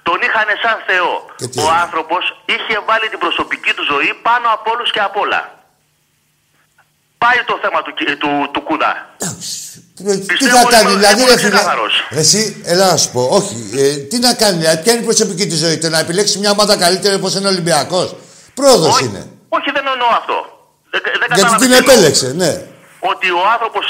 Τον 0.09 0.19
είχαν 0.27 0.49
σαν 0.65 0.77
Θεό. 0.91 1.13
Και 1.41 1.47
τι 1.53 1.59
Ο 1.59 1.63
έγινε; 1.63 1.81
άνθρωπος 1.85 2.23
είχε 2.55 2.77
βάλει 2.89 3.07
την 3.15 3.21
προσωπική 3.25 3.73
του 3.77 3.85
ζωή 3.93 4.11
πάνω 4.29 4.47
από 4.57 4.67
όλους 4.75 4.89
και 4.95 5.03
απ' 5.09 5.19
όλα. 5.25 5.41
Πάει 7.23 7.39
το 7.51 7.55
θέμα 7.63 7.79
του, 7.85 7.93
Κι- 7.99 8.17
του, 8.23 8.31
του 8.53 8.61
Κούδα. 8.69 8.93
Ε, 10.11 10.17
Τι 10.17 10.27
Πιστεύω 10.33 10.57
θα 10.57 10.63
ότι 10.67 10.75
κάνει, 10.75 10.85
ήμουν- 10.89 10.99
δηλαδή, 11.01 11.21
ήμουν 11.21 11.33
ρε 11.35 11.39
φίλε; 11.43 11.51
ξεκάθαρος. 11.51 11.93
Ρε 12.17 12.23
Εσύ, 12.27 12.63
έλα 12.73 12.87
να 12.93 12.97
σου 13.03 13.11
πω, 13.15 13.23
όχι. 13.39 13.57
Ε, 13.83 13.97
τι 14.11 14.17
να 14.27 14.31
κάνει, 14.43 14.57
δηλαδή, 14.63 14.79
ποια 14.83 14.93
είναι 14.93 15.03
η 15.03 15.09
προσωπική 15.11 15.47
της 15.47 15.59
ζωή, 15.65 15.77
το 15.79 15.89
να 15.89 15.99
επιλέξει 15.99 16.39
μια 16.43 16.51
ομάδα 16.57 16.75
καλύτερη 16.85 17.15
όπως 17.21 17.35
είναι 17.35 17.47
ο 17.47 17.51
Ολυμπιακός; 17.55 18.09
Πρόοδος 18.55 19.01
είναι. 19.01 19.23
Όχι, 19.49 19.71
δεν 19.77 19.85
εννοώ 19.95 20.09
αυτό. 20.21 20.37
Δεν, 20.91 21.01
δεν 21.05 21.13
Γιατί 21.13 21.29
κατάλαβες 21.29 21.61
την 21.61 21.71
τι 21.71 21.77
εννοώ. 21.77 21.93
επέλεξε, 21.93 22.29
ναι. 22.43 22.53
Ότι 23.13 23.27
ο 23.41 23.43
άνθρωπος 23.55 23.85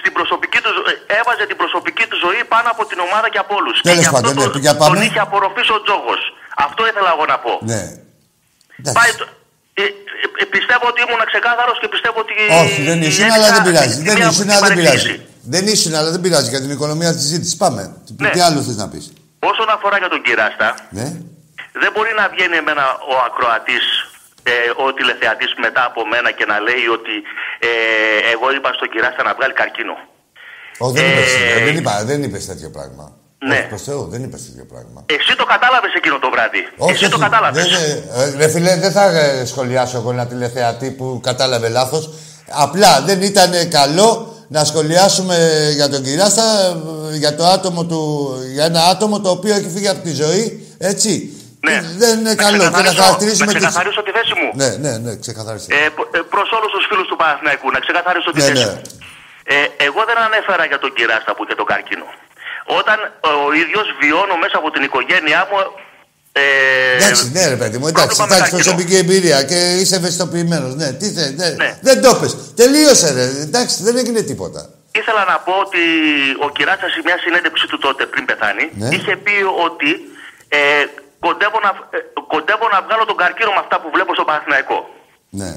στην 0.00 0.12
προσωπική 0.18 0.58
του, 0.64 0.70
ζω- 0.76 0.86
ε, 0.92 0.94
έβαζε 1.18 1.44
την 1.50 1.58
προσωπική 1.62 2.04
του 2.10 2.18
ζωή 2.24 2.40
πάνω 2.54 2.68
από 2.74 2.82
την 2.90 2.98
ομάδα 3.06 3.26
και 3.32 3.40
από 3.44 3.52
όλους. 3.60 3.76
Και 3.80 3.86
Τέλος 3.88 4.02
γι' 4.02 4.08
αυτό 4.10 4.16
πάντων, 4.28 4.34
ναι, 4.44 4.50
τον, 4.52 4.60
για 4.66 4.74
πάμε. 4.80 4.90
τον 4.90 4.98
είχε 5.06 5.20
απορροφήσει 5.26 5.72
ο 5.78 5.80
Τζόγος. 5.84 6.20
Αυτό 6.66 6.80
ήθελα 6.90 7.10
εγώ 7.14 7.24
να 7.32 7.36
πω. 7.44 7.52
Ναι. 7.72 7.82
Πάει 8.98 9.12
το- 9.20 9.30
ε, 9.80 9.82
ε, 9.82 9.86
ε, 10.42 10.44
πιστεύω 10.54 10.84
ότι 10.92 10.98
ήμουν 11.04 11.22
ξεκάθαρος 11.32 11.76
και 11.82 11.88
πιστεύω 11.94 12.18
ότι... 12.24 12.32
Όχι, 12.64 12.80
δεν 12.90 12.98
ήσουν, 13.08 13.22
έδειξα 13.24 13.36
αλλά 13.38 13.48
δεν 13.56 13.62
πειράζει. 13.68 13.96
τη 14.00 14.04
Δεν 14.08 14.16
μία 14.18 14.28
ήσουν, 14.30 14.42
την 14.46 14.50
αλλά 14.54 14.66
δεν 14.66 14.76
πειράζει. 14.78 15.06
παρεξήγηση. 15.06 15.28
Δεν 15.54 15.64
ήσουν, 15.74 15.92
αλλά 15.98 16.10
δεν 16.14 16.20
πειράζει 16.24 16.48
για 16.54 16.60
την 16.64 16.70
οικονομία 16.76 17.10
της 17.16 17.24
ζήτηση. 17.32 17.54
Πάμε. 17.64 17.82
Τι- 18.06 18.14
Ναι. 18.24 18.30
Τι 18.34 18.40
άλλο 18.46 18.58
θες 18.66 18.76
να 18.82 18.86
πεις; 18.92 19.04
Όσον 19.50 19.68
αφορά 19.76 19.96
για 20.02 20.08
τον 20.14 20.20
Κυράστα, 20.26 20.68
Ναι. 20.98 21.06
δεν 21.82 21.90
μπορεί 21.94 22.12
να 22.20 22.24
βγαίνει 22.34 22.56
εμένα 22.62 22.84
ο 23.12 23.14
ακροατής, 23.28 23.84
ε, 24.42 24.52
ο 24.84 24.86
τηλεθεατής 24.96 25.52
μετά 25.64 25.82
από 25.90 26.00
μένα 26.12 26.30
και 26.38 26.46
να 26.52 26.56
λέει 26.66 26.86
ότι 26.96 27.14
ε, 27.68 27.70
εγώ 28.34 28.46
είπα 28.56 28.70
στον 28.76 28.88
Κυράστα 28.92 29.22
να 29.28 29.32
βγάλει 29.36 29.54
καρκίνο. 29.60 29.96
Όχι, 30.84 30.94
δεν 30.96 31.06
είπες, 31.10 31.32
Ε, 31.34 31.60
ε, 31.60 31.64
δεν 31.64 31.76
είπα, 31.76 32.04
δεν 32.10 32.22
είπες 32.22 32.46
τέτοιο 32.46 32.70
πράγμα. 32.76 33.04
Ναι. 33.48 33.58
Όχι, 33.58 33.68
προς 33.68 33.82
Θεού, 33.82 34.08
δεν 34.12 34.22
είπες 34.22 34.40
τέτοιο 34.46 34.66
πράγμα. 34.72 35.04
Εσύ 35.06 35.36
το 35.36 35.44
κατάλαβες 35.44 35.92
εκείνο 35.96 36.18
το 36.18 36.30
βράδυ. 36.30 36.62
Εσύ 36.92 37.08
το 37.10 37.18
κατάλαβες. 37.18 37.68
Δεν, 37.68 38.34
ε, 38.34 38.36
ρε 38.36 38.48
φίλε, 38.48 38.76
δεν 38.76 38.92
θα 38.92 39.04
ε, 39.04 39.44
σχολιάσω 39.44 39.96
εγώ 39.96 40.10
ένα 40.10 40.26
τηλεθεατή 40.26 40.90
που 40.90 41.20
κατάλαβε 41.22 41.68
λάθος. 41.68 42.10
Απλά 42.50 43.00
δεν 43.00 43.22
ήταν 43.22 43.68
καλό 43.68 44.34
να 44.48 44.64
σχολιάσουμε 44.64 45.36
για 45.74 45.88
τον 45.88 46.02
Κυράστα, 46.02 46.42
ε, 47.12 47.16
για 47.16 47.34
το 47.36 47.44
άτομο 47.44 47.84
του, 47.84 48.32
για 48.52 48.64
ένα 48.64 48.84
άτομο 48.84 49.20
το 49.20 49.30
οποίο 49.30 49.54
έχει 49.54 49.70
φύγει 49.74 49.88
από 49.88 50.02
τη 50.02 50.12
ζωή, 50.12 50.74
έτσι. 50.78 51.34
Ναι. 51.68 51.76
Δεν 52.02 52.12
είναι 52.20 52.34
καλό 52.44 52.56
και 52.58 52.64
να 52.64 52.70
ξεκαθαρίσω- 52.70 53.02
χαρακτηρίσουμε 53.04 53.46
να 53.46 53.52
τις- 53.52 53.60
ξεκαθαρίσω 53.62 54.00
τη 54.06 54.10
θέση 54.18 54.34
μου. 54.40 54.48
Ναι, 54.62 54.70
ναι, 54.84 54.92
ναι, 55.04 55.12
ξεκαθάρισε. 55.24 55.66
Ε, 55.78 55.80
προ- 55.96 56.10
ε, 56.16 56.18
προς 56.34 56.48
όλους 56.56 56.70
τους 56.74 56.84
φίλους 56.90 57.06
του 57.10 57.16
Παναθηναϊκού, 57.20 57.66
να 57.76 57.80
ξεκαθαρίσω 57.84 58.30
τη 58.34 58.38
ναι, 58.40 58.46
θέση 58.48 58.64
ναι. 58.64 58.70
μου. 58.72 58.80
Ε, 59.54 59.56
εγώ 59.88 60.00
δεν 60.08 60.18
ανέφερα 60.26 60.64
για 60.70 60.78
τον 60.84 60.90
Κυράστα 60.96 61.30
που 61.34 61.42
είχε 61.44 61.54
τον 61.60 61.68
καρκίνο. 61.72 62.06
Όταν 62.80 62.98
ε, 63.04 63.08
ο 63.46 63.48
ίδιος 63.62 63.86
βιώνω 64.00 64.34
μέσα 64.44 64.56
από 64.60 64.68
την 64.74 64.82
οικογένειά 64.88 65.40
μου 65.50 65.58
ε, 66.32 66.42
Εντάξει, 67.02 67.24
ναι, 67.36 67.44
ρε 67.54 67.58
παιδί 67.60 67.78
μου, 67.80 67.86
εντάξει, 67.92 68.16
πρόβλημα 68.16 68.26
με 68.28 68.34
εντάξει, 68.34 68.50
καρκίνο. 68.50 68.58
προσωπική 68.62 68.96
εμπειρία 69.04 69.38
και 69.50 69.58
είσαι 69.80 69.96
ευαισθητοποιημένος. 70.00 70.72
Ναι, 70.80 70.88
τι 70.98 71.06
θε, 71.16 71.24
ναι. 71.62 71.68
Δεν 71.88 71.96
το 72.04 72.10
πες. 72.20 72.32
Τελείωσε, 72.60 73.08
ρε. 73.18 73.24
Εντάξει, 73.46 73.76
δεν 73.86 73.94
έγινε 73.96 74.20
τίποτα. 74.30 74.60
Ήθελα 75.00 75.22
να 75.32 75.36
πω 75.46 75.52
ότι 75.66 75.82
ο 76.46 76.48
Κυράστα 76.56 76.86
σε 76.94 77.00
μια 77.04 77.16
συνέντευξη 77.24 77.66
του 77.66 77.78
τότε 77.78 78.02
πριν 78.12 78.24
πεθάνει 78.24 78.64
Ναι. 78.72 78.88
είχε 78.94 79.16
πει 79.24 79.34
ότι 79.66 79.90
ε, 80.48 80.58
κοντεύω, 81.26 81.58
να, 81.66 81.70
ε, 81.96 81.98
κοντεύω 82.32 82.66
να 82.74 82.78
βγάλω 82.86 83.04
τον 83.10 83.18
καρκίνο 83.22 83.50
με 83.56 83.60
αυτά 83.64 83.76
που 83.80 83.88
βλέπω 83.94 84.10
στο 84.18 84.24
Παναθηναϊκό. 84.28 84.78
Ναι. 85.40 85.50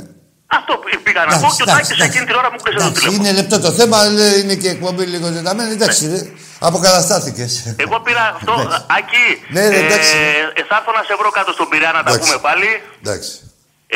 Αυτό 0.59 0.73
πήγα 1.05 1.21
να 1.29 1.35
πω 1.43 1.49
και 1.57 1.63
ο 1.65 1.69
Τάκης 1.73 1.99
εκείνη 2.07 2.25
την 2.29 2.35
ώρα 2.41 2.49
μου 2.53 2.59
κλείσε 2.63 2.77
το 2.77 2.83
Εντάξει, 2.85 2.99
τηλέφωνο. 2.99 3.21
είναι 3.21 3.31
λεπτό 3.39 3.55
το 3.67 3.71
θέμα, 3.79 3.97
λέει, 4.19 4.33
είναι 4.41 4.55
και 4.61 4.67
η 4.71 4.73
εκπομπή 4.75 5.03
λίγο 5.13 5.27
ζεταμένη. 5.37 5.71
Εντάξει, 5.77 6.01
ρε, 6.13 6.21
αποκαταστάθηκες. 6.67 7.51
Εγώ 7.85 7.95
πήρα 8.05 8.23
αυτό, 8.35 8.53
Άκη, 8.97 9.25
Ναι, 9.55 9.63
ναι, 9.71 9.77
εντάξει. 9.83 10.15
ε, 10.59 10.63
θα 10.69 10.75
έρθω 10.79 10.91
να 10.97 11.03
σε 11.07 11.13
βρω 11.19 11.29
κάτω 11.37 11.51
στον 11.57 11.67
Πειραιά 11.71 11.91
να 11.97 12.01
τα 12.03 12.09
Εντάξει. 12.09 12.29
πούμε 12.29 12.41
πάλι. 12.47 12.69
Εντάξει. 13.03 13.31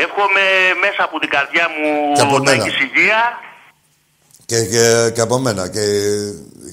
Εύχομαι 0.06 0.44
μέσα 0.85 1.02
από 1.07 1.15
την 1.23 1.30
καρδιά 1.35 1.65
μου 1.76 1.88
Και 2.18 2.22
από 2.22 2.38
να 2.39 2.44
μένα. 2.52 2.64
έχεις 2.64 2.76
υγεία. 2.88 3.22
Και, 4.49 4.60
και, 4.73 4.84
και 5.15 5.22
από 5.22 5.38
μένα. 5.45 5.64
Και, 5.76 5.84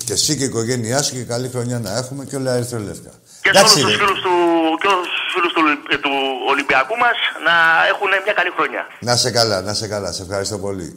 και 0.07 0.13
εσύ 0.13 0.37
και 0.37 0.43
η 0.43 0.47
οικογένειά 0.47 1.03
σου 1.03 1.13
και 1.15 1.23
καλή 1.23 1.49
χρονιά 1.55 1.79
να 1.79 1.97
έχουμε 1.97 2.25
και 2.25 2.37
όλα 2.37 2.53
ερυθρολεύκα. 2.55 3.11
Και 3.45 3.51
σε 3.53 3.59
Εντάξει, 3.59 3.79
όλους 3.79 3.85
τους 3.85 3.97
ρε. 3.99 4.05
φίλους 4.05 4.21
του, 4.25 4.35
και 4.81 4.89
όλους 4.95 5.09
τους 5.15 5.25
φίλους 5.35 5.53
του, 5.57 5.63
ε, 5.95 5.97
του 6.05 6.13
Ολυμπιακού 6.53 6.95
μας 7.05 7.17
να 7.47 7.55
έχουν 7.93 8.09
μια 8.25 8.33
καλή 8.39 8.51
χρονιά. 8.57 8.83
Να 9.01 9.17
σε 9.17 9.31
καλά, 9.31 9.61
να 9.61 9.75
σε 9.75 9.87
καλά. 9.89 10.13
Σε 10.13 10.23
ευχαριστώ 10.23 10.59
πολύ. 10.59 10.89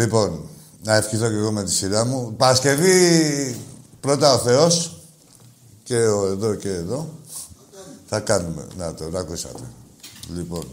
Λοιπόν, 0.00 0.48
να 0.82 0.94
ευχηθώ 0.94 1.28
και 1.28 1.34
εγώ 1.34 1.52
με 1.52 1.64
τη 1.64 1.72
σειρά 1.72 2.04
μου. 2.04 2.34
Παρασκευή 2.36 2.96
πρώτα 4.00 4.34
ο 4.34 4.38
Θεός 4.38 4.96
και 5.84 5.96
ο 5.96 6.26
εδώ 6.26 6.54
και 6.54 6.68
εδώ. 6.68 7.08
Θα 8.08 8.20
κάνουμε. 8.20 8.66
Να 8.76 8.94
το, 8.94 9.08
το 9.10 9.18
ακούσατε. 9.18 9.62
Λοιπόν, 10.34 10.66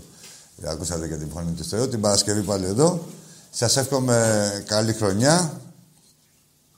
ακούσατε 0.66 1.08
και 1.08 1.16
την 1.16 1.30
φωνή 1.30 1.52
του 1.52 1.64
Θεού. 1.64 1.88
Την 1.90 2.02
Παρασκευή 2.02 2.42
πάλι 2.42 2.66
εδώ. 2.66 3.06
Σας 3.52 3.78
εύχομαι 3.78 4.64
καλή 4.68 4.94
χρονιά. 4.94 5.62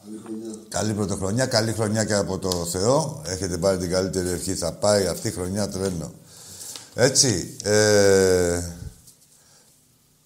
Καλή 0.03 0.21
πρωτοχρονιά, 0.95 1.45
καλή 1.45 1.71
χρονιά 1.73 2.03
και 2.03 2.13
από 2.13 2.37
το 2.37 2.49
Θεό. 2.49 3.21
Έχετε 3.25 3.57
πάρει 3.57 3.77
την 3.77 3.89
καλύτερη 3.89 4.29
ευχή. 4.29 4.55
Θα 4.55 4.71
πάει 4.73 5.07
αυτή 5.07 5.27
η 5.27 5.31
χρονιά 5.31 5.69
τρένο. 5.69 6.11
Έτσι. 6.93 7.55
Ε, 7.63 8.61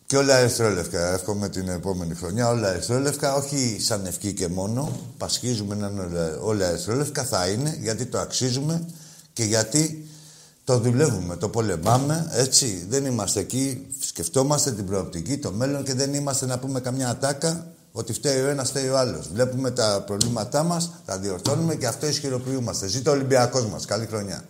και 0.05 0.17
όλα 0.17 0.37
ερυθρόλευκα. 0.37 1.13
Εύχομαι 1.13 1.49
την 1.49 1.69
επόμενη 1.69 2.15
χρονιά. 2.15 2.49
Όλα 2.49 2.69
ερυθρόλευκα, 2.69 3.35
όχι 3.35 3.77
σαν 3.79 4.05
ευχή 4.05 4.33
και 4.33 4.47
μόνο. 4.47 4.99
Πασχίζουμε 5.17 5.75
να 5.75 5.87
είναι 5.87 6.01
όλα, 6.01 6.37
όλα 6.39 6.65
ερυθρόλευκα. 6.65 7.23
Θα 7.23 7.47
είναι 7.47 7.77
γιατί 7.81 8.05
το 8.05 8.19
αξίζουμε 8.19 8.85
και 9.33 9.43
γιατί 9.43 10.07
το 10.63 10.79
δουλεύουμε, 10.79 11.35
το 11.35 11.49
πολεμάμε. 11.49 12.29
Έτσι. 12.31 12.85
Δεν 12.89 13.05
είμαστε 13.05 13.39
εκεί. 13.39 13.87
Σκεφτόμαστε 13.99 14.71
την 14.71 14.85
προοπτική, 14.85 15.37
το 15.37 15.51
μέλλον 15.51 15.83
και 15.83 15.93
δεν 15.93 16.13
είμαστε 16.13 16.45
να 16.45 16.59
πούμε 16.59 16.79
καμιά 16.79 17.09
ατάκα 17.09 17.74
ότι 17.97 18.13
φταίει 18.13 18.41
ο 18.41 18.47
ένας, 18.47 18.69
φταίει 18.69 18.89
ο 18.89 18.97
άλλος. 18.97 19.29
Βλέπουμε 19.33 19.71
τα 19.71 20.03
προβλήματά 20.05 20.63
μας, 20.63 20.91
τα 21.05 21.17
διορθώνουμε 21.17 21.75
και 21.75 21.87
αυτό 21.87 22.07
ισχυροποιούμαστε. 22.07 22.87
Ζήτω 22.87 23.11
ο 23.11 23.13
Ολυμπιακός 23.13 23.65
μας. 23.65 23.85
Καλή 23.85 24.05
χρονιά. 24.05 24.43